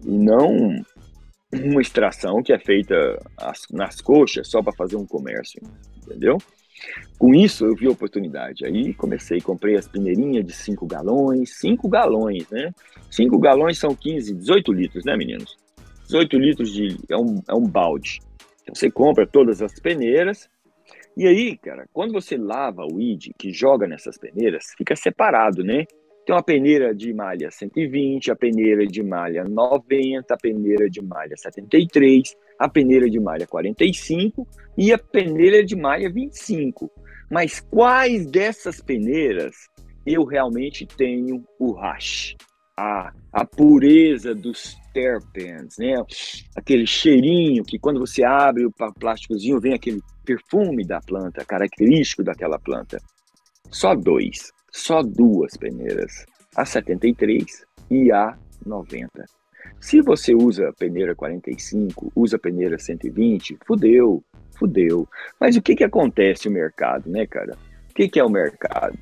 E 0.02 0.10
não 0.10 0.82
uma 1.52 1.80
extração 1.80 2.42
que 2.42 2.52
é 2.52 2.58
feita 2.58 2.94
nas 3.70 4.00
coxas 4.00 4.48
só 4.48 4.62
para 4.62 4.72
fazer 4.72 4.96
um 4.96 5.06
comércio, 5.06 5.60
entendeu? 5.96 6.38
Com 7.18 7.34
isso 7.34 7.64
eu 7.64 7.74
vi 7.74 7.86
a 7.86 7.90
oportunidade. 7.90 8.64
Aí 8.64 8.92
comecei, 8.94 9.40
comprei 9.40 9.76
as 9.76 9.88
peneirinhas 9.88 10.44
de 10.44 10.52
5 10.52 10.86
galões, 10.86 11.58
5 11.58 11.88
galões, 11.88 12.48
né? 12.50 12.72
5 13.10 13.38
galões 13.38 13.78
são 13.78 13.94
15, 13.94 14.34
18 14.34 14.72
litros, 14.72 15.04
né, 15.04 15.16
meninos? 15.16 15.56
18 16.06 16.38
litros 16.38 16.72
de. 16.72 16.98
É 17.08 17.16
um, 17.16 17.42
é 17.48 17.54
um 17.54 17.66
balde. 17.66 18.20
Então 18.66 18.74
você 18.74 18.90
compra 18.90 19.24
todas 19.24 19.62
as 19.62 19.78
peneiras. 19.78 20.50
E 21.16 21.26
aí, 21.26 21.56
cara, 21.56 21.86
quando 21.92 22.12
você 22.12 22.36
lava 22.36 22.82
o 22.84 23.00
id 23.00 23.30
que 23.38 23.52
joga 23.52 23.86
nessas 23.86 24.18
peneiras, 24.18 24.74
fica 24.76 24.96
separado, 24.96 25.62
né? 25.62 25.84
Tem 26.26 26.34
uma 26.34 26.42
peneira 26.42 26.92
de 26.92 27.14
malha 27.14 27.48
120, 27.52 28.32
a 28.32 28.36
peneira 28.36 28.84
de 28.84 29.00
malha 29.00 29.44
90, 29.44 30.34
a 30.34 30.36
peneira 30.36 30.90
de 30.90 31.00
malha 31.00 31.36
73, 31.36 32.34
a 32.58 32.68
peneira 32.68 33.08
de 33.08 33.20
malha 33.20 33.46
45 33.46 34.44
e 34.76 34.92
a 34.92 34.98
peneira 34.98 35.64
de 35.64 35.76
malha 35.76 36.10
25. 36.10 36.90
Mas 37.30 37.60
quais 37.60 38.26
dessas 38.26 38.80
peneiras 38.80 39.54
eu 40.04 40.24
realmente 40.24 40.84
tenho 40.84 41.44
o 41.60 41.72
hash? 41.72 42.34
A, 42.76 43.12
a 43.32 43.44
pureza 43.44 44.34
dos 44.34 44.76
terpenes, 44.96 45.76
né? 45.78 45.94
Aquele 46.56 46.86
cheirinho 46.86 47.64
que 47.64 47.78
quando 47.78 48.00
você 48.00 48.24
abre 48.24 48.64
o 48.64 48.72
plásticozinho 48.98 49.60
vem 49.60 49.74
aquele 49.74 50.00
perfume 50.24 50.86
da 50.86 51.00
planta, 51.00 51.44
característico 51.44 52.24
daquela 52.24 52.58
planta. 52.58 52.98
Só 53.70 53.94
dois 53.94 54.54
só 54.76 55.02
duas 55.02 55.56
peneiras, 55.56 56.26
a 56.54 56.64
73 56.66 57.64
e 57.90 58.12
a 58.12 58.36
90. 58.64 59.24
Se 59.80 60.02
você 60.02 60.34
usa 60.34 60.72
peneira 60.78 61.14
45, 61.14 62.12
usa 62.14 62.38
peneira 62.38 62.78
120, 62.78 63.58
fudeu, 63.66 64.22
fudeu. 64.58 65.08
Mas 65.40 65.56
o 65.56 65.62
que, 65.62 65.74
que 65.74 65.84
acontece 65.84 66.48
no 66.48 66.54
mercado, 66.54 67.08
né, 67.08 67.26
cara? 67.26 67.56
O 67.90 67.94
que, 67.94 68.06
que 68.06 68.20
é 68.20 68.24
o 68.24 68.28
mercado? 68.28 68.98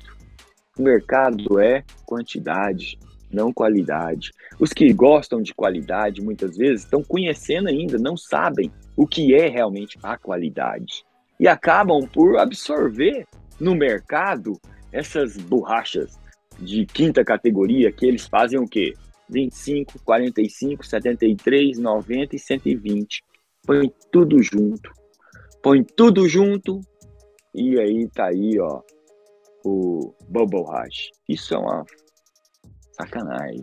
O 0.79 0.81
mercado 0.81 1.59
é 1.59 1.83
quantidade, 2.05 2.97
não 3.31 3.53
qualidade. 3.53 4.31
Os 4.59 4.71
que 4.71 4.91
gostam 4.93 5.41
de 5.41 5.53
qualidade 5.53 6.21
muitas 6.21 6.55
vezes 6.57 6.83
estão 6.83 7.03
conhecendo 7.03 7.67
ainda, 7.67 7.97
não 7.97 8.15
sabem 8.15 8.71
o 8.95 9.05
que 9.05 9.33
é 9.35 9.47
realmente 9.47 9.97
a 10.01 10.17
qualidade. 10.17 11.03
E 11.39 11.47
acabam 11.47 12.07
por 12.07 12.37
absorver 12.37 13.25
no 13.59 13.75
mercado 13.75 14.59
essas 14.91 15.35
borrachas 15.35 16.17
de 16.59 16.85
quinta 16.85 17.23
categoria 17.23 17.91
que 17.91 18.05
eles 18.05 18.27
fazem 18.27 18.59
o 18.59 18.67
quê? 18.67 18.93
25, 19.29 19.99
45, 20.03 20.85
73, 20.85 21.77
90 21.77 22.35
e 22.35 22.39
120. 22.39 23.23
Põe 23.65 23.91
tudo 24.11 24.41
junto. 24.41 24.91
Põe 25.61 25.83
tudo 25.83 26.29
junto 26.29 26.79
e 27.53 27.79
aí 27.79 28.07
tá 28.09 28.27
aí, 28.27 28.59
ó, 28.59 28.81
o 29.65 30.13
Bubble 30.27 30.65
Hash. 30.69 31.09
Isso 31.27 31.53
é 31.53 31.57
uma 31.57 31.85
sacanagem. 32.95 33.61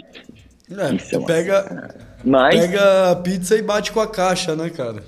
É, 0.70 0.94
Isso 0.94 1.14
é 1.14 1.18
uma 1.18 1.26
pega, 1.26 1.62
sacanagem. 1.62 2.00
Mas... 2.24 2.60
pega 2.60 3.10
a 3.10 3.16
pizza 3.16 3.56
e 3.56 3.62
bate 3.62 3.92
com 3.92 4.00
a 4.00 4.10
caixa, 4.10 4.54
né, 4.54 4.70
cara? 4.70 5.02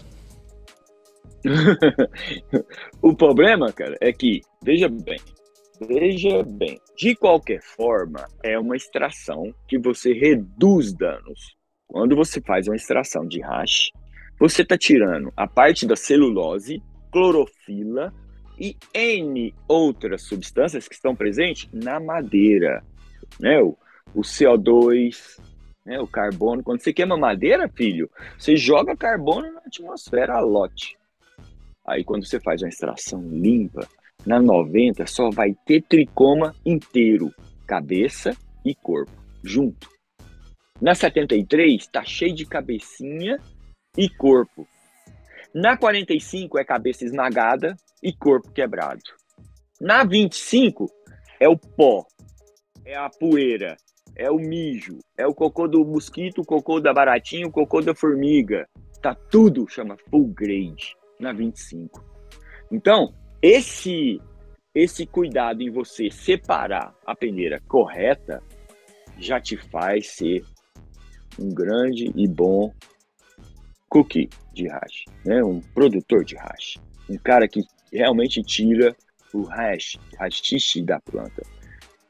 o 3.02 3.14
problema, 3.14 3.70
cara, 3.72 3.96
é 4.00 4.12
que, 4.12 4.40
veja 4.62 4.88
bem, 4.88 5.20
Veja 5.80 6.44
bem, 6.44 6.80
de 6.96 7.16
qualquer 7.16 7.60
forma, 7.60 8.28
é 8.44 8.56
uma 8.58 8.76
extração 8.76 9.52
que 9.66 9.76
você 9.76 10.12
reduz 10.12 10.92
danos. 10.92 11.56
Quando 11.88 12.14
você 12.14 12.40
faz 12.40 12.68
uma 12.68 12.76
extração 12.76 13.26
de 13.26 13.40
hash, 13.40 13.90
você 14.38 14.62
está 14.62 14.78
tirando 14.78 15.32
a 15.36 15.48
parte 15.48 15.84
da 15.84 15.96
celulose, 15.96 16.80
clorofila 17.10 18.14
e 18.58 18.76
N 18.94 19.52
outras 19.66 20.22
substâncias 20.22 20.86
que 20.86 20.94
estão 20.94 21.14
presentes 21.14 21.68
na 21.72 21.98
madeira. 21.98 22.82
Né? 23.40 23.60
O, 23.60 23.76
o 24.14 24.20
CO2, 24.20 25.38
né? 25.84 26.00
o 26.00 26.06
carbono. 26.06 26.62
Quando 26.62 26.80
você 26.80 26.92
queima 26.92 27.16
madeira, 27.16 27.68
filho, 27.68 28.10
você 28.38 28.56
joga 28.56 28.96
carbono 28.96 29.52
na 29.52 29.60
atmosfera 29.60 30.34
a 30.34 30.40
lote. 30.40 30.96
Aí 31.86 32.02
quando 32.02 32.26
você 32.26 32.40
faz 32.40 32.62
uma 32.62 32.68
extração 32.68 33.22
limpa, 33.28 33.86
na 34.24 34.40
90 34.40 35.06
só 35.06 35.30
vai 35.30 35.54
ter 35.66 35.82
tricoma 35.82 36.54
inteiro, 36.64 37.32
cabeça 37.66 38.34
e 38.64 38.74
corpo, 38.74 39.12
junto. 39.42 39.88
Na 40.80 40.94
73 40.94 41.86
tá 41.86 42.02
cheio 42.04 42.34
de 42.34 42.46
cabecinha 42.46 43.38
e 43.96 44.08
corpo. 44.08 44.66
Na 45.54 45.76
45 45.76 46.58
é 46.58 46.64
cabeça 46.64 47.04
esmagada 47.04 47.76
e 48.02 48.12
corpo 48.12 48.50
quebrado. 48.50 49.02
Na 49.80 50.04
25 50.04 50.90
é 51.38 51.48
o 51.48 51.56
pó, 51.56 52.06
é 52.84 52.96
a 52.96 53.08
poeira, 53.08 53.76
é 54.16 54.30
o 54.30 54.36
mijo, 54.36 54.98
é 55.16 55.26
o 55.26 55.34
cocô 55.34 55.66
do 55.66 55.84
mosquito, 55.84 56.42
o 56.42 56.44
cocô 56.44 56.80
da 56.80 56.92
baratinha, 56.92 57.46
o 57.46 57.50
cocô 57.50 57.80
da 57.80 57.94
formiga. 57.94 58.68
Tá 59.02 59.14
tudo 59.14 59.68
chama 59.68 59.96
full 60.10 60.28
grade 60.28 60.96
na 61.18 61.32
25. 61.32 62.02
Então, 62.70 63.12
esse 63.42 64.20
esse 64.74 65.06
cuidado 65.06 65.62
em 65.62 65.70
você 65.70 66.10
separar 66.10 66.92
a 67.06 67.14
peneira 67.14 67.62
correta 67.68 68.42
já 69.18 69.40
te 69.40 69.56
faz 69.56 70.08
ser 70.08 70.44
um 71.38 71.48
grande 71.54 72.10
e 72.16 72.26
bom 72.26 72.72
cookie 73.88 74.28
de 74.52 74.66
hash, 74.66 75.04
né? 75.24 75.44
um 75.44 75.60
produtor 75.60 76.24
de 76.24 76.34
hash, 76.34 76.80
um 77.08 77.16
cara 77.16 77.46
que 77.46 77.62
realmente 77.92 78.42
tira 78.42 78.96
o 79.32 79.42
hash, 79.42 79.96
hashish 80.18 80.82
da 80.82 80.98
planta. 81.00 81.42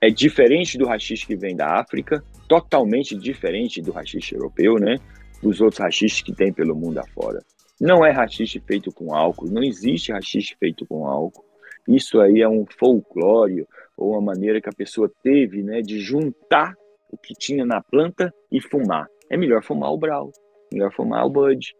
É 0.00 0.10
diferente 0.10 0.76
do 0.76 0.86
hashish 0.86 1.24
que 1.24 1.36
vem 1.36 1.56
da 1.56 1.80
África, 1.80 2.22
totalmente 2.48 3.16
diferente 3.16 3.80
do 3.80 3.92
hashish 3.92 4.32
europeu, 4.32 4.74
né? 4.74 4.96
Dos 5.42 5.60
outros 5.60 5.80
hashish 5.80 6.22
que 6.22 6.34
tem 6.34 6.52
pelo 6.52 6.76
mundo 6.76 6.98
afora. 6.98 7.42
Não 7.80 8.04
é 8.04 8.10
hashish 8.10 8.60
feito 8.66 8.92
com 8.92 9.14
álcool, 9.14 9.50
não 9.50 9.62
existe 9.62 10.12
hashish 10.12 10.54
feito 10.58 10.86
com 10.86 11.06
álcool. 11.06 11.44
Isso 11.88 12.20
aí 12.20 12.40
é 12.40 12.48
um 12.48 12.64
folclore 12.78 13.66
ou 13.96 14.12
uma 14.12 14.20
maneira 14.20 14.60
que 14.60 14.68
a 14.68 14.72
pessoa 14.72 15.10
teve, 15.22 15.62
né, 15.62 15.80
de 15.80 16.00
juntar 16.00 16.74
o 17.10 17.16
que 17.16 17.34
tinha 17.34 17.64
na 17.64 17.82
planta 17.82 18.32
e 18.50 18.60
fumar. 18.60 19.06
É 19.30 19.36
melhor 19.36 19.62
fumar 19.62 19.92
o 19.92 19.98
brau, 19.98 20.30
melhor 20.72 20.92
fumar 20.92 21.24
o 21.26 21.30
bud, 21.30 21.74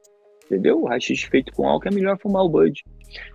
entendeu? 0.46 0.82
O 0.82 0.86
hashish 0.86 1.24
feito 1.24 1.52
com 1.52 1.68
álcool 1.68 1.88
é 1.88 1.94
melhor 1.94 2.18
fumar 2.18 2.42
o 2.42 2.48
bud, 2.48 2.82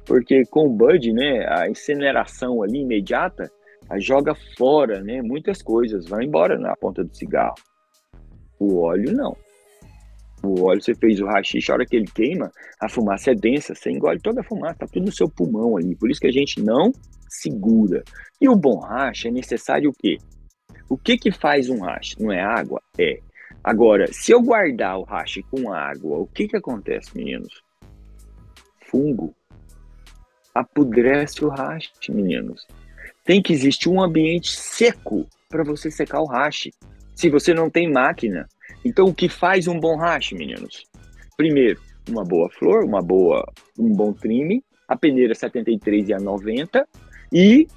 porque 0.05 0.43
com 0.45 0.67
o 0.67 0.69
bud, 0.69 1.11
né, 1.11 1.45
a 1.47 1.69
incineração 1.69 2.61
ali 2.61 2.79
imediata 2.79 3.51
joga 3.97 4.35
fora, 4.57 5.01
né, 5.01 5.21
muitas 5.21 5.61
coisas, 5.61 6.07
vai 6.07 6.25
embora 6.25 6.59
na 6.59 6.75
ponta 6.75 7.03
do 7.03 7.15
cigarro. 7.15 7.55
O 8.59 8.81
óleo 8.81 9.13
não. 9.13 9.35
O 10.43 10.63
óleo, 10.63 10.81
você 10.81 10.93
fez 10.95 11.19
o 11.19 11.25
rachixe, 11.25 11.71
a 11.71 11.75
hora 11.75 11.85
que 11.85 11.95
ele 11.95 12.05
queima, 12.05 12.51
a 12.79 12.87
fumaça 12.87 13.31
é 13.31 13.35
densa, 13.35 13.73
você 13.75 13.89
engole 13.89 14.19
toda 14.19 14.41
a 14.41 14.43
fumaça, 14.43 14.79
tá 14.79 14.87
tudo 14.87 15.05
no 15.05 15.11
seu 15.11 15.29
pulmão 15.29 15.75
ali. 15.75 15.95
Por 15.95 16.09
isso 16.09 16.19
que 16.19 16.27
a 16.27 16.31
gente 16.31 16.61
não 16.61 16.91
segura. 17.27 18.03
E 18.39 18.47
o 18.47 18.55
bom 18.55 18.79
racha 18.79 19.27
é 19.27 19.31
necessário 19.31 19.89
o 19.89 19.93
quê? 19.93 20.17
O 20.89 20.97
que 20.97 21.17
que 21.17 21.31
faz 21.31 21.69
um 21.69 21.79
racha? 21.81 22.15
Não 22.19 22.31
é 22.31 22.41
água? 22.41 22.81
É. 22.97 23.19
Agora, 23.63 24.07
se 24.11 24.31
eu 24.31 24.41
guardar 24.41 24.97
o 24.97 25.03
racha 25.03 25.41
com 25.51 25.71
água, 25.71 26.17
o 26.17 26.27
que 26.27 26.47
que 26.47 26.57
acontece, 26.57 27.15
meninos? 27.15 27.61
Fungo. 28.89 29.35
Apodrece 30.55 31.43
o 31.43 31.49
racha, 31.49 31.91
meninos. 32.09 32.65
Tem 33.29 33.43
que 33.43 33.53
existir 33.53 33.87
um 33.89 34.01
ambiente 34.01 34.57
seco 34.57 35.27
para 35.47 35.63
você 35.63 35.91
secar 35.91 36.19
o 36.19 36.25
racha. 36.25 36.71
Se 37.13 37.29
você 37.29 37.53
não 37.53 37.69
tem 37.69 37.87
máquina, 37.87 38.49
então, 38.83 39.05
o 39.05 39.13
que 39.13 39.29
faz 39.29 39.67
um 39.67 39.79
bom 39.79 39.97
hash, 39.97 40.31
meninos? 40.31 40.87
Primeiro, 41.37 41.79
uma 42.09 42.23
boa 42.23 42.49
flor, 42.49 42.83
uma 42.83 43.03
boa, 43.03 43.45
um 43.77 43.93
bom 43.93 44.13
trime, 44.13 44.63
a 44.87 44.95
peneira 44.95 45.35
73 45.35 46.09
e 46.09 46.13
a 46.15 46.19
90 46.19 46.87
e 47.31 47.67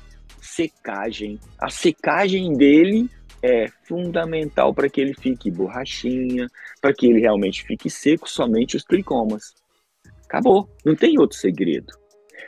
secagem. 0.41 1.39
A 1.59 1.69
secagem 1.69 2.55
dele 2.55 3.11
é 3.43 3.67
fundamental 3.83 4.73
para 4.73 4.89
que 4.89 5.03
ele 5.03 5.13
fique 5.13 5.51
borrachinha, 5.51 6.47
para 6.81 6.95
que 6.95 7.07
ele 7.07 7.21
realmente 7.21 7.63
fique 7.65 7.91
seco, 7.91 8.27
somente 8.27 8.75
os 8.75 8.85
tricomas. 8.85 9.53
Acabou, 10.25 10.67
não 10.83 10.97
tem 10.97 11.19
outro 11.19 11.37
segredo. 11.37 12.01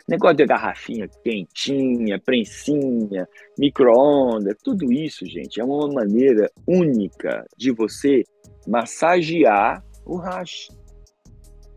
Negócio 0.08 0.36
de 0.36 0.46
garrafinha 0.46 1.08
quentinha, 1.22 2.18
prensinha, 2.18 3.28
micro-ondas, 3.58 4.56
tudo 4.62 4.92
isso, 4.92 5.26
gente, 5.26 5.60
é 5.60 5.64
uma 5.64 5.88
maneira 5.88 6.50
única 6.66 7.44
de 7.56 7.70
você 7.70 8.22
massagear 8.66 9.84
o 10.04 10.16
hash. 10.16 10.68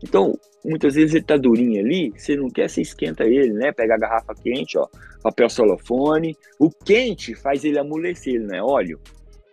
Então, 0.02 0.38
muitas 0.64 0.94
vezes 0.94 1.14
ele 1.14 1.24
tá 1.24 1.36
durinho 1.36 1.80
ali, 1.80 2.12
você 2.16 2.36
não 2.36 2.48
quer, 2.48 2.68
você 2.68 2.82
esquenta 2.82 3.24
ele, 3.24 3.52
né? 3.52 3.72
Pega 3.72 3.94
a 3.94 3.98
garrafa 3.98 4.34
quente, 4.34 4.78
ó, 4.78 4.86
papel 5.22 5.48
solofone. 5.48 6.36
O 6.58 6.70
quente 6.70 7.34
faz 7.34 7.64
ele 7.64 7.78
amolecer, 7.78 8.40
né? 8.40 8.62
Óleo. 8.62 9.00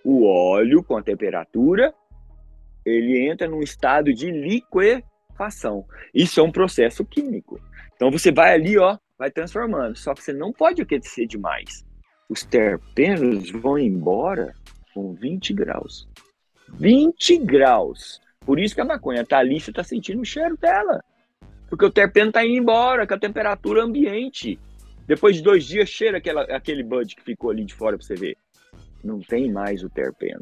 O 0.03 0.25
óleo, 0.25 0.83
com 0.83 0.97
a 0.97 1.01
temperatura, 1.01 1.93
ele 2.85 3.27
entra 3.27 3.47
num 3.47 3.61
estado 3.61 4.13
de 4.13 4.29
liquefação. 4.29 5.85
Isso 6.13 6.39
é 6.39 6.43
um 6.43 6.51
processo 6.51 7.03
químico. 7.03 7.59
Então 7.95 8.11
você 8.11 8.31
vai 8.31 8.53
ali, 8.53 8.77
ó, 8.77 8.97
vai 9.17 9.31
transformando. 9.31 9.95
Só 9.97 10.13
que 10.13 10.23
você 10.23 10.33
não 10.33 10.51
pode 10.51 10.81
aquecer 10.81 11.27
demais. 11.27 11.85
Os 12.29 12.43
terpenos 12.43 13.51
vão 13.51 13.77
embora 13.77 14.53
com 14.93 15.13
20 15.13 15.53
graus. 15.53 16.07
20 16.69 17.37
graus. 17.39 18.21
Por 18.45 18.59
isso 18.59 18.75
que 18.75 18.81
a 18.81 18.85
maconha 18.85 19.25
tá 19.25 19.39
ali, 19.39 19.59
você 19.59 19.71
tá 19.71 19.83
sentindo 19.83 20.21
o 20.21 20.25
cheiro 20.25 20.57
dela. 20.57 21.03
Porque 21.69 21.85
o 21.85 21.91
terpeno 21.91 22.31
tá 22.31 22.45
indo 22.45 22.57
embora 22.57 23.07
com 23.07 23.13
a 23.13 23.19
temperatura 23.19 23.83
ambiente. 23.83 24.59
Depois 25.07 25.35
de 25.35 25.41
dois 25.41 25.65
dias, 25.65 25.89
cheira 25.89 26.17
aquela, 26.17 26.43
aquele 26.43 26.83
bud 26.83 27.15
que 27.15 27.23
ficou 27.23 27.51
ali 27.51 27.63
de 27.63 27.73
fora 27.73 27.97
para 27.97 28.05
você 28.05 28.15
ver. 28.15 28.37
Não 29.03 29.19
tem 29.19 29.51
mais 29.51 29.83
o 29.83 29.89
terpeno. 29.89 30.41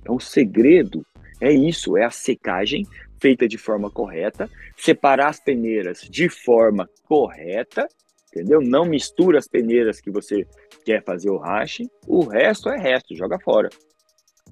Então, 0.00 0.16
o 0.16 0.20
segredo 0.20 1.04
é 1.40 1.52
isso: 1.52 1.96
é 1.96 2.04
a 2.04 2.10
secagem 2.10 2.86
feita 3.20 3.46
de 3.46 3.58
forma 3.58 3.90
correta, 3.90 4.48
separar 4.76 5.28
as 5.28 5.38
peneiras 5.38 6.00
de 6.00 6.28
forma 6.28 6.88
correta, 7.06 7.86
entendeu? 8.28 8.60
Não 8.60 8.84
mistura 8.84 9.38
as 9.38 9.46
peneiras 9.46 10.00
que 10.00 10.10
você 10.10 10.46
quer 10.84 11.04
fazer 11.04 11.30
o 11.30 11.38
hash. 11.38 11.82
O 12.06 12.24
resto 12.24 12.70
é 12.70 12.78
resto, 12.78 13.14
joga 13.14 13.38
fora. 13.38 13.68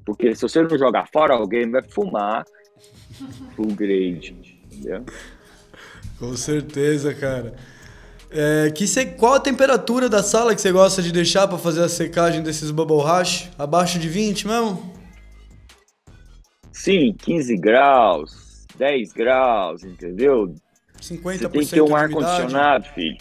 Porque 0.05 0.35
se 0.35 0.43
você 0.43 0.63
não 0.63 0.79
jogar 0.79 1.09
fora, 1.13 1.35
alguém 1.35 1.71
vai 1.71 1.83
fumar 1.83 2.45
o 3.57 3.67
grade, 3.67 4.37
entendeu? 4.65 5.05
Com 6.19 6.37
certeza, 6.37 7.15
cara. 7.15 7.55
É, 8.31 8.71
que 8.71 8.87
cê, 8.87 9.07
qual 9.07 9.35
a 9.35 9.41
temperatura 9.41 10.09
da 10.09 10.23
sala 10.23 10.55
que 10.55 10.61
você 10.61 10.71
gosta 10.71 11.03
de 11.03 11.11
deixar 11.11 11.49
para 11.49 11.57
fazer 11.57 11.83
a 11.83 11.89
secagem 11.89 12.43
desses 12.43 12.71
bubble 12.71 13.03
hash? 13.03 13.51
Abaixo 13.59 13.99
de 13.99 14.09
20 14.09 14.47
mesmo? 14.47 14.93
Sim, 16.73 17.15
15 17.19 17.57
graus, 17.57 18.48
10 18.79 19.13
graus, 19.13 19.85
entendeu? 19.85 20.55
50% 21.01 21.39
Você 21.39 21.49
tem 21.49 21.61
que 21.61 21.71
ter 21.71 21.83
um 21.83 21.95
ar-condicionado, 21.95 22.87
filho. 22.89 23.19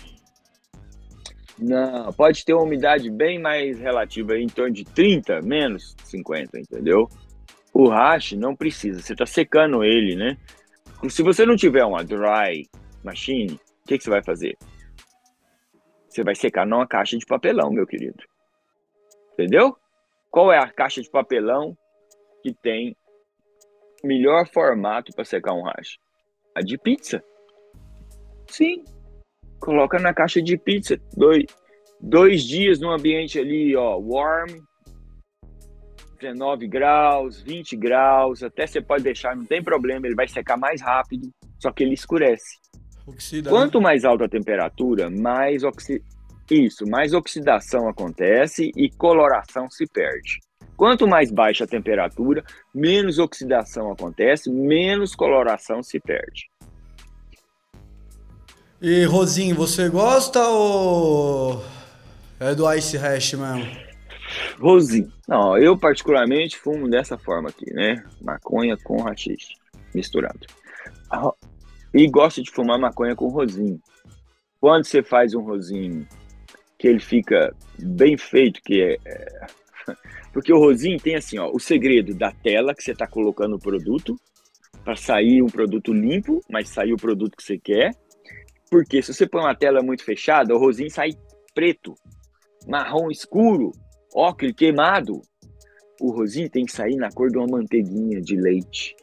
Não, 1.59 2.13
pode 2.13 2.45
ter 2.45 2.53
uma 2.53 2.63
umidade 2.63 3.09
bem 3.09 3.39
mais 3.39 3.79
relativa, 3.79 4.37
em 4.37 4.47
torno 4.47 4.73
de 4.73 4.83
30, 4.85 5.41
menos 5.41 5.95
50, 6.03 6.59
entendeu? 6.59 7.09
O 7.73 7.89
hash 7.89 8.33
não 8.33 8.55
precisa, 8.55 9.01
você 9.01 9.13
está 9.13 9.25
secando 9.25 9.83
ele, 9.83 10.15
né? 10.15 10.37
Se 11.09 11.23
você 11.23 11.45
não 11.45 11.55
tiver 11.55 11.83
uma 11.83 12.03
dry 12.03 12.67
machine, 13.03 13.53
o 13.53 13.87
que, 13.87 13.97
que 13.97 14.03
você 14.03 14.09
vai 14.09 14.23
fazer? 14.23 14.57
Você 16.09 16.23
vai 16.23 16.35
secar 16.35 16.65
numa 16.65 16.87
caixa 16.87 17.17
de 17.17 17.25
papelão, 17.25 17.71
meu 17.71 17.85
querido. 17.85 18.23
Entendeu? 19.33 19.75
Qual 20.31 20.51
é 20.51 20.57
a 20.57 20.69
caixa 20.69 21.01
de 21.01 21.09
papelão 21.09 21.77
que 22.43 22.53
tem 22.53 22.95
melhor 24.03 24.47
formato 24.47 25.11
para 25.13 25.25
secar 25.25 25.53
um 25.53 25.63
hash? 25.63 25.97
A 26.55 26.61
de 26.61 26.77
pizza. 26.77 27.23
Sim, 28.49 28.83
coloca 29.59 29.99
na 29.99 30.13
caixa 30.13 30.41
de 30.41 30.57
pizza, 30.57 30.99
dois, 31.15 31.45
dois 31.99 32.43
dias 32.43 32.79
no 32.79 32.91
ambiente 32.91 33.39
ali, 33.39 33.75
ó, 33.75 33.97
warm, 33.97 34.49
19 36.19 36.67
graus, 36.67 37.41
20 37.41 37.75
graus, 37.75 38.41
até 38.41 38.65
você 38.65 38.81
pode 38.81 39.03
deixar, 39.03 39.35
não 39.35 39.45
tem 39.45 39.61
problema, 39.61 40.07
ele 40.07 40.15
vai 40.15 40.27
secar 40.27 40.57
mais 40.57 40.81
rápido, 40.81 41.29
só 41.59 41.71
que 41.71 41.83
ele 41.83 41.93
escurece. 41.93 42.57
Oxida, 43.05 43.49
Quanto 43.49 43.77
né? 43.77 43.83
mais 43.83 44.03
alta 44.03 44.25
a 44.25 44.29
temperatura, 44.29 45.09
mais 45.09 45.63
oxi... 45.63 46.03
isso, 46.49 46.85
mais 46.87 47.13
oxidação 47.13 47.87
acontece 47.87 48.71
e 48.75 48.89
coloração 48.89 49.69
se 49.69 49.85
perde. 49.85 50.39
Quanto 50.78 51.07
mais 51.07 51.32
baixa 51.32 51.63
a 51.63 51.67
temperatura, 51.67 52.43
menos 52.73 53.17
oxidação 53.19 53.91
acontece, 53.91 54.49
menos 54.49 55.15
coloração 55.15 55.82
se 55.82 55.99
perde. 55.99 56.49
E 58.80 59.03
Rosinho, 59.05 59.55
você 59.55 59.89
gosta 59.89 60.39
ou 60.47 61.65
é 62.39 62.53
do 62.53 62.71
Ice 62.73 62.95
Hash 62.95 63.34
mesmo? 63.34 63.65
Rosinho. 64.59 65.11
Não, 65.28 65.57
eu 65.57 65.75
particularmente 65.75 66.57
fumo 66.57 66.88
dessa 66.88 67.17
forma 67.17 67.49
aqui, 67.49 67.73
né? 67.73 68.03
Maconha 68.21 68.78
com 68.78 69.01
rachixe 69.01 69.55
misturado. 69.95 70.45
Ah, 71.09 71.32
E 71.93 72.07
gosto 72.07 72.43
de 72.43 72.51
fumar 72.51 72.78
maconha 72.78 73.15
com 73.15 73.30
rosinho. 73.30 73.82
Quando 74.59 74.86
você 74.86 75.01
faz 75.01 75.34
um 75.34 75.41
rosinho 75.41 76.07
que 76.78 76.88
ele 76.88 76.99
fica 76.99 77.51
bem 77.80 78.15
feito, 78.17 78.61
que 78.61 78.82
é, 78.82 78.97
é... 79.05 79.45
porque 80.38 80.53
o 80.53 80.59
rosinho 80.59 80.99
tem 80.99 81.15
assim, 81.15 81.39
ó, 81.39 81.49
o 81.51 81.59
segredo 81.59 82.13
da 82.13 82.31
tela 82.31 82.75
que 82.75 82.83
você 82.83 82.91
está 82.91 83.07
colocando 83.07 83.55
o 83.55 83.59
produto 83.59 84.15
para 84.83 84.95
sair 84.95 85.41
um 85.41 85.47
produto 85.47 85.91
limpo, 85.91 86.39
mas 86.47 86.69
sair 86.69 86.93
o 86.93 86.95
produto 86.95 87.35
que 87.35 87.41
você 87.41 87.57
quer. 87.57 87.89
Porque 88.69 89.01
se 89.01 89.11
você 89.11 89.27
põe 89.27 89.41
uma 89.41 89.55
tela 89.55 89.81
muito 89.81 90.03
fechada, 90.03 90.53
o 90.53 90.59
rosinho 90.59 90.91
sai 90.91 91.09
preto, 91.55 91.95
marrom 92.67 93.09
escuro, 93.09 93.71
ocre 94.13 94.53
queimado. 94.53 95.23
O 95.99 96.11
rosinho 96.11 96.51
tem 96.51 96.65
que 96.65 96.71
sair 96.71 96.97
na 96.97 97.09
cor 97.09 97.31
de 97.31 97.39
uma 97.39 97.57
manteiguinha 97.57 98.21
de 98.21 98.35
leite. 98.35 98.95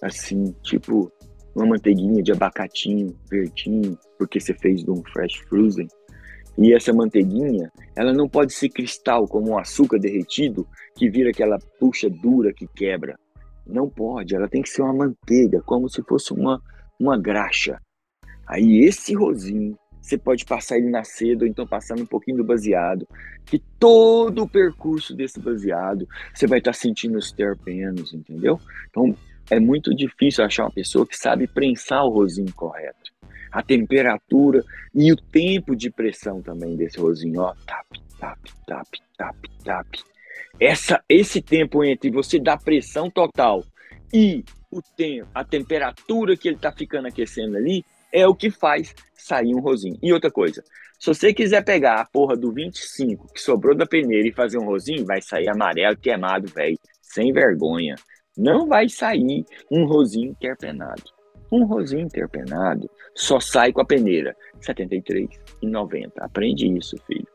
Assim, 0.00 0.54
tipo 0.62 1.12
uma 1.54 1.66
manteiguinha 1.66 2.22
de 2.22 2.32
abacatinho, 2.32 3.14
verdinho, 3.30 3.98
porque 4.18 4.40
você 4.40 4.54
fez 4.54 4.82
de 4.82 4.90
um 4.90 5.02
fresh 5.12 5.36
frozen. 5.50 5.86
E 6.56 6.74
essa 6.74 6.92
manteiguinha, 6.92 7.70
ela 7.96 8.12
não 8.12 8.28
pode 8.28 8.52
ser 8.52 8.68
cristal 8.68 9.26
como 9.26 9.50
um 9.50 9.58
açúcar 9.58 9.98
derretido 9.98 10.66
que 10.96 11.08
vira 11.08 11.30
aquela 11.30 11.58
puxa 11.78 12.10
dura 12.10 12.52
que 12.52 12.66
quebra. 12.66 13.18
Não 13.66 13.88
pode, 13.88 14.34
ela 14.34 14.48
tem 14.48 14.62
que 14.62 14.68
ser 14.68 14.82
uma 14.82 14.92
manteiga, 14.92 15.62
como 15.62 15.88
se 15.88 16.02
fosse 16.02 16.32
uma, 16.32 16.60
uma 17.00 17.18
graxa. 17.18 17.80
Aí 18.46 18.84
esse 18.84 19.14
rosinho, 19.14 19.78
você 20.00 20.18
pode 20.18 20.44
passar 20.44 20.78
ele 20.78 20.90
na 20.90 21.04
seda 21.04 21.44
ou 21.44 21.48
então 21.48 21.66
passando 21.66 22.02
um 22.02 22.06
pouquinho 22.06 22.38
do 22.38 22.44
baseado, 22.44 23.06
que 23.46 23.58
todo 23.78 24.42
o 24.42 24.48
percurso 24.48 25.14
desse 25.14 25.40
baseado 25.40 26.06
você 26.34 26.46
vai 26.46 26.58
estar 26.58 26.72
sentindo 26.72 27.16
os 27.16 27.32
terpenos, 27.32 28.12
entendeu? 28.12 28.58
Então 28.90 29.16
é 29.50 29.60
muito 29.60 29.94
difícil 29.94 30.44
achar 30.44 30.64
uma 30.64 30.72
pessoa 30.72 31.06
que 31.06 31.16
sabe 31.16 31.46
prensar 31.46 32.04
o 32.04 32.10
rosinho 32.10 32.52
correto. 32.52 33.01
A 33.52 33.62
temperatura 33.62 34.64
e 34.94 35.12
o 35.12 35.16
tempo 35.16 35.76
de 35.76 35.90
pressão 35.90 36.40
também 36.40 36.74
desse 36.76 36.98
rosinho, 36.98 37.42
ó, 37.42 37.54
tap, 37.66 37.86
tap, 38.18 38.38
tap, 38.66 38.88
tap, 39.16 39.36
tap. 39.62 39.86
Essa, 40.58 41.02
esse 41.08 41.42
tempo 41.42 41.84
entre 41.84 42.10
você 42.10 42.38
dar 42.38 42.58
pressão 42.58 43.10
total 43.10 43.62
e 44.12 44.44
o 44.70 44.80
tempo, 44.80 45.28
a 45.34 45.44
temperatura 45.44 46.36
que 46.36 46.48
ele 46.48 46.56
está 46.56 46.72
ficando 46.72 47.08
aquecendo 47.08 47.56
ali, 47.56 47.84
é 48.12 48.26
o 48.26 48.34
que 48.34 48.50
faz 48.50 48.94
sair 49.14 49.54
um 49.54 49.60
rosinho. 49.60 49.98
E 50.02 50.12
outra 50.12 50.30
coisa, 50.30 50.62
se 50.98 51.06
você 51.06 51.32
quiser 51.32 51.64
pegar 51.64 52.00
a 52.00 52.04
porra 52.04 52.36
do 52.36 52.52
25 52.52 53.32
que 53.32 53.40
sobrou 53.40 53.76
da 53.76 53.86
peneira 53.86 54.28
e 54.28 54.32
fazer 54.32 54.58
um 54.58 54.64
rosinho, 54.64 55.04
vai 55.04 55.20
sair 55.20 55.48
amarelo, 55.48 55.96
queimado, 55.96 56.46
velho, 56.48 56.78
sem 57.00 57.32
vergonha. 57.32 57.96
Não 58.36 58.66
vai 58.66 58.88
sair 58.88 59.44
um 59.70 59.84
rosinho 59.84 60.34
terpenado. 60.40 61.02
Um 61.52 61.66
rosinho 61.66 62.08
terpenado 62.08 62.90
só 63.14 63.38
sai 63.38 63.74
com 63.74 63.82
a 63.82 63.84
peneira 63.84 64.34
73,90. 64.62 66.12
Aprende 66.18 66.66
isso, 66.66 66.96
filho. 67.06 67.28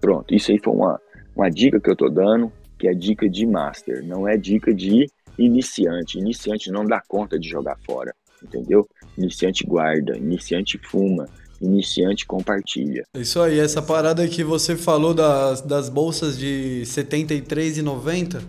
Pronto, 0.00 0.34
isso 0.34 0.50
aí 0.50 0.58
foi 0.58 0.72
uma, 0.72 0.98
uma 1.36 1.50
dica 1.50 1.78
que 1.78 1.90
eu 1.90 1.94
tô 1.94 2.08
dando, 2.08 2.50
que 2.78 2.88
é 2.88 2.94
dica 2.94 3.28
de 3.28 3.46
master, 3.46 4.02
não 4.02 4.26
é 4.26 4.38
dica 4.38 4.72
de 4.72 5.06
iniciante. 5.38 6.18
Iniciante 6.18 6.70
não 6.70 6.86
dá 6.86 7.02
conta 7.06 7.38
de 7.38 7.46
jogar 7.46 7.76
fora, 7.86 8.14
entendeu? 8.42 8.88
Iniciante 9.18 9.66
guarda, 9.66 10.16
iniciante 10.16 10.78
fuma, 10.78 11.28
iniciante 11.60 12.26
compartilha. 12.26 13.04
Isso 13.14 13.40
aí, 13.40 13.58
essa 13.58 13.82
parada 13.82 14.26
que 14.26 14.42
você 14.42 14.74
falou 14.74 15.12
das, 15.12 15.60
das 15.60 15.90
bolsas 15.90 16.38
de 16.38 16.78
R$ 16.78 16.84
73,90, 16.84 18.40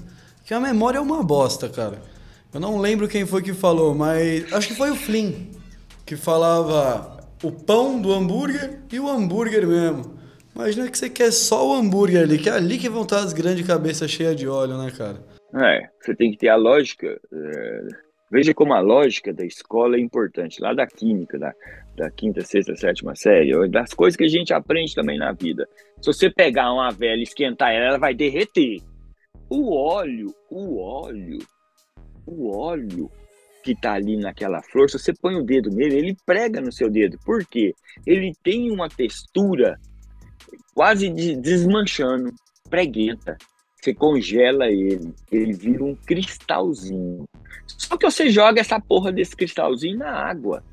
que 0.45 0.53
a 0.53 0.59
memória 0.59 0.99
é 0.99 1.01
uma 1.01 1.21
bosta, 1.21 1.67
cara. 1.67 2.14
Eu 2.55 2.61
não 2.61 2.77
lembro 2.77 3.09
quem 3.09 3.25
foi 3.25 3.41
que 3.41 3.53
falou, 3.53 3.93
mas 3.93 4.53
acho 4.53 4.69
que 4.69 4.75
foi 4.75 4.89
o 4.89 4.95
Flynn 4.95 5.33
que 6.05 6.15
falava 6.15 7.19
o 7.43 7.51
pão 7.51 8.01
do 8.01 8.13
hambúrguer 8.13 8.79
e 8.89 8.97
o 8.97 9.09
hambúrguer 9.09 9.67
mesmo. 9.67 10.17
Imagina 10.55 10.89
que 10.89 10.97
você 10.97 11.09
quer 11.09 11.33
só 11.33 11.67
o 11.67 11.73
hambúrguer 11.73 12.21
ali, 12.21 12.37
que 12.37 12.47
é 12.47 12.53
ali 12.53 12.77
que 12.77 12.87
vão 12.87 13.01
estar 13.03 13.19
as 13.19 13.33
grandes 13.33 13.67
cabeças 13.67 14.09
cheias 14.09 14.37
de 14.37 14.47
óleo, 14.47 14.77
né, 14.77 14.89
cara? 14.97 15.21
É, 15.53 15.89
você 15.99 16.15
tem 16.15 16.31
que 16.31 16.37
ter 16.37 16.47
a 16.47 16.55
lógica. 16.55 17.19
É, 17.29 17.87
veja 18.31 18.53
como 18.53 18.73
a 18.73 18.79
lógica 18.79 19.33
da 19.33 19.45
escola 19.45 19.97
é 19.97 19.99
importante, 19.99 20.61
lá 20.61 20.73
da 20.73 20.87
química, 20.87 21.37
da, 21.37 21.53
da 21.97 22.09
quinta, 22.09 22.39
sexta, 22.39 22.73
sétima 22.73 23.17
série, 23.17 23.67
das 23.67 23.93
coisas 23.93 24.15
que 24.15 24.23
a 24.23 24.29
gente 24.29 24.53
aprende 24.53 24.95
também 24.95 25.19
na 25.19 25.33
vida. 25.33 25.67
Se 25.99 26.05
você 26.05 26.29
pegar 26.29 26.71
uma 26.71 26.89
velha 26.89 27.19
e 27.19 27.23
esquentar 27.23 27.73
ela, 27.73 27.87
ela 27.87 27.97
vai 27.97 28.13
derreter. 28.13 28.79
O 29.49 29.75
óleo, 29.75 30.33
o 30.49 30.79
óleo, 30.79 31.39
o 32.25 32.55
óleo 32.55 33.09
que 33.63 33.75
tá 33.75 33.93
ali 33.93 34.15
naquela 34.15 34.61
flor, 34.61 34.89
se 34.89 34.99
você 34.99 35.11
põe 35.11 35.35
o 35.35 35.43
dedo 35.43 35.71
nele, 35.71 35.95
ele 35.95 36.17
prega 36.25 36.61
no 36.61 36.71
seu 36.71 36.89
dedo. 36.89 37.17
Por 37.25 37.43
quê? 37.45 37.73
Ele 38.05 38.31
tem 38.43 38.71
uma 38.71 38.87
textura 38.87 39.79
quase 40.75 41.09
de, 41.09 41.35
desmanchando, 41.35 42.31
preguenta. 42.69 43.37
Você 43.81 43.93
congela 43.93 44.67
ele, 44.67 45.13
ele 45.31 45.53
vira 45.53 45.83
um 45.83 45.95
cristalzinho. 45.95 47.27
Só 47.65 47.97
que 47.97 48.09
você 48.09 48.29
joga 48.29 48.61
essa 48.61 48.79
porra 48.79 49.11
desse 49.11 49.35
cristalzinho 49.35 49.97
na 49.97 50.11
água. 50.11 50.63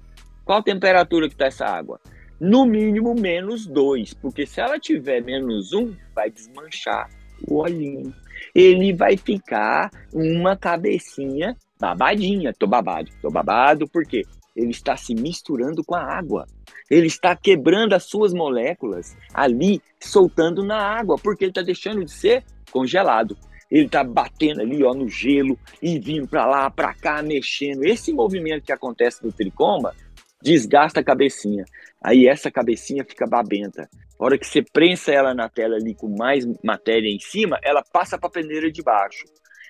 Qual 0.44 0.58
a 0.58 0.62
temperatura 0.62 1.28
que 1.28 1.36
tá 1.36 1.46
essa 1.46 1.64
água? 1.64 2.00
No 2.38 2.66
mínimo 2.66 3.14
menos 3.14 3.66
dois, 3.66 4.12
porque 4.12 4.44
se 4.46 4.60
ela 4.60 4.78
tiver 4.78 5.22
menos 5.22 5.72
um, 5.72 5.94
vai 6.14 6.30
desmanchar 6.30 7.08
o 7.46 7.58
olhinho. 7.58 8.12
Ele 8.54 8.92
vai 8.92 9.16
ficar 9.16 9.90
uma 10.12 10.56
cabecinha 10.56 11.56
babadinha. 11.80 12.52
Tô 12.56 12.66
babado, 12.66 13.10
tô 13.20 13.30
babado, 13.30 13.88
por 13.88 14.04
quê? 14.04 14.22
Ele 14.54 14.70
está 14.70 14.96
se 14.96 15.14
misturando 15.14 15.82
com 15.82 15.94
a 15.94 16.02
água. 16.02 16.46
Ele 16.90 17.06
está 17.06 17.34
quebrando 17.34 17.94
as 17.94 18.04
suas 18.04 18.32
moléculas 18.32 19.16
ali, 19.32 19.80
soltando 19.98 20.62
na 20.62 20.76
água, 20.76 21.16
porque 21.16 21.44
ele 21.44 21.50
está 21.50 21.62
deixando 21.62 22.04
de 22.04 22.12
ser 22.12 22.44
congelado. 22.70 23.36
Ele 23.70 23.86
está 23.86 24.04
batendo 24.04 24.60
ali 24.60 24.84
ó, 24.84 24.92
no 24.92 25.08
gelo 25.08 25.58
e 25.80 25.98
vindo 25.98 26.28
para 26.28 26.44
lá, 26.46 26.70
para 26.70 26.92
cá, 26.92 27.22
mexendo. 27.22 27.84
Esse 27.84 28.12
movimento 28.12 28.64
que 28.64 28.72
acontece 28.72 29.24
no 29.24 29.32
tricoma 29.32 29.94
desgasta 30.42 31.00
a 31.00 31.04
cabecinha. 31.04 31.64
Aí 32.02 32.26
essa 32.26 32.50
cabecinha 32.50 33.04
fica 33.04 33.26
babenta. 33.26 33.88
A 34.18 34.24
hora 34.24 34.38
que 34.38 34.46
você 34.46 34.62
prensa 34.62 35.12
ela 35.12 35.34
na 35.34 35.48
tela 35.48 35.76
ali 35.76 35.94
com 35.94 36.08
mais 36.08 36.44
matéria 36.62 37.08
em 37.08 37.18
cima, 37.18 37.58
ela 37.62 37.82
passa 37.92 38.18
para 38.18 38.28
a 38.28 38.32
peneira 38.32 38.70
de 38.70 38.82
baixo. 38.82 39.24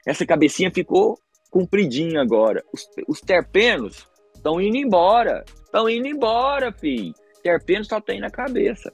Essa 0.07 0.27
cabecinha 0.27 0.71
ficou 0.71 1.19
compridinha 1.51 2.21
agora. 2.21 2.65
Os, 2.73 2.89
os 3.07 3.21
terpenos 3.21 4.09
estão 4.35 4.61
indo 4.61 4.77
embora. 4.77 5.45
Estão 5.65 5.89
indo 5.89 6.09
embora, 6.09 6.73
filho. 6.73 7.15
Terpeno 7.43 7.85
só 7.85 8.01
tem 8.01 8.21
na 8.21 8.31
cabeça. 8.31 8.93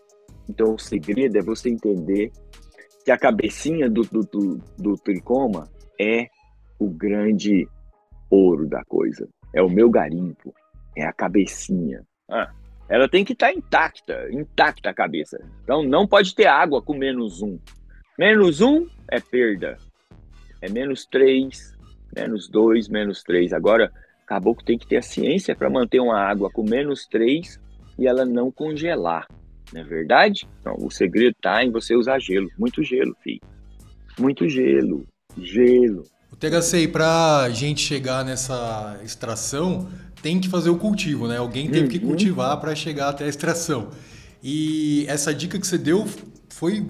Então 0.48 0.74
o 0.74 0.78
segredo 0.78 1.38
é 1.38 1.42
você 1.42 1.68
entender 1.68 2.32
que 3.04 3.10
a 3.10 3.18
cabecinha 3.18 3.88
do, 3.88 4.02
do, 4.02 4.20
do, 4.20 4.58
do 4.76 4.94
tricoma 4.96 5.68
é 6.00 6.26
o 6.78 6.88
grande 6.88 7.66
ouro 8.30 8.66
da 8.66 8.82
coisa. 8.84 9.28
É 9.54 9.62
o 9.62 9.68
meu 9.68 9.90
garimpo. 9.90 10.54
É 10.98 11.06
a 11.06 11.12
cabecinha. 11.12 12.02
Ah, 12.30 12.50
ela 12.88 13.08
tem 13.08 13.24
que 13.24 13.32
estar 13.32 13.48
tá 13.48 13.52
intacta, 13.52 14.28
intacta 14.32 14.90
a 14.90 14.94
cabeça. 14.94 15.38
Então 15.62 15.82
não 15.82 16.06
pode 16.06 16.34
ter 16.34 16.46
água 16.46 16.82
com 16.82 16.94
menos 16.94 17.40
um. 17.40 17.58
Menos 18.18 18.60
um 18.60 18.86
é 19.10 19.20
perda. 19.20 19.76
É 20.60 20.68
menos 20.68 21.06
três, 21.06 21.76
menos 22.14 22.48
dois, 22.48 22.88
menos 22.88 23.22
três. 23.22 23.52
Agora, 23.52 23.92
caboclo 24.28 24.64
tem 24.64 24.76
que 24.76 24.86
ter 24.86 24.98
a 24.98 25.02
ciência 25.02 25.56
para 25.56 25.70
manter 25.70 26.00
uma 26.00 26.20
água 26.20 26.50
com 26.50 26.62
menos 26.62 27.06
3 27.06 27.58
e 27.98 28.06
ela 28.06 28.26
não 28.26 28.52
congelar. 28.52 29.26
Não 29.72 29.80
é 29.80 29.84
verdade? 29.84 30.46
Então, 30.60 30.76
o 30.78 30.90
segredo 30.90 31.34
está 31.36 31.64
em 31.64 31.70
você 31.70 31.96
usar 31.96 32.18
gelo. 32.18 32.48
Muito 32.58 32.82
gelo, 32.82 33.16
filho. 33.22 33.40
Muito 34.18 34.48
gelo. 34.48 35.06
Gelo. 35.36 36.04
O 36.30 36.36
THC, 36.36 36.88
para 36.88 37.48
gente 37.50 37.80
chegar 37.80 38.24
nessa 38.24 39.00
extração, 39.02 39.88
tem 40.22 40.40
que 40.40 40.48
fazer 40.48 40.70
o 40.70 40.76
cultivo, 40.76 41.28
né? 41.28 41.36
Alguém 41.38 41.70
teve 41.70 41.88
que 41.88 41.98
uhum. 41.98 42.10
cultivar 42.10 42.56
para 42.58 42.74
chegar 42.74 43.10
até 43.10 43.24
a 43.24 43.28
extração. 43.28 43.88
E 44.42 45.04
essa 45.08 45.34
dica 45.34 45.58
que 45.58 45.66
você 45.66 45.78
deu 45.78 46.06
foi 46.48 46.86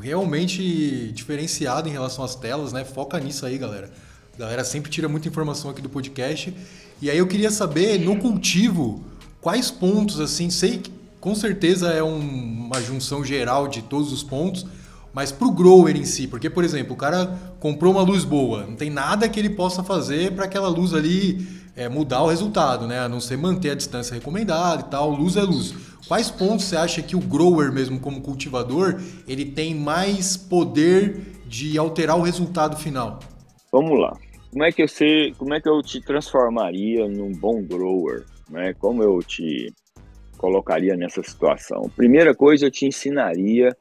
realmente 0.00 1.12
diferenciada 1.14 1.88
em 1.88 1.92
relação 1.92 2.24
às 2.24 2.34
telas, 2.34 2.72
né? 2.72 2.84
Foca 2.84 3.18
nisso 3.18 3.46
aí, 3.46 3.58
galera. 3.58 3.90
A 4.34 4.38
galera 4.38 4.64
sempre 4.64 4.90
tira 4.90 5.08
muita 5.08 5.28
informação 5.28 5.70
aqui 5.70 5.82
do 5.82 5.88
podcast. 5.88 6.54
E 7.00 7.10
aí 7.10 7.18
eu 7.18 7.26
queria 7.26 7.50
saber, 7.50 7.98
no 7.98 8.16
cultivo, 8.18 9.04
quais 9.40 9.70
pontos, 9.70 10.20
assim, 10.20 10.50
sei 10.50 10.78
que 10.78 10.90
com 11.20 11.34
certeza 11.34 11.90
é 11.90 12.02
um, 12.02 12.18
uma 12.18 12.82
junção 12.82 13.24
geral 13.24 13.68
de 13.68 13.82
todos 13.82 14.12
os 14.12 14.22
pontos, 14.22 14.66
mas 15.14 15.30
para 15.30 15.46
o 15.46 15.52
grower 15.52 15.96
em 15.96 16.04
si, 16.04 16.26
porque, 16.26 16.50
por 16.50 16.64
exemplo, 16.64 16.94
o 16.94 16.96
cara 16.96 17.38
comprou 17.60 17.92
uma 17.92 18.02
luz 18.02 18.24
boa, 18.24 18.66
não 18.66 18.74
tem 18.74 18.90
nada 18.90 19.28
que 19.28 19.38
ele 19.38 19.50
possa 19.50 19.84
fazer 19.84 20.32
para 20.32 20.46
aquela 20.46 20.68
luz 20.68 20.94
ali 20.94 21.46
é, 21.76 21.88
mudar 21.88 22.22
o 22.22 22.28
resultado, 22.28 22.86
né? 22.86 23.00
A 23.00 23.08
não 23.08 23.20
ser 23.20 23.36
manter 23.36 23.70
a 23.70 23.74
distância 23.74 24.14
recomendada 24.14 24.82
e 24.82 24.90
tal, 24.90 25.10
luz 25.10 25.36
é 25.36 25.42
luz. 25.42 25.74
Quais 26.06 26.30
pontos 26.30 26.66
você 26.66 26.76
acha 26.76 27.02
que 27.02 27.16
o 27.16 27.20
grower 27.20 27.72
mesmo 27.72 27.98
como 27.98 28.20
cultivador, 28.20 29.00
ele 29.26 29.44
tem 29.44 29.74
mais 29.74 30.36
poder 30.36 31.16
de 31.46 31.78
alterar 31.78 32.18
o 32.18 32.22
resultado 32.22 32.76
final? 32.76 33.20
Vamos 33.70 33.98
lá. 33.98 34.18
Como 34.50 34.64
é 34.64 34.70
que 34.70 34.82
eu 34.82 34.88
sei, 34.88 35.32
como 35.34 35.54
é 35.54 35.60
que 35.60 35.68
eu 35.68 35.80
te 35.80 36.00
transformaria 36.00 37.08
num 37.08 37.32
bom 37.32 37.62
grower, 37.62 38.26
né? 38.50 38.74
Como 38.74 39.02
eu 39.02 39.22
te 39.22 39.72
colocaria 40.36 40.94
nessa 40.96 41.22
situação? 41.22 41.90
Primeira 41.96 42.34
coisa, 42.34 42.66
eu 42.66 42.70
te 42.70 42.84
ensinaria 42.84 43.74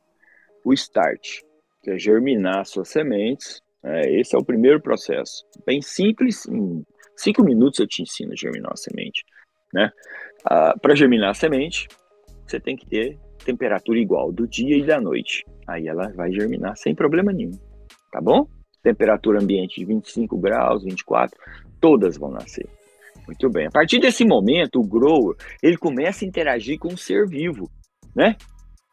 o 0.63 0.71
start, 0.73 1.39
que 1.83 1.91
é 1.91 1.97
germinar 1.97 2.65
suas 2.65 2.87
sementes. 2.87 3.61
Né? 3.83 4.19
Esse 4.19 4.35
é 4.35 4.39
o 4.39 4.45
primeiro 4.45 4.79
processo. 4.79 5.43
Bem 5.65 5.81
simples, 5.81 6.45
em 6.47 6.85
cinco 7.21 7.43
minutos 7.43 7.79
eu 7.79 7.87
te 7.87 8.01
ensino 8.01 8.33
a 8.33 8.35
germinar 8.35 8.71
a 8.73 8.77
semente, 8.77 9.23
né? 9.73 9.91
Ah, 10.45 10.73
Para 10.81 10.95
germinar 10.95 11.31
a 11.31 11.33
semente, 11.33 11.87
você 12.45 12.59
tem 12.59 12.75
que 12.75 12.85
ter 12.85 13.17
temperatura 13.45 13.99
igual 13.99 14.31
do 14.31 14.47
dia 14.47 14.77
e 14.77 14.85
da 14.85 14.99
noite. 14.99 15.43
Aí 15.67 15.87
ela 15.87 16.09
vai 16.13 16.31
germinar 16.31 16.75
sem 16.77 16.93
problema 16.93 17.31
nenhum, 17.31 17.57
tá 18.11 18.19
bom? 18.21 18.47
temperatura 18.81 19.41
ambiente 19.41 19.79
de 19.79 19.85
25 19.85 20.37
graus, 20.37 20.83
24, 20.83 21.37
todas 21.79 22.17
vão 22.17 22.31
nascer. 22.31 22.67
Muito 23.25 23.49
bem. 23.49 23.67
A 23.67 23.71
partir 23.71 23.99
desse 23.99 24.25
momento, 24.25 24.79
o 24.79 24.87
grower 24.87 25.35
ele 25.61 25.77
começa 25.77 26.25
a 26.25 26.27
interagir 26.27 26.79
com 26.79 26.89
o 26.89 26.97
ser 26.97 27.27
vivo, 27.27 27.69
né? 28.15 28.35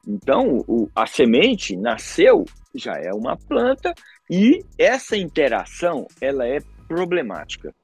Então, 0.07 0.65
o, 0.67 0.89
a 0.95 1.07
semente 1.07 1.77
nasceu, 1.77 2.45
já 2.75 2.95
é 2.95 3.13
uma 3.13 3.37
planta 3.37 3.93
e 4.31 4.65
essa 4.79 5.17
interação 5.17 6.07
ela 6.21 6.47
é 6.47 6.59
problemática. 6.87 7.75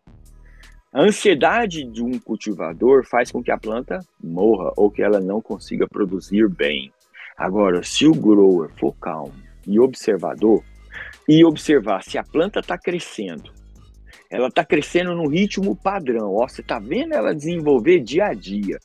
A 0.94 1.02
ansiedade 1.02 1.82
de 1.82 2.04
um 2.04 2.20
cultivador 2.20 3.04
faz 3.04 3.32
com 3.32 3.42
que 3.42 3.50
a 3.50 3.58
planta 3.58 3.98
morra 4.22 4.72
ou 4.76 4.88
que 4.88 5.02
ela 5.02 5.18
não 5.18 5.40
consiga 5.40 5.88
produzir 5.88 6.48
bem. 6.48 6.92
Agora, 7.36 7.82
se 7.82 8.06
o 8.06 8.14
grower 8.14 8.70
for 8.78 8.94
calmo 9.00 9.34
e 9.66 9.80
observador 9.80 10.62
e 11.28 11.44
observar 11.44 12.04
se 12.04 12.16
a 12.16 12.22
planta 12.22 12.60
está 12.60 12.78
crescendo, 12.78 13.50
ela 14.30 14.46
está 14.46 14.64
crescendo 14.64 15.16
no 15.16 15.26
ritmo 15.26 15.74
padrão, 15.74 16.32
ó, 16.36 16.46
você 16.46 16.60
está 16.60 16.78
vendo 16.78 17.12
ela 17.12 17.34
desenvolver 17.34 17.98
dia 17.98 18.26
a 18.26 18.32
dia. 18.34 18.78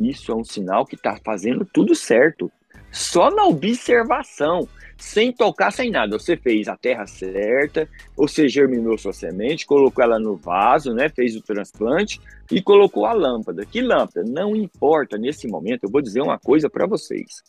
Isso 0.00 0.32
é 0.32 0.34
um 0.34 0.42
sinal 0.42 0.84
que 0.84 0.96
está 0.96 1.16
fazendo 1.24 1.64
tudo 1.64 1.94
certo. 1.94 2.50
Só 2.90 3.30
na 3.30 3.44
observação 3.44 4.66
sem 5.00 5.32
tocar, 5.32 5.72
sem 5.72 5.90
nada. 5.90 6.18
Você 6.18 6.36
fez 6.36 6.68
a 6.68 6.76
terra 6.76 7.06
certa, 7.06 7.88
você 8.14 8.48
germinou 8.48 8.98
sua 8.98 9.12
semente, 9.12 9.66
colocou 9.66 10.04
ela 10.04 10.18
no 10.18 10.36
vaso, 10.36 10.92
né? 10.92 11.08
Fez 11.08 11.34
o 11.34 11.42
transplante 11.42 12.20
e 12.52 12.62
colocou 12.62 13.06
a 13.06 13.12
lâmpada. 13.12 13.64
Que 13.64 13.80
lâmpada? 13.80 14.22
Não 14.28 14.54
importa 14.54 15.16
nesse 15.16 15.48
momento. 15.48 15.84
Eu 15.84 15.90
vou 15.90 16.02
dizer 16.02 16.20
uma 16.20 16.38
coisa 16.38 16.68
para 16.68 16.86
vocês. 16.86 17.42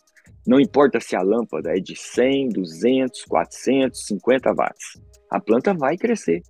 Não 0.46 0.58
importa 0.58 0.98
se 0.98 1.14
a 1.14 1.22
lâmpada 1.22 1.70
é 1.76 1.80
de 1.80 1.94
100, 1.94 2.48
200, 2.48 3.24
400, 3.24 4.06
50 4.06 4.52
watts. 4.54 5.00
A 5.30 5.38
planta 5.38 5.74
vai 5.74 5.96
crescer. 5.96 6.42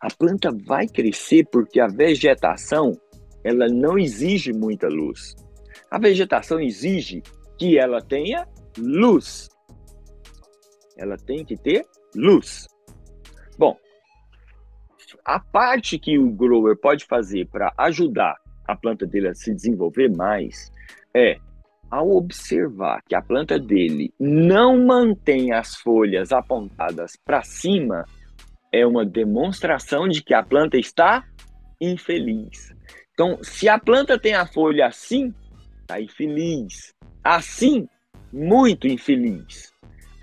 A 0.00 0.08
planta 0.08 0.50
vai 0.66 0.86
crescer 0.86 1.46
porque 1.50 1.80
a 1.80 1.86
vegetação 1.86 2.92
ela 3.44 3.68
não 3.68 3.96
exige 3.96 4.52
muita 4.52 4.88
luz. 4.88 5.34
A 5.90 5.98
vegetação 5.98 6.60
exige 6.60 7.22
que 7.56 7.78
ela 7.78 8.02
tenha 8.02 8.46
luz 8.76 9.48
ela 10.96 11.16
tem 11.16 11.44
que 11.44 11.56
ter 11.56 11.84
luz. 12.14 12.66
Bom, 13.58 13.76
a 15.24 15.38
parte 15.38 15.98
que 15.98 16.18
o 16.18 16.30
grower 16.30 16.76
pode 16.76 17.04
fazer 17.04 17.46
para 17.48 17.72
ajudar 17.78 18.36
a 18.66 18.76
planta 18.76 19.06
dele 19.06 19.28
a 19.28 19.34
se 19.34 19.54
desenvolver 19.54 20.08
mais 20.08 20.70
é 21.14 21.38
ao 21.90 22.10
observar 22.10 23.00
que 23.08 23.14
a 23.14 23.22
planta 23.22 23.58
dele 23.58 24.12
não 24.18 24.84
mantém 24.84 25.52
as 25.52 25.76
folhas 25.76 26.32
apontadas 26.32 27.12
para 27.24 27.42
cima, 27.42 28.04
é 28.72 28.84
uma 28.84 29.04
demonstração 29.04 30.08
de 30.08 30.22
que 30.22 30.34
a 30.34 30.42
planta 30.42 30.76
está 30.76 31.24
infeliz. 31.80 32.74
Então, 33.12 33.38
se 33.42 33.68
a 33.68 33.78
planta 33.78 34.18
tem 34.18 34.34
a 34.34 34.46
folha 34.46 34.86
assim, 34.86 35.32
está 35.80 36.00
infeliz. 36.00 36.92
Assim, 37.22 37.88
muito 38.32 38.86
infeliz. 38.86 39.72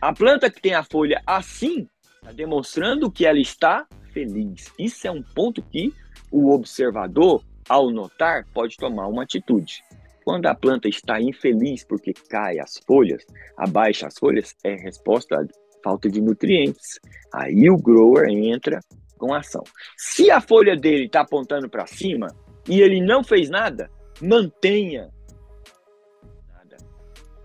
A 0.03 0.11
planta 0.11 0.51
que 0.51 0.59
tem 0.61 0.73
a 0.73 0.83
folha 0.83 1.23
assim 1.25 1.87
está 2.15 2.33
demonstrando 2.33 3.09
que 3.09 3.25
ela 3.25 3.39
está 3.39 3.87
feliz. 4.11 4.69
Isso 4.77 5.07
é 5.07 5.11
um 5.11 5.23
ponto 5.23 5.61
que 5.61 5.93
o 6.29 6.51
observador, 6.51 7.41
ao 7.69 7.89
notar, 7.89 8.45
pode 8.53 8.75
tomar 8.75 9.07
uma 9.07 9.23
atitude. 9.23 9.81
Quando 10.25 10.47
a 10.47 10.53
planta 10.53 10.89
está 10.89 11.21
infeliz 11.21 11.85
porque 11.85 12.11
cai 12.29 12.59
as 12.59 12.79
folhas, 12.85 13.25
abaixa 13.55 14.05
as 14.05 14.19
folhas, 14.19 14.53
é 14.61 14.75
resposta 14.75 15.37
à 15.37 15.45
falta 15.81 16.09
de 16.09 16.19
nutrientes. 16.19 16.99
Aí 17.33 17.69
o 17.69 17.77
grower 17.77 18.27
entra 18.27 18.81
com 19.17 19.33
ação. 19.33 19.63
Se 19.95 20.29
a 20.29 20.41
folha 20.41 20.75
dele 20.75 21.05
está 21.05 21.21
apontando 21.21 21.69
para 21.69 21.87
cima 21.87 22.27
e 22.67 22.81
ele 22.81 22.99
não 22.99 23.23
fez 23.23 23.49
nada, 23.49 23.89
mantenha. 24.21 25.09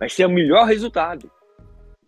Vai 0.01 0.09
ser 0.09 0.27
o 0.27 0.31
melhor 0.31 0.67
resultado. 0.67 1.31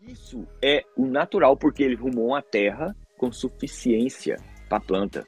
Isso 0.08 0.46
é 0.62 0.82
o 0.96 1.04
natural, 1.04 1.56
porque 1.56 1.82
ele 1.82 1.94
rumou 1.94 2.34
a 2.34 2.40
terra 2.40 2.96
com 3.18 3.30
suficiência 3.30 4.36
para 4.68 4.80
planta. 4.80 5.26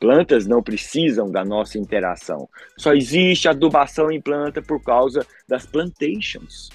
Plantas 0.00 0.46
não 0.46 0.62
precisam 0.62 1.30
da 1.30 1.44
nossa 1.44 1.78
interação. 1.78 2.48
Só 2.78 2.94
existe 2.94 3.48
adubação 3.48 4.10
em 4.10 4.20
planta 4.20 4.62
por 4.62 4.82
causa 4.82 5.26
das 5.46 5.66
plantations. 5.66 6.70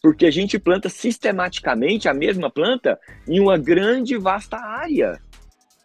Porque 0.00 0.26
a 0.26 0.30
gente 0.30 0.58
planta 0.58 0.88
sistematicamente 0.88 2.08
a 2.08 2.14
mesma 2.14 2.50
planta 2.50 2.98
em 3.26 3.40
uma 3.40 3.58
grande 3.58 4.16
vasta 4.16 4.56
área. 4.56 5.20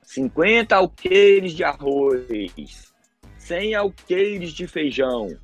50 0.04 0.76
alqueires 0.76 1.54
de 1.54 1.64
arroz, 1.64 2.94
100 3.40 3.74
alqueires 3.74 4.52
de 4.52 4.68
feijão, 4.68 5.36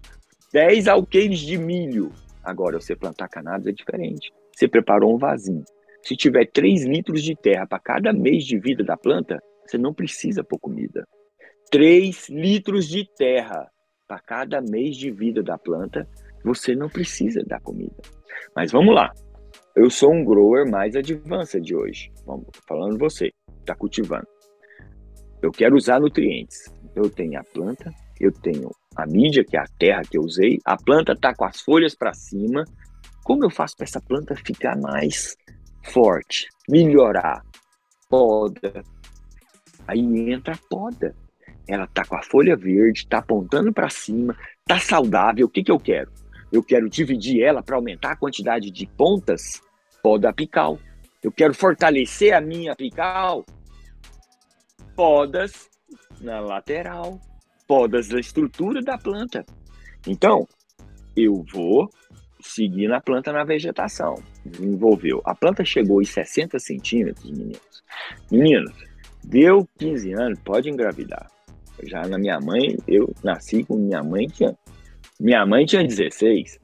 10 0.54 0.88
alqueires 0.88 1.39
de 1.39 1.58
milho. 1.58 2.12
Agora, 2.44 2.80
você 2.80 2.96
plantar 2.96 3.28
cannabis 3.28 3.68
é 3.68 3.72
diferente. 3.72 4.32
Você 4.54 4.68
preparou 4.68 5.16
um 5.16 5.18
vasinho. 5.18 5.64
Se 6.04 6.16
tiver 6.16 6.49
3 6.52 6.86
litros 6.86 7.24
de 7.24 7.36
terra 7.36 7.68
para 7.68 7.80
cada 7.80 8.12
mês 8.12 8.43
de 8.45 8.58
vida 8.58 8.84
da 8.84 8.97
planta, 8.97 9.41
você 9.66 9.78
não 9.78 9.93
precisa 9.93 10.43
pôr 10.43 10.60
comida. 10.60 11.08
3 11.72 12.30
litros 12.30 12.88
de 12.88 13.08
terra 13.18 13.70
para 14.08 14.20
cada 14.20 14.62
mês 14.62 14.97
de 14.97 15.10
vida 15.10 15.41
da 15.41 15.58
planta, 15.58 16.08
você 16.43 16.76
não 16.76 16.89
precisa 16.89 17.43
dar 17.45 17.62
comida. 17.62 17.95
Mas 18.56 18.72
vamos 18.72 18.93
lá. 18.93 19.12
Eu 19.76 19.89
sou 19.89 20.12
um 20.12 20.26
grower 20.26 20.70
mais 20.70 20.95
advanced 20.95 21.64
de 21.64 21.76
hoje. 21.76 22.12
Vamos 22.26 22.47
falando 22.68 22.97
você, 22.97 23.32
está 23.60 23.74
cultivando. 23.74 24.28
Eu 25.41 25.52
quero 25.52 25.78
usar 25.78 26.02
nutrientes. 26.02 26.72
Eu 26.93 27.10
tenho 27.10 27.39
a 27.39 27.43
planta, 27.43 27.89
eu 28.20 28.32
tenho 28.34 28.70
a 28.97 29.06
mídia, 29.06 29.45
que 29.45 29.56
é 29.56 29.62
a 29.62 29.68
terra 29.80 30.02
que 30.02 30.18
eu 30.18 30.24
usei. 30.24 30.60
A 30.66 30.76
planta 30.76 31.14
está 31.14 31.34
com 31.34 31.45
as 31.45 31.62
folhas 31.62 31.95
para 31.95 32.14
cima, 32.14 32.66
como 33.24 33.45
eu 33.45 33.49
faço 33.49 33.76
para 33.78 33.86
essa 33.86 34.01
planta 34.01 34.36
ficar 34.36 34.78
mais 34.78 35.38
forte, 35.84 36.49
melhorar? 36.67 37.43
Poda. 38.09 38.84
Aí 39.88 40.32
entra 40.32 40.53
a 40.53 40.69
poda. 40.69 41.15
Ela 41.67 41.88
tá 41.88 42.03
com 42.05 42.15
a 42.15 42.24
folha 42.24 42.55
verde, 42.55 43.07
tá 43.07 43.19
apontando 43.19 43.72
para 43.72 43.89
cima, 43.89 44.36
tá 44.65 44.80
saudável. 44.80 45.45
O 45.45 45.49
que, 45.49 45.63
que 45.63 45.72
eu 45.72 45.80
quero? 45.80 46.11
Eu 46.51 46.61
quero 46.61 46.89
dividir 46.89 47.41
ela 47.41 47.63
para 47.63 47.78
aumentar 47.78 48.11
a 48.11 48.15
quantidade 48.17 48.69
de 48.69 48.86
pontas, 48.86 49.61
poda 50.03 50.30
apical. 50.30 50.78
Eu 51.24 51.32
quero 51.32 51.53
fortalecer 51.53 52.34
a 52.34 52.41
minha 52.41 52.74
apical, 52.74 53.45
podas 54.95 55.69
na 56.19 56.39
lateral, 56.39 57.19
podas 57.67 58.09
da 58.09 58.19
estrutura 58.19 58.82
da 58.82 58.97
planta. 58.97 59.45
Então, 60.05 60.47
eu 61.15 61.45
vou 61.53 61.89
seguir 62.48 62.88
na 62.88 63.02
planta 63.02 63.32
na 63.32 63.44
vegetação. 63.44 64.16
Desenvolveu. 64.46 65.22
A 65.26 65.36
planta 65.36 65.64
chegou 65.64 66.02
em 66.02 66.06
60 66.06 66.60
centímetros, 66.60 67.30
meninos. 67.30 67.84
Meninos, 68.32 68.74
deu 69.24 69.68
15 69.78 70.14
anos, 70.14 70.39
pode 70.44 70.70
engravidar. 70.70 71.30
Já 71.84 72.08
na 72.08 72.18
minha 72.18 72.39
mãe, 72.39 72.78
eu 72.88 73.14
nasci 73.24 73.64
com 73.64 73.76
minha 73.76 74.04
mãe 74.04 74.28
tinha. 74.28 74.56
Minha 75.20 75.46
mãe 75.46 75.66
tinha 75.66 75.84
16. 75.84 76.60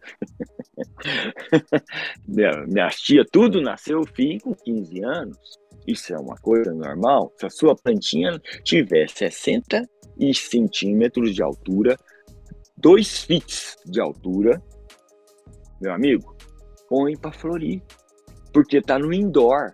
minha, 2.28 2.89
tia, 2.89 3.23
tudo 3.32 3.61
nasceu 3.61 4.03
filho 4.03 4.41
com 4.41 4.53
15 4.53 5.03
anos. 5.03 5.38
Isso 5.86 6.13
é 6.13 6.17
uma 6.17 6.36
coisa 6.38 6.73
normal. 6.73 7.32
Se 7.38 7.45
a 7.45 7.49
sua 7.49 7.75
plantinha 7.75 8.39
tiver 8.63 9.09
60 9.09 9.88
centímetros 10.34 11.36
de 11.36 11.43
altura, 11.43 11.97
2 12.78 13.23
fits 13.23 13.78
de 13.86 13.99
altura, 14.01 14.61
meu 15.82 15.93
amigo, 15.93 16.36
põe 16.89 17.15
para 17.15 17.32
florir. 17.32 17.82
Porque 18.53 18.82
tá 18.82 18.97
no 18.97 19.13
indoor. 19.13 19.73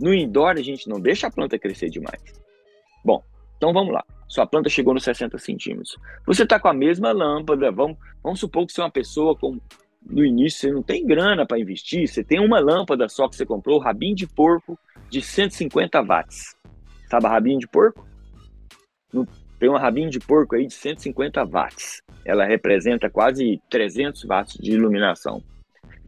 No 0.00 0.14
indoor 0.14 0.52
a 0.52 0.62
gente 0.62 0.88
não 0.88 1.00
deixa 1.00 1.26
a 1.26 1.30
planta 1.30 1.58
crescer 1.58 1.90
demais. 1.90 2.22
Bom, 3.04 3.22
então 3.56 3.72
vamos 3.72 3.92
lá. 3.92 4.04
Sua 4.28 4.46
planta 4.46 4.68
chegou 4.68 4.94
nos 4.94 5.04
60 5.04 5.38
centímetros. 5.38 5.96
Você 6.26 6.42
está 6.42 6.58
com 6.58 6.68
a 6.68 6.74
mesma 6.74 7.12
lâmpada. 7.12 7.70
Vamos, 7.70 7.96
vamos 8.22 8.40
supor 8.40 8.66
que 8.66 8.72
você 8.72 8.80
é 8.80 8.84
uma 8.84 8.90
pessoa 8.90 9.36
com. 9.36 9.60
No 10.06 10.24
início 10.24 10.60
você 10.60 10.72
não 10.72 10.82
tem 10.82 11.06
grana 11.06 11.46
para 11.46 11.58
investir. 11.58 12.08
Você 12.08 12.24
tem 12.24 12.40
uma 12.40 12.60
lâmpada 12.60 13.08
só 13.08 13.28
que 13.28 13.36
você 13.36 13.46
comprou, 13.46 13.78
rabinho 13.78 14.14
de 14.14 14.26
porco 14.26 14.78
de 15.08 15.22
150 15.22 16.02
watts. 16.02 16.54
Sabe 17.08 17.26
rabinho 17.26 17.58
de 17.58 17.68
porco? 17.68 18.06
Tem 19.58 19.68
uma 19.68 19.78
rabinho 19.78 20.10
de 20.10 20.18
porco 20.18 20.56
aí 20.56 20.66
de 20.66 20.74
150 20.74 21.44
watts 21.44 22.02
ela 22.24 22.46
representa 22.46 23.10
quase 23.10 23.60
300 23.68 24.24
watts 24.24 24.56
de 24.58 24.72
iluminação. 24.72 25.42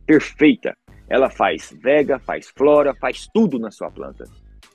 Perfeita. 0.06 0.76
Ela 1.08 1.28
faz 1.28 1.72
vega, 1.82 2.18
faz 2.18 2.50
flora, 2.56 2.94
faz 2.94 3.28
tudo 3.32 3.58
na 3.58 3.70
sua 3.70 3.90
planta. 3.90 4.24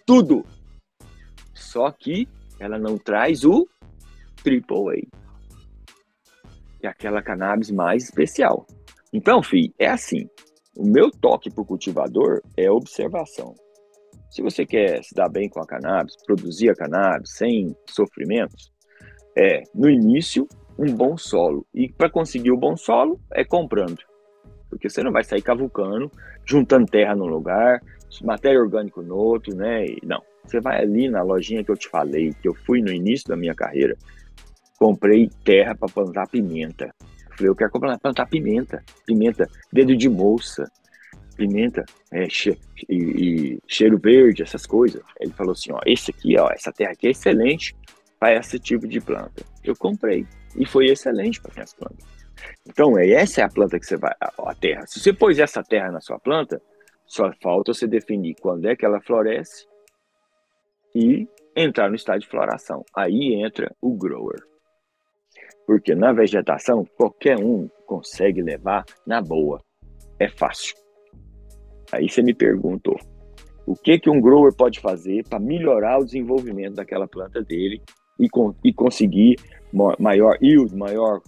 Tudo. 0.05 0.45
Só 1.53 1.91
que 1.91 2.27
ela 2.59 2.77
não 2.77 2.97
traz 2.97 3.43
o 3.43 3.67
AAA. 4.45 5.01
Que 6.79 6.87
é 6.87 6.89
aquela 6.89 7.21
cannabis 7.21 7.71
mais 7.71 8.03
especial. 8.03 8.65
Então, 9.11 9.41
filho, 9.41 9.73
é 9.79 9.87
assim. 9.87 10.29
O 10.75 10.85
meu 10.85 11.11
toque 11.11 11.49
para 11.49 11.61
o 11.61 11.65
cultivador 11.65 12.41
é 12.55 12.69
observação. 12.69 13.55
Se 14.31 14.41
você 14.41 14.65
quer 14.65 15.03
se 15.03 15.13
dar 15.13 15.27
bem 15.27 15.49
com 15.49 15.59
a 15.59 15.67
cannabis, 15.67 16.15
produzir 16.25 16.69
a 16.69 16.75
cannabis 16.75 17.33
sem 17.33 17.75
sofrimentos, 17.85 18.71
é 19.37 19.61
no 19.75 19.89
início 19.89 20.47
um 20.79 20.95
bom 20.95 21.17
solo. 21.17 21.67
E 21.73 21.91
para 21.91 22.09
conseguir 22.09 22.51
o 22.51 22.57
bom 22.57 22.77
solo 22.77 23.19
é 23.33 23.43
comprando. 23.43 23.99
Porque 24.69 24.89
você 24.89 25.03
não 25.03 25.11
vai 25.11 25.25
sair 25.25 25.41
cavucando, 25.41 26.09
juntando 26.45 26.85
terra 26.85 27.13
num 27.13 27.25
lugar, 27.25 27.81
matéria 28.23 28.61
orgânica 28.61 29.01
no 29.01 29.17
outro, 29.17 29.53
né? 29.53 29.85
E 29.85 29.99
não. 30.01 30.23
Você 30.45 30.61
vai 30.61 30.81
ali 30.81 31.09
na 31.09 31.21
lojinha 31.21 31.61
que 31.61 31.69
eu 31.69 31.77
te 31.77 31.89
falei, 31.89 32.33
que 32.41 32.47
eu 32.47 32.55
fui 32.65 32.81
no 32.81 32.89
início 32.89 33.27
da 33.27 33.35
minha 33.35 33.53
carreira, 33.53 33.97
comprei 34.79 35.29
terra 35.43 35.75
para 35.75 35.93
plantar 35.93 36.29
pimenta. 36.29 36.85
Eu 36.85 37.35
falei, 37.35 37.49
eu 37.49 37.55
quero 37.55 37.71
plantar 37.71 38.27
pimenta, 38.27 38.81
pimenta, 39.05 39.45
dedo 39.73 39.95
de 39.95 40.07
moça, 40.07 40.63
pimenta 41.35 41.85
é, 42.11 42.27
che 42.29 42.57
e, 42.89 42.95
e, 42.95 43.59
cheiro 43.67 43.97
verde, 43.97 44.43
essas 44.43 44.65
coisas. 44.65 45.01
Ele 45.19 45.31
falou 45.31 45.53
assim, 45.53 45.71
ó, 45.71 45.79
esse 45.85 46.11
aqui, 46.11 46.37
ó, 46.37 46.49
essa 46.51 46.71
terra 46.71 46.91
aqui 46.91 47.07
é 47.07 47.11
excelente 47.11 47.75
para 48.19 48.35
esse 48.35 48.59
tipo 48.59 48.87
de 48.87 48.99
planta. 48.99 49.43
Eu 49.63 49.75
comprei 49.75 50.25
e 50.55 50.65
foi 50.65 50.87
excelente 50.87 51.41
para 51.41 51.53
minhas 51.53 51.73
plantas. 51.73 52.05
Então, 52.67 52.97
é, 52.97 53.09
essa 53.09 53.41
é 53.41 53.43
a 53.43 53.49
planta 53.49 53.79
que 53.79 53.85
você 53.85 53.97
vai, 53.97 54.13
a, 54.19 54.31
a 54.49 54.55
terra. 54.55 54.85
Se 54.87 54.99
você 54.99 55.13
pôs 55.13 55.39
essa 55.39 55.63
terra 55.63 55.91
na 55.91 56.01
sua 56.01 56.19
planta, 56.19 56.61
só 57.05 57.31
falta 57.41 57.73
você 57.73 57.87
definir 57.87 58.35
quando 58.41 58.67
é 58.67 58.75
que 58.75 58.85
ela 58.85 59.01
floresce 59.01 59.67
e 60.95 61.27
entrar 61.55 61.89
no 61.89 61.95
estágio 61.95 62.21
de 62.21 62.29
floração. 62.29 62.85
Aí 62.95 63.33
entra 63.35 63.73
o 63.81 63.95
grower. 63.95 64.41
Porque 65.65 65.93
na 65.95 66.11
vegetação, 66.11 66.85
qualquer 66.97 67.37
um 67.37 67.69
consegue 67.85 68.41
levar 68.41 68.85
na 69.05 69.21
boa. 69.21 69.61
É 70.19 70.27
fácil. 70.27 70.80
Aí 71.91 72.09
você 72.09 72.21
me 72.21 72.33
perguntou, 72.33 72.97
o 73.65 73.75
que, 73.75 73.99
que 73.99 74.09
um 74.09 74.19
grower 74.19 74.53
pode 74.55 74.79
fazer 74.79 75.23
para 75.27 75.39
melhorar 75.39 75.99
o 75.99 76.05
desenvolvimento 76.05 76.75
daquela 76.75 77.07
planta 77.07 77.41
dele 77.41 77.81
e, 78.19 78.29
com, 78.29 78.55
e 78.63 78.73
conseguir 78.73 79.35
maior 79.99 80.37
yield, 80.41 80.75
maior 80.75 81.21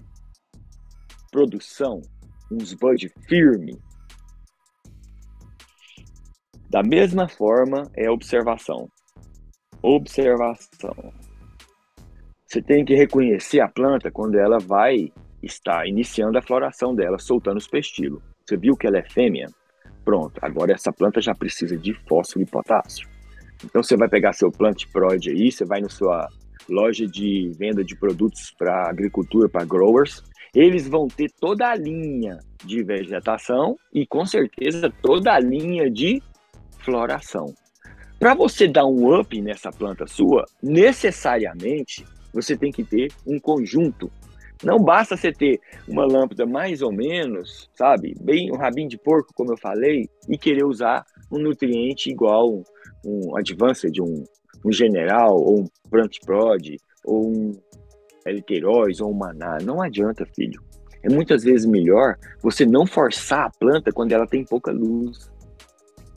produção, 1.32 2.02
uns 2.52 2.74
bud 2.74 3.10
firme. 3.28 3.78
Da 6.70 6.84
mesma 6.84 7.28
forma 7.28 7.90
é 7.96 8.10
observação. 8.10 8.88
Observação. 9.82 11.14
Você 12.46 12.62
tem 12.62 12.86
que 12.86 12.96
reconhecer 12.96 13.60
a 13.60 13.68
planta 13.68 14.12
quando 14.12 14.38
ela 14.38 14.60
vai 14.60 15.12
estar 15.42 15.88
iniciando 15.88 16.38
a 16.38 16.42
floração 16.42 16.96
dela, 16.96 17.18
soltando 17.20 17.58
os 17.58 17.68
pestilos. 17.68 18.22
Você 18.46 18.58
viu 18.58 18.76
que 18.76 18.88
ela 18.88 19.00
é 19.00 19.10
fêmea? 19.10 19.48
Pronto, 20.04 20.40
agora 20.42 20.74
essa 20.74 20.92
planta 20.92 21.22
já 21.22 21.34
precisa 21.34 21.78
de 21.78 21.94
fósforo 22.08 22.44
e 22.44 22.46
potássio. 22.46 23.08
Então 23.64 23.82
você 23.82 23.96
vai 23.96 24.10
pegar 24.10 24.34
seu 24.34 24.52
plant 24.52 24.86
prod 24.92 25.30
aí, 25.30 25.52
você 25.52 25.64
vai 25.64 25.80
na 25.80 25.90
sua 25.90 26.28
loja 26.70 27.08
de 27.08 27.52
venda 27.58 27.84
de 27.84 27.96
produtos 27.96 28.52
para 28.58 28.90
agricultura, 28.90 29.50
para 29.50 29.66
growers, 29.66 30.24
eles 30.54 30.88
vão 30.88 31.08
ter 31.08 31.32
toda 31.40 31.70
a 31.70 31.76
linha 31.76 32.38
de 32.64 32.84
vegetação 32.84 33.78
e 33.94 34.06
com 34.06 34.26
certeza 34.26 34.92
toda 35.02 35.34
a 35.34 35.40
linha 35.40 35.90
de 35.90 36.22
floração. 36.80 37.54
Para 38.20 38.34
você 38.34 38.68
dar 38.68 38.86
um 38.86 39.20
up 39.20 39.42
nessa 39.42 39.72
planta 39.72 40.06
sua, 40.08 40.46
necessariamente 40.62 42.06
você 42.34 42.56
tem 42.56 42.72
que 42.72 42.84
ter 42.84 43.12
um 43.26 43.40
conjunto 43.40 44.12
não 44.64 44.80
basta 44.80 45.18
você 45.18 45.32
ter 45.32 45.60
uma 45.88 46.06
lâmpada 46.06 46.46
mais 46.46 46.82
ou 46.82 46.92
menos, 46.92 47.70
sabe, 47.74 48.16
bem 48.22 48.52
um 48.52 48.58
rabinho 48.58 48.90
de 48.90 48.98
porco, 48.98 49.34
como 49.34 49.52
eu 49.52 49.58
falei, 49.58 50.10
e 50.28 50.38
querer 50.38 50.64
usar 50.64 51.06
um 51.32 51.38
nutriente 51.38 52.10
igual 52.10 52.54
um, 52.54 52.64
um 53.06 53.38
Advanced, 53.38 54.00
um, 54.00 54.24
um 54.66 54.72
General, 54.72 55.36
ou 55.36 55.62
um 55.62 55.68
Plant 55.90 56.18
Prod, 56.26 56.78
ou 57.04 57.30
um 57.30 57.52
Eliteróis, 58.26 59.02
ou 59.02 59.12
um 59.12 59.14
Maná. 59.14 59.58
Não 59.62 59.82
adianta, 59.82 60.26
filho. 60.36 60.62
É 61.04 61.10
muitas 61.10 61.44
vezes 61.44 61.66
melhor 61.66 62.16
você 62.42 62.66
não 62.66 62.86
forçar 62.86 63.48
a 63.48 63.50
planta 63.50 63.92
quando 63.92 64.14
ela 64.14 64.26
tem 64.26 64.46
pouca 64.46 64.72
luz, 64.72 65.30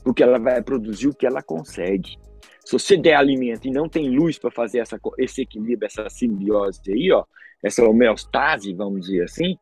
porque 0.05 0.23
ela 0.23 0.39
vai 0.39 0.63
produzir 0.63 1.09
o 1.09 1.15
que 1.15 1.27
ela 1.27 1.43
consegue. 1.43 2.17
Se 2.65 2.73
você 2.73 2.97
der 2.97 3.15
alimento 3.15 3.67
e 3.67 3.71
não 3.73 3.89
tem 3.89 4.09
luz 4.09 4.39
para 4.39 4.51
fazer 4.51 4.79
essa, 4.79 4.99
esse 5.19 5.43
equilíbrio, 5.43 5.87
essa 5.87 6.09
simbiose 6.09 6.81
aí, 6.89 7.11
ó, 7.13 7.25
essa 7.63 7.85
homeostase, 7.85 8.73
vamos 8.75 9.03
dizer 9.07 9.25
assim, 9.25 9.57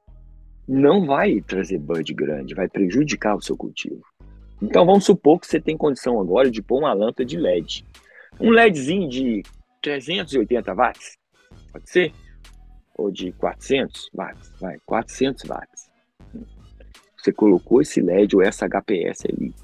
não 0.67 1.07
vai 1.07 1.41
trazer 1.41 1.79
bud 1.79 2.13
grande, 2.15 2.55
vai 2.55 2.69
prejudicar 2.69 3.37
o 3.37 3.43
seu 3.43 3.57
cultivo. 3.57 4.03
Então 4.63 4.87
vamos 4.87 5.05
supor 5.05 5.39
que 5.39 5.47
você 5.47 5.61
tem 5.61 5.77
condição 5.77 6.21
agora 6.21 6.51
de 6.51 6.63
pôr 6.63 6.79
uma 6.79 6.93
lâmpada 6.93 7.25
de 7.25 7.37
LED. 7.37 7.85
Um 8.41 8.51
LEDzinho 8.51 9.09
de 9.09 9.43
380 9.83 10.75
watts, 10.75 11.17
pode 11.73 11.91
ser? 11.91 12.13
Ou 12.97 13.11
de 13.11 13.33
400 13.33 14.11
watts, 14.15 14.53
vai, 14.61 14.79
400 14.87 15.45
watts. 15.45 15.91
Você 17.17 17.33
colocou 17.33 17.81
esse 17.81 18.01
LED 18.01 18.37
ou 18.37 18.43
essa 18.43 18.69
HPS 18.69 19.25
ali. 19.27 19.55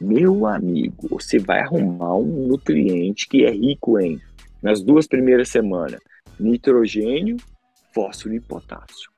Meu 0.00 0.46
amigo, 0.46 1.08
você 1.08 1.38
vai 1.38 1.60
arrumar 1.60 2.16
um 2.16 2.46
nutriente 2.46 3.28
que 3.28 3.44
é 3.44 3.50
rico 3.50 3.98
em, 3.98 4.20
nas 4.62 4.82
duas 4.82 5.06
primeiras 5.06 5.48
semanas, 5.48 6.00
nitrogênio 6.38 7.36
fósforo 7.98 8.32
e 8.32 8.40
potássio. 8.40 9.10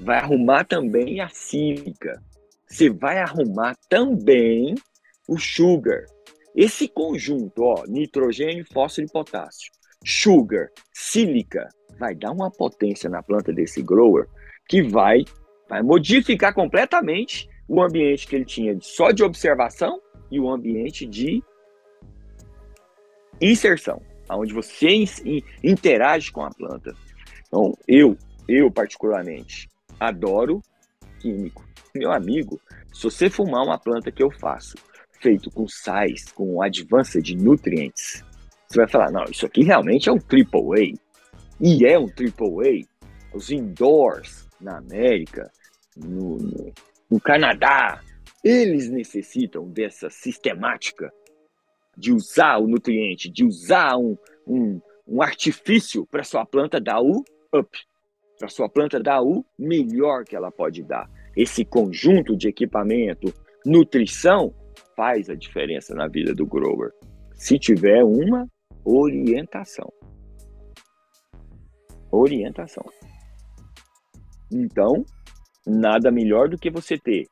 Vai 0.00 0.18
arrumar 0.18 0.64
também 0.64 1.20
a 1.20 1.28
sílica. 1.28 2.20
Você 2.66 2.90
vai 2.90 3.18
arrumar 3.20 3.76
também 3.88 4.74
o 5.28 5.38
sugar. 5.38 6.04
Esse 6.56 6.88
conjunto, 6.88 7.62
ó, 7.62 7.84
nitrogênio, 7.86 8.66
fósforo 8.72 9.06
e 9.06 9.12
potássio, 9.12 9.70
sugar, 10.04 10.68
sílica, 10.92 11.68
vai 11.96 12.12
dar 12.12 12.32
uma 12.32 12.50
potência 12.50 13.08
na 13.08 13.22
planta 13.22 13.52
desse 13.52 13.80
grower 13.82 14.26
que 14.68 14.82
vai, 14.82 15.24
vai 15.68 15.80
modificar 15.80 16.52
completamente 16.52 17.48
o 17.68 17.80
ambiente 17.80 18.26
que 18.26 18.34
ele 18.34 18.44
tinha 18.44 18.76
só 18.80 19.12
de 19.12 19.22
observação 19.22 20.00
e 20.28 20.40
o 20.40 20.50
ambiente 20.50 21.06
de 21.06 21.40
inserção, 23.40 24.02
onde 24.28 24.52
você 24.52 25.04
interage 25.62 26.32
com 26.32 26.42
a 26.42 26.50
planta. 26.50 26.92
Então, 27.56 27.72
eu, 27.88 28.18
eu 28.46 28.70
particularmente, 28.70 29.66
adoro 29.98 30.60
químico. 31.18 31.66
Meu 31.94 32.12
amigo, 32.12 32.60
se 32.92 33.04
você 33.04 33.30
fumar 33.30 33.64
uma 33.64 33.78
planta 33.78 34.12
que 34.12 34.22
eu 34.22 34.30
faço, 34.30 34.76
feito 35.22 35.50
com 35.50 35.66
sais, 35.66 36.30
com 36.32 36.60
advance 36.60 37.22
de 37.22 37.34
nutrientes, 37.34 38.22
você 38.68 38.80
vai 38.80 38.88
falar, 38.88 39.10
não, 39.10 39.24
isso 39.24 39.46
aqui 39.46 39.64
realmente 39.64 40.06
é 40.06 40.12
um 40.12 40.18
triple 40.18 40.60
A. 40.74 40.98
E 41.58 41.86
é 41.86 41.98
um 41.98 42.08
triple 42.08 42.84
A. 42.84 43.34
Os 43.34 43.50
indoors 43.50 44.46
na 44.60 44.76
América, 44.76 45.50
no, 45.96 46.36
no, 46.36 46.72
no 47.10 47.18
Canadá, 47.18 48.02
eles 48.44 48.90
necessitam 48.90 49.66
dessa 49.66 50.10
sistemática 50.10 51.10
de 51.96 52.12
usar 52.12 52.58
o 52.58 52.68
nutriente, 52.68 53.30
de 53.30 53.46
usar 53.46 53.96
um, 53.96 54.14
um, 54.46 54.78
um 55.08 55.22
artifício 55.22 56.04
para 56.04 56.22
sua 56.22 56.44
planta 56.44 56.78
dar 56.78 57.00
o 57.00 57.24
up, 57.54 57.78
para 58.38 58.48
sua 58.48 58.68
planta 58.68 59.00
dar 59.00 59.22
o 59.22 59.44
melhor 59.58 60.24
que 60.24 60.36
ela 60.36 60.50
pode 60.50 60.82
dar. 60.82 61.10
Esse 61.36 61.64
conjunto 61.64 62.36
de 62.36 62.48
equipamento, 62.48 63.32
nutrição, 63.64 64.54
faz 64.96 65.28
a 65.28 65.34
diferença 65.34 65.94
na 65.94 66.08
vida 66.08 66.34
do 66.34 66.46
grower. 66.46 66.90
Se 67.34 67.58
tiver 67.58 68.02
uma 68.02 68.48
orientação. 68.84 69.92
Orientação. 72.10 72.84
Então, 74.50 75.04
nada 75.66 76.10
melhor 76.10 76.48
do 76.48 76.56
que 76.56 76.70
você 76.70 76.96
ter. 76.96 77.26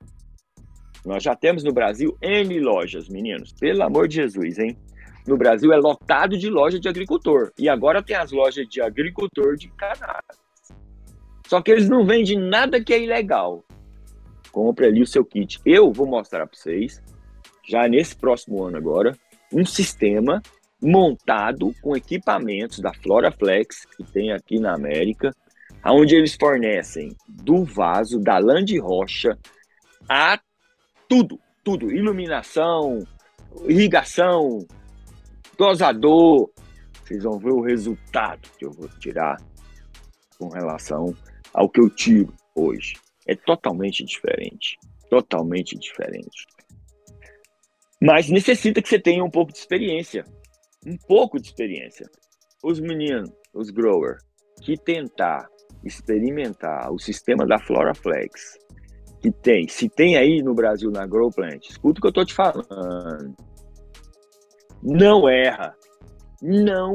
Nós 1.07 1.23
já 1.23 1.37
temos 1.37 1.63
no 1.63 1.73
Brasil 1.73 2.17
N 2.21 2.61
lojas, 2.61 3.09
meninos. 3.09 3.53
Pelo 3.53 3.83
amor 3.83 4.09
de 4.09 4.17
Jesus, 4.17 4.59
hein? 4.59 4.77
No 5.27 5.37
Brasil 5.37 5.73
é 5.73 5.77
lotado 5.77 6.37
de 6.37 6.51
loja 6.51 6.79
de 6.79 6.89
agricultor. 6.89 7.53
E 7.59 7.69
agora 7.69 8.03
tem 8.03 8.17
as 8.17 8.31
lojas 8.31 8.67
de 8.69 8.81
agricultor 8.81 9.57
de 9.57 9.69
cannabis. 9.69 10.39
Só 11.47 11.61
que 11.61 11.71
eles 11.71 11.89
não 11.89 12.07
vendem 12.07 12.39
nada 12.39 12.83
que 12.83 12.93
é 12.93 13.03
ilegal. 13.03 13.65
Compre 14.53 14.87
ali 14.87 15.03
o 15.03 15.07
seu 15.07 15.25
kit. 15.25 15.61
Eu 15.65 15.93
vou 15.93 16.07
mostrar 16.07 16.47
para 16.47 16.57
vocês, 16.57 17.03
já 17.67 17.89
nesse 17.89 18.17
próximo 18.17 18.63
ano 18.65 18.77
agora, 18.77 19.17
um 19.53 19.65
sistema 19.65 20.43
montado 20.81 21.75
com 21.81 21.97
equipamentos 21.97 22.79
da 22.79 22.93
Floraflex, 22.93 23.87
que 23.97 24.05
tem 24.05 24.33
aqui 24.33 24.59
na 24.59 24.75
América, 24.75 25.35
onde 25.85 26.15
eles 26.15 26.35
fornecem 26.35 27.15
do 27.29 27.65
vaso, 27.65 28.21
da 28.21 28.39
lã 28.39 28.65
de 28.65 28.79
rocha, 28.79 29.39
a 30.09 30.39
tudo, 31.09 31.39
tudo, 31.63 31.91
iluminação, 31.91 33.07
irrigação, 33.67 34.67
dosador. 35.57 36.51
Vocês 37.03 37.23
vão 37.23 37.39
ver 37.39 37.53
o 37.53 37.61
resultado 37.61 38.49
que 38.59 38.65
eu 38.65 38.71
vou 38.71 38.89
tirar 38.99 39.37
com 40.39 40.49
relação 40.49 41.15
ao 41.53 41.69
que 41.69 41.81
eu 41.81 41.91
tiro 41.91 42.33
hoje. 42.55 42.95
É 43.27 43.35
totalmente 43.35 44.05
diferente. 44.05 44.79
Totalmente 45.09 45.79
diferente. 45.79 46.47
Mas 48.01 48.29
necessita 48.29 48.83
que 48.83 48.89
você 48.89 48.99
tenha 48.99 49.25
um 49.25 49.31
pouco 49.31 49.53
de 49.53 49.59
experiência. 49.59 50.25
Um 50.87 50.97
pouco 51.07 51.41
de 51.41 51.49
experiência. 51.49 52.07
Os 52.63 52.81
meninos, 52.81 53.31
os 53.55 53.71
growers, 53.71 54.23
que 54.63 54.77
tentar 54.77 55.47
experimentar 55.85 56.91
o 56.93 56.99
sistema 56.99 57.47
da 57.47 57.59
Floraflex, 57.59 58.59
que 59.21 59.31
tem, 59.31 59.69
se 59.69 59.89
tem 59.89 60.17
aí 60.17 60.43
no 60.43 60.55
Brasil 60.55 60.91
na 60.91 61.07
Grow 61.07 61.31
Plant, 61.31 61.67
escuta 61.69 61.99
o 61.99 62.01
que 62.01 62.07
eu 62.07 62.11
estou 62.11 62.25
te 62.25 62.35
falando 62.35 63.35
não 64.85 65.27
erra. 65.27 65.75
Não 66.43 66.93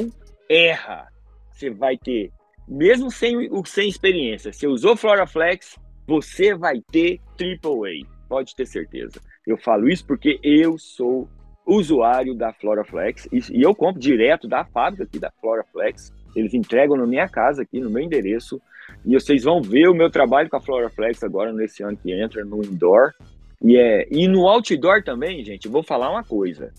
erra. 0.47 1.07
Você 1.51 1.71
vai 1.71 1.97
ter, 1.97 2.31
mesmo 2.67 3.09
sem, 3.09 3.49
sem 3.65 3.89
experiência, 3.89 4.53
você 4.53 4.67
usou 4.67 4.95
Floraflex, 4.95 5.75
você 6.07 6.53
vai 6.53 6.81
ter 6.91 7.19
AAA. 7.39 8.07
Pode 8.29 8.55
ter 8.55 8.67
certeza. 8.67 9.19
Eu 9.45 9.57
falo 9.57 9.89
isso 9.89 10.05
porque 10.05 10.39
eu 10.43 10.77
sou 10.77 11.27
usuário 11.65 12.35
da 12.35 12.53
Floraflex 12.53 13.27
e, 13.31 13.39
e 13.51 13.61
eu 13.61 13.73
compro 13.73 13.99
direto 13.99 14.47
da 14.47 14.63
fábrica 14.63 15.03
aqui 15.03 15.19
da 15.19 15.31
Floraflex. 15.41 16.13
Eles 16.35 16.53
entregam 16.53 16.95
na 16.95 17.07
minha 17.07 17.27
casa 17.27 17.63
aqui, 17.63 17.79
no 17.79 17.89
meu 17.89 18.03
endereço. 18.03 18.61
E 19.05 19.13
vocês 19.13 19.43
vão 19.43 19.61
ver 19.61 19.87
o 19.87 19.93
meu 19.93 20.09
trabalho 20.09 20.49
com 20.49 20.57
a 20.57 20.61
Floraflex 20.61 21.23
agora 21.23 21.51
nesse 21.51 21.83
ano 21.83 21.97
que 21.97 22.11
entra 22.11 22.45
no 22.45 22.63
indoor. 22.63 23.13
E, 23.61 23.77
é, 23.77 24.07
e 24.11 24.27
no 24.27 24.47
outdoor 24.47 25.03
também, 25.03 25.43
gente, 25.43 25.67
vou 25.67 25.83
falar 25.83 26.09
uma 26.09 26.23
coisa. 26.23 26.71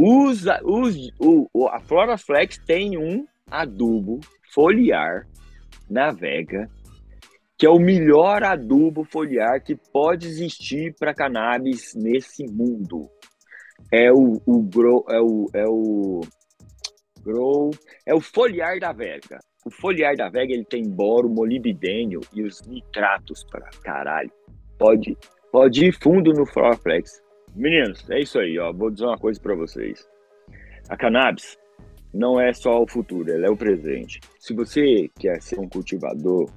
Usa, 0.00 0.60
o, 0.62 1.66
a 1.66 1.80
Floraflex 1.80 2.56
tem 2.58 2.96
um 2.96 3.26
adubo 3.50 4.20
foliar 4.54 5.26
na 5.90 6.12
Vega, 6.12 6.70
que 7.58 7.66
é 7.66 7.68
o 7.68 7.80
melhor 7.80 8.44
adubo 8.44 9.02
foliar 9.02 9.60
que 9.60 9.74
pode 9.74 10.28
existir 10.28 10.94
para 11.00 11.12
cannabis 11.12 11.96
nesse 11.96 12.46
mundo. 12.46 13.10
É 13.90 14.12
o, 14.12 14.40
o, 14.46 14.70
é 15.08 15.20
o, 15.20 15.50
é 15.52 15.66
o 15.66 16.20
grow, 17.20 17.70
é 18.06 18.14
o 18.14 18.20
foliar 18.20 18.78
da 18.78 18.92
Vega. 18.92 19.40
O 19.66 19.70
foliar 19.70 20.14
da 20.14 20.28
Vega 20.28 20.52
ele 20.52 20.64
tem 20.64 20.84
boro, 20.84 21.28
molibdênio 21.28 22.20
e 22.32 22.44
os 22.44 22.62
nitratos 22.68 23.44
para 23.50 23.68
caralho. 23.82 24.30
Pode, 24.78 25.18
pode 25.50 25.86
ir 25.86 25.92
fundo 25.92 26.32
no 26.32 26.46
Floraflex. 26.46 27.20
Meninos, 27.58 28.08
é 28.08 28.20
isso 28.20 28.38
aí, 28.38 28.56
ó. 28.56 28.72
Vou 28.72 28.88
dizer 28.88 29.04
uma 29.04 29.18
coisa 29.18 29.40
para 29.40 29.52
vocês. 29.52 30.06
A 30.88 30.96
cannabis 30.96 31.58
não 32.14 32.40
é 32.40 32.52
só 32.52 32.80
o 32.80 32.86
futuro, 32.86 33.32
ela 33.32 33.46
é 33.46 33.50
o 33.50 33.56
presente. 33.56 34.20
Se 34.38 34.54
você 34.54 35.10
quer 35.18 35.42
ser 35.42 35.58
um 35.58 35.68
cultivador, 35.68 36.48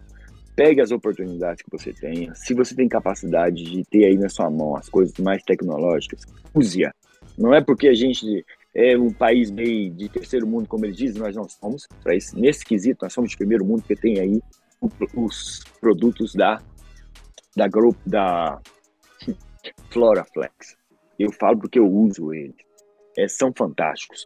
pegue 0.55 0.79
as 0.79 0.91
oportunidades 0.91 1.63
que 1.63 1.71
você 1.71 1.91
tenha. 1.91 2.35
Se 2.35 2.53
você 2.53 2.75
tem 2.75 2.87
capacidade 2.87 3.63
de 3.63 3.83
ter 3.85 4.05
aí 4.05 4.15
na 4.15 4.29
sua 4.29 4.47
mão 4.51 4.75
as 4.75 4.89
coisas 4.89 5.17
mais 5.17 5.41
tecnológicas, 5.41 6.21
use-a. 6.53 6.93
Não 7.35 7.51
é 7.51 7.61
porque 7.61 7.87
a 7.87 7.95
gente 7.95 8.45
é 8.75 8.95
um 8.95 9.11
país 9.11 9.49
meio 9.49 9.89
de 9.89 10.07
terceiro 10.07 10.45
mundo, 10.45 10.67
como 10.67 10.85
eles 10.85 10.97
dizem, 10.97 11.19
nós 11.19 11.35
não 11.35 11.49
somos. 11.49 11.87
Esse, 12.05 12.39
nesse 12.39 12.63
quesito, 12.63 13.03
nós 13.03 13.11
somos 13.11 13.31
de 13.31 13.37
primeiro 13.37 13.65
mundo, 13.65 13.81
porque 13.81 13.95
tem 13.95 14.19
aí 14.19 14.39
os 15.15 15.63
produtos 15.79 16.35
da, 16.35 16.61
da 17.55 17.67
grupo 17.67 17.99
da 18.07 18.61
Floraflex. 19.89 20.79
Eu 21.21 21.31
falo 21.31 21.59
porque 21.59 21.79
eu 21.79 21.87
uso 21.87 22.33
eles. 22.33 22.55
É, 23.17 23.27
são 23.27 23.53
fantásticos. 23.55 24.25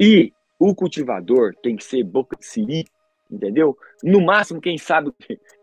E 0.00 0.32
o 0.58 0.74
cultivador 0.74 1.54
tem 1.62 1.76
que 1.76 1.84
ser 1.84 2.02
boca 2.02 2.36
de 2.36 2.46
siri, 2.46 2.84
entendeu? 3.30 3.76
No 4.02 4.20
máximo, 4.20 4.60
quem 4.60 4.78
sabe 4.78 5.12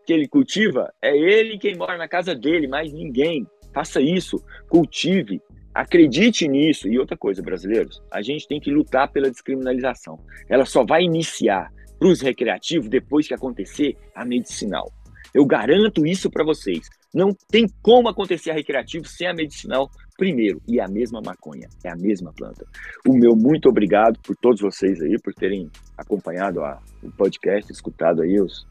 que 0.06 0.12
ele 0.12 0.28
cultiva 0.28 0.92
é 1.02 1.16
ele 1.16 1.58
quem 1.58 1.74
mora 1.76 1.96
na 1.96 2.08
casa 2.08 2.34
dele, 2.34 2.66
mais 2.66 2.92
ninguém. 2.92 3.46
Faça 3.72 4.00
isso, 4.00 4.44
cultive, 4.68 5.40
acredite 5.74 6.48
nisso. 6.48 6.88
E 6.88 6.98
outra 6.98 7.16
coisa, 7.16 7.42
brasileiros, 7.42 8.02
a 8.10 8.22
gente 8.22 8.46
tem 8.46 8.60
que 8.60 8.70
lutar 8.70 9.10
pela 9.10 9.30
descriminalização. 9.30 10.18
Ela 10.48 10.64
só 10.64 10.84
vai 10.84 11.02
iniciar 11.02 11.72
para 11.98 12.08
os 12.08 12.20
recreativos 12.20 12.88
depois 12.88 13.28
que 13.28 13.34
acontecer 13.34 13.96
a 14.14 14.24
medicinal. 14.24 14.90
Eu 15.32 15.44
garanto 15.44 16.06
isso 16.06 16.30
para 16.30 16.44
vocês. 16.44 16.88
Não 17.12 17.34
tem 17.48 17.66
como 17.82 18.08
acontecer 18.08 18.50
a 18.50 18.54
recreativo 18.54 19.06
sem 19.06 19.26
a 19.26 19.34
medicinal 19.34 19.90
primeiro. 20.20 20.60
E 20.68 20.78
é 20.78 20.84
a 20.84 20.88
mesma 20.88 21.22
maconha, 21.24 21.66
é 21.82 21.88
a 21.88 21.96
mesma 21.96 22.30
planta. 22.30 22.66
O 23.08 23.14
meu 23.14 23.34
muito 23.34 23.70
obrigado 23.70 24.20
por 24.20 24.36
todos 24.36 24.60
vocês 24.60 25.00
aí, 25.00 25.18
por 25.18 25.32
terem 25.32 25.70
acompanhado 25.96 26.62
a, 26.62 26.78
o 27.02 27.10
podcast, 27.10 27.72
escutado 27.72 28.20
aí 28.20 28.38
os 28.38 28.68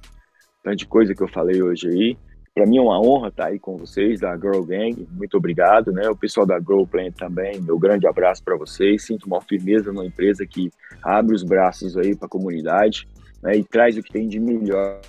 tanta 0.64 0.86
coisa 0.86 1.16
que 1.16 1.24
eu 1.24 1.28
falei 1.28 1.64
hoje 1.64 1.88
aí. 1.88 2.18
Para 2.54 2.68
mim 2.68 2.78
é 2.78 2.82
uma 2.82 3.02
honra 3.02 3.30
estar 3.30 3.48
aí 3.48 3.58
com 3.58 3.78
vocês 3.78 4.20
da 4.20 4.38
Girl 4.38 4.62
Gang. 4.62 5.08
Muito 5.12 5.38
obrigado, 5.38 5.92
né? 5.92 6.08
O 6.08 6.16
pessoal 6.16 6.46
da 6.46 6.60
Grow 6.60 6.86
Plant 6.86 7.16
também. 7.16 7.60
Meu 7.62 7.80
grande 7.80 8.08
abraço 8.08 8.44
para 8.44 8.56
vocês. 8.56 9.06
Sinto 9.06 9.26
uma 9.26 9.42
firmeza 9.42 9.92
numa 9.92 10.06
empresa 10.06 10.46
que 10.46 10.70
abre 11.02 11.34
os 11.34 11.42
braços 11.42 11.98
aí 11.98 12.16
para 12.16 12.28
a 12.28 12.30
comunidade 12.30 13.08
né? 13.42 13.56
e 13.56 13.64
traz 13.64 13.98
o 13.98 14.04
que 14.04 14.12
tem 14.12 14.28
de 14.28 14.40
melhor 14.40 15.00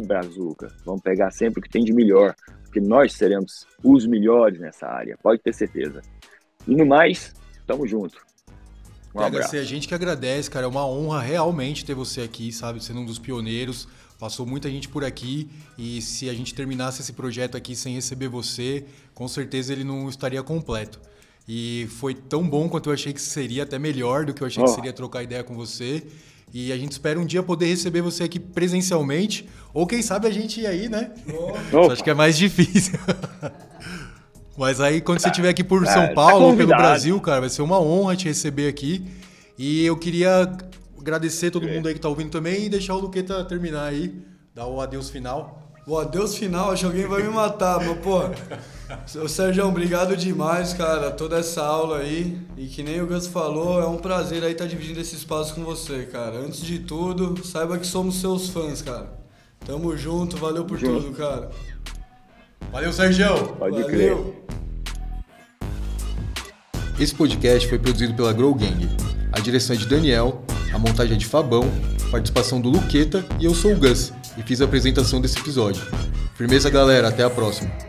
Brazuca. 0.00 0.68
Vamos 0.84 1.02
pegar 1.02 1.30
sempre 1.30 1.60
o 1.60 1.62
que 1.62 1.68
tem 1.68 1.84
de 1.84 1.92
melhor, 1.92 2.34
porque 2.68 2.80
nós 2.80 3.14
seremos 3.14 3.66
os 3.82 4.06
melhores 4.06 4.60
nessa 4.60 4.86
área, 4.86 5.18
pode 5.22 5.42
ter 5.42 5.54
certeza. 5.54 6.02
E 6.66 6.76
no 6.76 6.86
mais, 6.86 7.34
tamo 7.66 7.86
junto. 7.86 8.18
Um 9.14 9.20
abraço. 9.20 9.56
a 9.56 9.64
gente 9.64 9.88
que 9.88 9.94
agradece, 9.94 10.50
cara. 10.50 10.66
É 10.66 10.68
uma 10.68 10.86
honra 10.86 11.20
realmente 11.20 11.84
ter 11.84 11.94
você 11.94 12.20
aqui, 12.20 12.52
sabe? 12.52 12.82
Sendo 12.84 13.00
um 13.00 13.06
dos 13.06 13.18
pioneiros. 13.18 13.88
Passou 14.18 14.44
muita 14.44 14.68
gente 14.68 14.88
por 14.88 15.04
aqui 15.04 15.48
e 15.78 16.02
se 16.02 16.28
a 16.28 16.34
gente 16.34 16.52
terminasse 16.52 17.00
esse 17.00 17.12
projeto 17.12 17.56
aqui 17.56 17.76
sem 17.76 17.94
receber 17.94 18.26
você, 18.26 18.84
com 19.14 19.28
certeza 19.28 19.72
ele 19.72 19.84
não 19.84 20.08
estaria 20.08 20.42
completo. 20.42 21.00
E 21.46 21.86
foi 21.98 22.14
tão 22.14 22.46
bom 22.46 22.68
quanto 22.68 22.90
eu 22.90 22.94
achei 22.94 23.12
que 23.12 23.20
seria, 23.20 23.62
até 23.62 23.78
melhor 23.78 24.26
do 24.26 24.34
que 24.34 24.42
eu 24.42 24.46
achei 24.46 24.62
oh. 24.62 24.66
que 24.66 24.72
seria 24.72 24.92
trocar 24.92 25.22
ideia 25.22 25.44
com 25.44 25.54
você. 25.54 26.02
E 26.52 26.72
a 26.72 26.76
gente 26.76 26.92
espera 26.92 27.18
um 27.18 27.26
dia 27.26 27.42
poder 27.42 27.66
receber 27.66 28.00
você 28.00 28.24
aqui 28.24 28.38
presencialmente. 28.38 29.48
Ou 29.74 29.86
quem 29.86 30.02
sabe 30.02 30.26
a 30.26 30.30
gente 30.30 30.60
ir 30.60 30.66
aí, 30.66 30.88
né? 30.88 31.10
Oh. 31.72 31.90
Acho 31.90 32.02
que 32.02 32.10
é 32.10 32.14
mais 32.14 32.36
difícil. 32.36 32.98
Mas 34.56 34.80
aí, 34.80 35.00
quando 35.00 35.20
você 35.20 35.28
estiver 35.28 35.50
aqui 35.50 35.62
por 35.62 35.86
São 35.86 36.08
tá 36.08 36.14
Paulo 36.14 36.46
ou 36.46 36.56
pelo 36.56 36.70
Brasil, 36.70 37.20
cara, 37.20 37.40
vai 37.40 37.48
ser 37.48 37.62
uma 37.62 37.80
honra 37.80 38.16
te 38.16 38.26
receber 38.26 38.68
aqui. 38.68 39.06
E 39.56 39.84
eu 39.84 39.96
queria 39.96 40.52
agradecer 40.98 41.50
todo 41.50 41.68
mundo 41.68 41.86
aí 41.86 41.94
que 41.94 42.00
tá 42.00 42.08
ouvindo 42.08 42.30
também 42.30 42.64
e 42.64 42.68
deixar 42.68 42.94
o 42.94 42.98
Luqueta 42.98 43.44
terminar 43.44 43.84
aí, 43.84 44.20
dar 44.52 44.66
o 44.66 44.80
adeus 44.80 45.10
final. 45.10 45.72
O 45.86 45.96
adeus 45.96 46.36
final, 46.36 46.72
acho 46.72 46.80
que 46.80 46.86
alguém 46.86 47.06
vai 47.06 47.22
me 47.22 47.30
matar, 47.30 47.78
mas 47.84 47.98
pô. 47.98 48.22
Ô 49.22 49.28
Sérgio, 49.28 49.66
obrigado 49.66 50.16
demais, 50.16 50.72
cara, 50.72 51.10
toda 51.10 51.38
essa 51.38 51.62
aula 51.62 51.98
aí. 51.98 52.38
E 52.56 52.66
que 52.66 52.82
nem 52.82 53.00
o 53.00 53.06
Gus 53.06 53.26
falou, 53.26 53.80
é 53.80 53.86
um 53.86 53.98
prazer 53.98 54.42
aí 54.42 54.52
estar 54.52 54.64
tá 54.64 54.70
dividindo 54.70 55.00
esse 55.00 55.14
espaço 55.14 55.54
com 55.54 55.64
você, 55.64 56.04
cara. 56.04 56.38
Antes 56.38 56.60
de 56.60 56.78
tudo, 56.78 57.44
saiba 57.44 57.78
que 57.78 57.86
somos 57.86 58.20
seus 58.20 58.48
fãs, 58.48 58.82
cara. 58.82 59.18
Tamo 59.64 59.96
junto, 59.96 60.36
valeu 60.36 60.64
por 60.64 60.78
junto. 60.78 61.02
tudo, 61.02 61.16
cara. 61.16 61.50
Valeu, 62.72 62.92
Sérgio. 62.92 63.54
Pode 63.58 63.82
valeu. 63.82 63.86
crer. 63.86 64.16
Esse 66.98 67.14
podcast 67.14 67.68
foi 67.68 67.78
produzido 67.78 68.14
pela 68.14 68.32
Grow 68.32 68.54
Gang. 68.54 68.88
A 69.32 69.40
direção 69.40 69.76
é 69.76 69.78
de 69.78 69.86
Daniel, 69.86 70.42
a 70.72 70.78
montagem 70.78 71.14
é 71.14 71.18
de 71.18 71.26
Fabão, 71.26 71.62
participação 72.10 72.60
do 72.60 72.68
Luqueta 72.68 73.24
e 73.38 73.44
eu 73.44 73.54
sou 73.54 73.72
o 73.72 73.76
Gus 73.76 74.12
e 74.36 74.42
fiz 74.42 74.60
a 74.60 74.64
apresentação 74.64 75.20
desse 75.20 75.38
episódio. 75.38 75.82
Firmeza, 76.34 76.68
galera, 76.70 77.08
até 77.08 77.22
a 77.22 77.30
próxima. 77.30 77.87